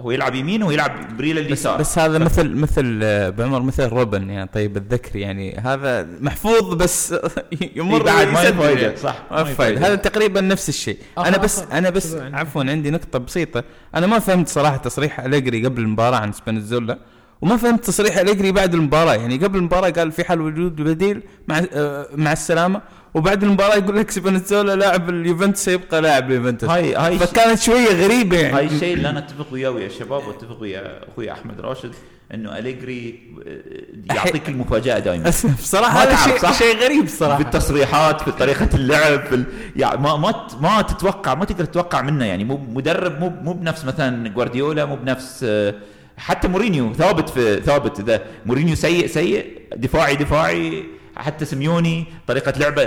هو 0.00 0.10
يلعب 0.10 0.34
يمين 0.34 0.62
ويلعب 0.62 1.16
بريل 1.16 1.36
بس, 1.40 1.46
اليسار. 1.46 1.76
بس 1.78 1.98
هذا 1.98 2.18
مثل 2.18 2.48
مثل 2.54 3.00
آه، 3.02 3.28
بعمر 3.30 3.62
مثل 3.62 3.88
روبن 3.88 4.30
يعني 4.30 4.50
طيب 4.54 4.76
الذكر 4.76 5.16
يعني 5.18 5.56
هذا 5.56 6.08
محفوظ 6.20 6.74
بس 6.74 7.14
يمر 7.76 7.96
إيه 7.96 8.02
بعد 8.04 8.26
ما 8.28 8.42
يعني. 8.42 8.96
صح، 8.96 9.16
ما 9.30 9.42
هذا 9.58 9.94
تقريبا 9.94 10.40
نفس 10.40 10.68
الشيء. 10.68 10.98
أنا 11.18 11.36
بس 11.36 11.60
آخر- 11.60 11.72
أنا 11.72 11.90
بس 11.90 12.10
شباب 12.10 12.22
عندي. 12.22 12.36
عفوا 12.36 12.64
عندي 12.64 12.90
نقطة 12.90 13.18
بسيطة. 13.18 13.64
أنا 13.94 14.06
ما 14.06 14.18
فهمت 14.18 14.48
صراحة 14.48 14.76
تصريح 14.76 15.20
أليجري 15.20 15.64
قبل 15.64 15.80
المباراة 15.82 16.16
عن 16.16 16.32
سبينازولا 16.32 16.98
وما 17.40 17.56
فهمت 17.56 17.84
تصريح 17.84 18.18
اليجري 18.18 18.52
بعد 18.52 18.74
المباراة. 18.74 19.14
يعني 19.14 19.36
قبل 19.36 19.58
المباراة 19.58 19.90
قال 19.90 20.12
في 20.12 20.24
حل 20.24 20.40
وجود 20.40 20.76
بديل 20.76 21.22
مع 21.48 21.62
آه، 21.72 22.06
مع 22.14 22.32
السلامة. 22.32 22.80
وبعد 23.14 23.42
المباراة 23.42 23.76
يقول 23.76 23.96
لك 23.96 24.10
سبينازولا 24.10 24.76
لاعب 24.76 25.10
اليوفنتوس 25.10 25.68
يبقى 25.68 26.02
لاعب 26.02 26.30
اليوفنتوس. 26.30 26.70
هاي 26.70 26.94
هاي 26.94 27.18
فكانت 27.18 27.58
شوية 27.58 28.04
غريبة 28.04 28.38
يعني. 28.38 28.56
هاي 28.56 28.66
الشيء 28.66 28.94
اللي 28.94 29.10
أنا 29.10 29.18
أتفق 29.18 29.46
وياه 29.52 29.70
ويا 29.70 29.86
الشباب 29.86 30.26
وأتفق 30.26 30.60
ويا 30.60 31.08
أخوي 31.12 31.32
أحمد 31.32 31.60
راشد 31.60 31.92
إنه 32.34 32.58
أليجري 32.58 33.20
آه، 33.46 34.14
يعطيك 34.14 34.48
المفاجأة 34.48 34.98
دائما 34.98 35.30
بصراحة 35.62 36.02
هذا 36.02 36.16
شيء؟ 36.16 36.52
شيء 36.52 36.76
غريب 36.84 37.08
صراحة. 37.08 37.38
بالتصريحات 37.38 38.20
في 38.20 38.30
طريقة 38.32 38.68
اللعب 38.74 39.24
في 39.26 39.34
ال... 39.34 39.44
يعني 39.76 40.00
ما 40.00 40.16
ما 40.16 40.46
ما 40.60 40.82
تتوقع 40.82 41.34
ما 41.34 41.44
تقدر 41.44 41.64
تتوقع 41.64 42.02
منه. 42.02 42.24
يعني 42.24 42.44
مو 42.44 42.56
مدرب 42.56 43.20
مو 43.20 43.32
مو 43.42 43.52
بنفس 43.52 43.84
مثلا 43.84 44.28
جوارديولا 44.28 44.84
مو 44.84 44.96
بنفس 44.96 45.40
آه، 45.48 45.74
حتى 46.18 46.48
مورينيو 46.48 46.92
ثابت 46.92 47.28
في 47.28 47.60
ثابت 47.60 48.00
اذا 48.00 48.22
مورينيو 48.46 48.74
سيء 48.74 49.06
سيء. 49.06 49.58
دفاعي 49.76 50.16
دفاعي. 50.16 50.84
حتى 51.16 51.44
سيميوني 51.44 52.04
طريقة 52.26 52.52
لعبه 52.58 52.84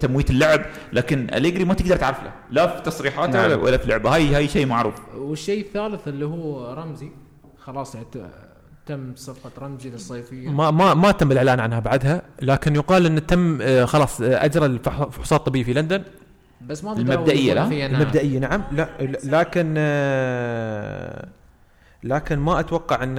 تمويت 0.00 0.30
اللعب. 0.30 0.60
لكن 0.92 1.26
أليجري 1.34 1.64
ما 1.64 1.74
تقدر 1.74 1.96
تعرف 1.96 2.22
له. 2.22 2.32
لا 2.50 2.66
في 2.76 2.82
تصريحاته 2.82 3.48
نعم. 3.48 3.60
ولا, 3.60 3.76
في 3.76 3.88
لعبه. 3.88 4.14
هاي 4.14 4.34
هاي 4.34 4.48
شيء 4.48 4.66
معروف. 4.66 4.94
والشيء 5.16 5.60
الثالث 5.60 6.08
اللي 6.08 6.24
هو 6.26 6.74
رمزي. 6.74 7.10
خلاص 7.58 7.94
يعني 7.94 8.06
تم 8.86 9.12
صفقة 9.16 9.50
رمزي 9.58 9.90
للصيفية. 9.90 10.48
ما 10.48 10.70
ما 10.70 10.94
ما 10.94 11.10
تم 11.10 11.32
الإعلان 11.32 11.60
عنها 11.60 11.80
بعدها. 11.80 12.22
لكن 12.42 12.74
يقال 12.76 13.06
إن 13.06 13.26
تم 13.26 13.58
آه، 13.62 13.84
خلاص 13.84 14.20
أجرى 14.20 14.66
الفح- 14.66 15.00
الفحوصات 15.00 15.40
الطبية 15.40 15.62
في 15.64 15.72
لندن. 15.72 16.02
بس 16.66 16.84
ما 16.84 16.92
المبدئية، 16.92 17.54
لا؟ 17.54 17.68
فيها 17.68 17.86
المبدئية 17.86 18.38
نعم. 18.38 18.62
لا 18.72 18.88
لا- 19.00 19.18
لكن 19.24 19.74
آه، 19.78 21.28
لكن 22.04 22.38
ما 22.38 22.60
أتوقع 22.60 23.02
ان 23.02 23.14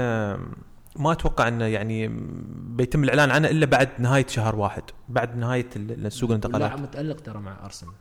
ما 0.95 1.11
أتوقع 1.11 1.47
إنه 1.47 1.65
يعني 1.65 2.07
بيتم 2.55 3.03
الإعلان 3.03 3.31
عنه 3.31 3.47
إلا 3.49 3.65
بعد 3.65 3.89
نهاية 3.99 4.27
شهر 4.27 4.55
واحد. 4.55 4.83
بعد 5.09 5.37
نهاية 5.37 5.67
ال- 5.75 6.05
السوق 6.05 6.29
الانتقالات. 6.29 6.71
لا 6.71 6.77
متألق 6.77 7.19
ترى 7.21 7.39
مع 7.39 7.65
أرسنال. 7.65 7.93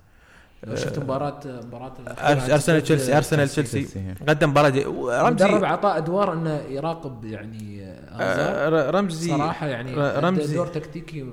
لو 0.67 0.77
شفت 0.77 0.99
مباراه 0.99 1.41
مباراة 1.47 1.93
أرس- 2.07 2.51
أرسنال 2.51 2.83
تشيلسي 2.83 3.17
أرسنال 3.17 3.49
تشيلسي. 3.49 3.85
تشيلسي. 3.85 4.15
قدم 4.29 4.51
المدرب 4.59 5.07
رمزي 5.11 5.67
عطاء 5.67 5.97
أدوار 5.97 6.33
إنه 6.33 6.55
يراقب 6.55 7.25
يعني 7.25 7.85
آه، 7.85 8.91
رمزي 8.91 9.31
صراحة 9.31 9.67
يعني 9.67 9.95
رمزي 9.97 10.55
دور 10.55 10.67
تكتيكي 10.67 11.27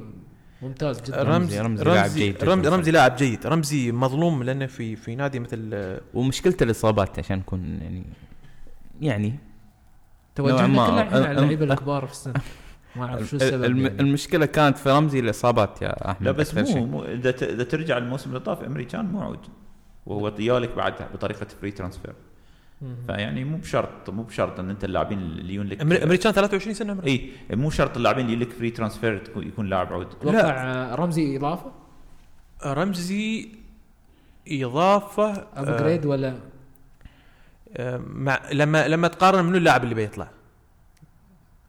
ممتاز 0.61 1.01
جدا. 1.01 1.23
رمزي 1.23 1.59
رمزي 1.59 1.83
رمزي 1.83 1.83
لاعب 1.83 2.09
جيد. 2.09 2.43
رمزي, 2.43 2.69
رمزي 2.69 2.91
لاعب 2.91 3.15
جيد. 3.15 3.47
رمزي 3.47 3.91
مظلوم 3.91 4.43
لأنه 4.43 4.65
في 4.65 4.95
في 4.95 5.15
نادي 5.15 5.39
مثل 5.39 5.69
آه، 5.73 6.01
ومشكلته 6.13 6.63
الإصابات 6.63 7.19
عشان 7.19 7.37
نكون 7.37 7.79
يعني 7.81 8.03
يعني 9.01 9.39
توجهنا. 10.35 10.87
كلنا 10.87 11.01
إحنا 11.01 11.25
على 11.25 11.31
اللعيبه 11.31 11.65
الكبار 11.65 12.05
في 12.05 12.11
السن 12.11 12.33
ما 12.95 13.05
أعرف 13.05 13.29
شو 13.29 13.35
السبب 13.35 13.63
الم- 13.63 13.79
يعني. 13.85 13.99
المشكلة 14.01 14.45
كانت 14.45 14.77
في 14.77 14.89
رمزي 14.89 15.19
الاصابات 15.19 15.81
يا 15.81 16.11
أحمد 16.11 16.23
لا 16.27 16.31
بس 16.31 16.55
مو, 16.55 16.65
شيء. 16.65 16.85
مو 16.85 17.03
إذا 17.03 17.31
ترجع 17.63 17.97
الموسم 17.97 18.29
اللي 18.29 18.39
طاف 18.39 18.63
امريكان 18.63 19.05
مو 19.05 19.21
عود 19.21 19.39
وهو 20.05 20.29
طيالك 20.29 20.75
بعد 20.75 20.93
بطريقة 21.13 21.45
فري 21.61 21.71
ترانسفير. 21.71 22.13
فيعني 23.07 23.43
مو 23.43 23.57
بشرط 23.57 24.09
مو 24.09 24.23
بشرط 24.23 24.59
إن 24.59 24.69
أنت 24.69 24.83
اللاعبين 24.83 25.19
اللي 25.19 25.53
يجون 25.53 25.67
لك 25.67 25.81
امريكان 25.81 26.31
23 26.33 26.73
سنة 26.73 26.91
عمره 26.93 27.05
إي 27.05 27.29
مو 27.49 27.69
شرط 27.69 27.97
اللاعبين 27.97 28.25
اللي 28.25 28.45
لك 28.45 28.51
فري 28.53 28.69
ترانسفير 28.71 29.23
يكون 29.37 29.65
لاعب 29.69 29.93
عود 29.93 30.07
أتوقع 30.21 30.95
رمزي 30.95 31.37
إضافة 31.37 31.71
رمزي 32.65 33.49
إضافة 34.47 35.31
ابجريد 35.55 36.05
ولا 36.05 36.27
آه، 36.29 36.39
مع 38.07 38.39
لما 38.51 38.87
لما 38.87 39.07
تقارن 39.07 39.45
منو 39.45 39.57
اللاعب 39.57 39.83
اللي 39.83 39.95
بيطلع. 39.95 40.27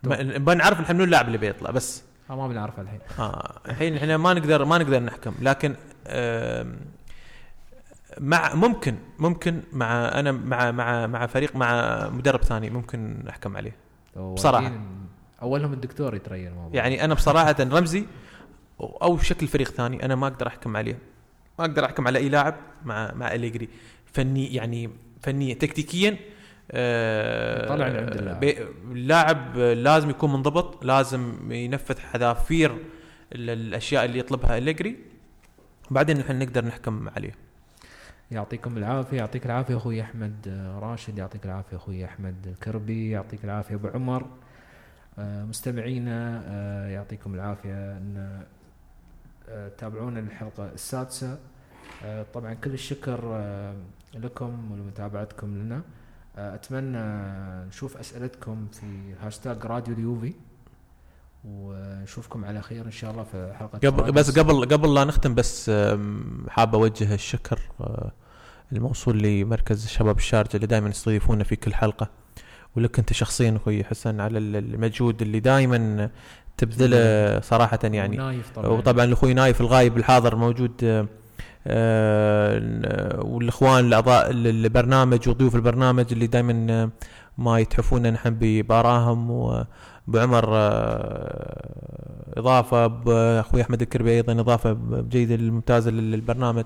ما- 0.02 0.22
نبغى 0.22 0.54
نعرف 0.54 0.80
الحين 0.80 0.96
منو 0.96 1.04
اللاعب 1.04 1.26
اللي 1.26 1.38
بيطلع 1.38 1.70
بس. 1.70 2.02
آه، 2.30 2.36
ما 2.36 2.48
بنعرفها 2.48 2.82
الحين. 2.82 3.00
آه 3.18 3.60
الحين 3.68 3.96
إحنا 3.96 4.16
ما 4.16 4.34
نقدر 4.34 4.64
ما 4.64 4.78
نقدر 4.78 5.02
نحكم 5.02 5.34
لكن 5.40 5.74
مع 8.20 8.54
ممكن 8.54 8.96
ممكن 9.18 9.62
مع 9.72 10.18
أنا 10.18 10.32
مع 10.32 10.70
مع 10.70 11.06
مع 11.06 11.26
فريق 11.26 11.56
مع 11.56 12.08
مدرب 12.08 12.42
ثاني 12.42 12.70
ممكن 12.70 13.24
احكم 13.28 13.56
عليه. 13.56 13.76
بصراحة. 14.16 14.66
أكيد 14.66 14.80
أولهم 15.42 15.72
الدكتور 15.72 16.14
يتريا 16.14 16.48
الموضوع. 16.48 16.76
يعني 16.76 17.04
أنا 17.04 17.14
بصراحة 17.14 17.56
رمزي 17.60 18.06
أو 18.80 19.18
شكل 19.18 19.46
فريق 19.46 19.68
ثاني 19.68 20.04
أنا 20.04 20.14
ما 20.14 20.26
أقدر 20.26 20.46
أحكم 20.46 20.76
عليه. 20.76 20.98
ما 21.58 21.64
أقدر 21.64 21.84
أحكم 21.84 22.06
على 22.06 22.18
أي 22.18 22.28
لاعب 22.28 22.54
مع 22.84 23.12
مع 23.14 23.34
أليجري. 23.34 23.68
فني 24.12 24.54
يعني 24.54 24.90
فنيا 25.22 25.54
تكتيكيا 25.54 26.16
آه، 26.70 27.68
طلع 27.68 27.88
من 27.88 27.96
عند 27.96 28.16
اللاعب. 28.16 28.44
اللاعب 28.92 29.56
لازم 29.56 30.10
يكون 30.10 30.32
منضبط 30.32 30.84
لازم 30.84 31.52
ينفذ 31.52 31.98
حذافير 31.98 32.70
ال- 33.32 33.50
الاشياء 33.50 34.04
اللي 34.04 34.18
يطلبها 34.18 34.58
أليجري. 34.58 34.96
بعدين 35.90 36.18
نحن 36.18 36.38
نقدر 36.38 36.64
نحكم 36.64 37.08
عليه. 37.08 37.34
يعطيكم 38.30 38.76
العافية 38.76 39.16
يعطيك 39.16 39.46
العافية 39.46 39.76
أخوي 39.76 40.02
أحمد 40.02 40.34
آه، 40.48 40.78
راشد 40.78 41.18
يعطيك 41.18 41.44
العافية 41.44 41.76
أخوي 41.76 42.04
أحمد 42.04 42.46
الكربي 42.46 43.10
يعطيك 43.10 43.44
العافية 43.44 43.74
أبو 43.74 43.88
عمر. 43.88 44.26
آه، 45.18 45.44
مستمعينا 45.44 46.42
يعطيكم 46.90 47.34
العافية 47.34 47.72
أن 47.74 48.42
تابعونا 49.78 50.20
الحلقة 50.20 50.72
السادسة. 50.74 51.38
طبعا 52.34 52.54
كل 52.54 52.70
الشكر 52.74 53.20
لكم 54.18 54.72
ولمتابعتكم 54.72 55.58
لنا. 55.58 55.82
آه، 56.36 56.54
أتمنى 56.54 56.98
نشوف 57.68 57.96
أسئلتكم 57.96 58.66
في 58.72 59.14
هاشتاج 59.22 59.66
راديو 59.66 59.94
اليوفي 59.94 60.32
ونشوفكم 61.44 62.44
على 62.44 62.62
خير 62.62 62.86
إن 62.86 62.90
شاء 62.90 63.10
الله 63.10 63.24
في 63.24 63.52
حلقة 63.58 63.78
قبل 63.78 64.12
بس. 64.12 64.38
قبل 64.38 64.64
قبل 64.66 64.94
لا 64.94 65.04
نختم 65.04 65.34
بس 65.34 65.70
حاب 66.48 66.74
أوجه 66.74 67.14
الشكر 67.14 67.60
آه، 67.80 68.12
الموصول 68.72 69.22
لمركز 69.22 69.84
الشباب 69.84 70.16
الشارجة 70.16 70.56
اللي 70.56 70.66
دائما 70.66 70.88
يستضيفونا 70.88 71.44
في 71.44 71.56
كل 71.56 71.74
حلقة. 71.74 72.08
ولك 72.76 72.98
أنت 72.98 73.12
شخصيا 73.12 73.56
أخوي 73.56 73.84
حسن 73.84 74.20
على 74.20 74.38
ال- 74.38 74.56
المجهود 74.56 75.22
اللي 75.22 75.40
دائما 75.40 76.10
تبذله 76.56 77.40
صراحة 77.40 77.78
يعني. 77.84 78.16
ونايف 78.20 78.50
طبعا. 78.50 78.68
وطبعا 78.68 79.04
الاخوي 79.04 79.34
نايف 79.34 79.60
الغايب 79.60 79.96
الحاضر 79.96 80.36
موجود 80.36 80.72
آه، 80.84 81.06
والإخوان 83.24 83.84
الأعضاء 83.84 84.30
ال- 84.30 84.46
البرنامج 84.46 85.28
وضيوف 85.28 85.54
البرنامج 85.56 86.06
اللي 86.12 86.26
دائما 86.26 86.90
ما 87.38 87.58
يتحفون 87.58 88.12
نحن 88.12 88.36
بباراهم 88.40 89.30
وابو 89.30 90.18
عمر 90.18 90.44
آه، 90.52 92.30
إضافة 92.36 92.86
باخوي 92.86 93.62
أحمد 93.62 93.82
الكربي 93.82 94.10
أيضا 94.16 94.32
إضافة 94.32 94.76
جيده 95.10 95.36
ممتازه 95.50 95.90
للبرنامج 95.90 96.64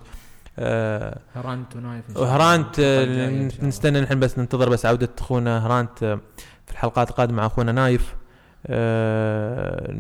آه، 0.59 1.19
هرانت 1.35 1.77
ونايف 1.77 2.05
إن 2.11 2.15
شاء 2.15 2.23
الله. 2.25 2.37
هرانت 2.37 2.81
آه، 2.81 3.05
الحلقة 3.05 3.29
الجاية 3.29 3.45
إن 3.45 3.51
شاء 3.51 3.59
الله. 3.59 3.69
نستنى 3.69 4.01
نحن 4.01 4.21
بس 4.21 4.39
ننتظر 4.39 4.69
بس 4.69 4.87
عودة 4.87 5.09
إخونا 5.19 5.67
هرانت 5.67 6.03
آه، 6.03 6.21
في 6.67 6.73
الحلقات 6.73 7.11
القادمة 7.11 7.37
مع 7.37 7.47
أخونا 7.47 7.73
نايف 7.73 8.15
آه، 8.67 9.95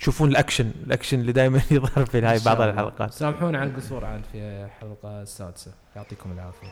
تشوفون 0.00 0.28
ال 0.30 0.36
action 0.36 0.70
ال 0.86 0.91
action 0.91 1.20
اللي 1.20 1.32
دائما 1.32 1.60
يظهر 1.70 2.06
في 2.06 2.22
هاي 2.22 2.38
بعض. 2.46 2.60
الحلقات. 2.60 3.12
سامحونا 3.12 3.58
على 3.58 3.70
القصور 3.70 4.04
عاد 4.04 4.20
في 4.32 4.38
الحلقة 4.38 5.22
السادسة. 5.22 5.70
يعطيكم 5.96 6.32
العافية. 6.32 6.68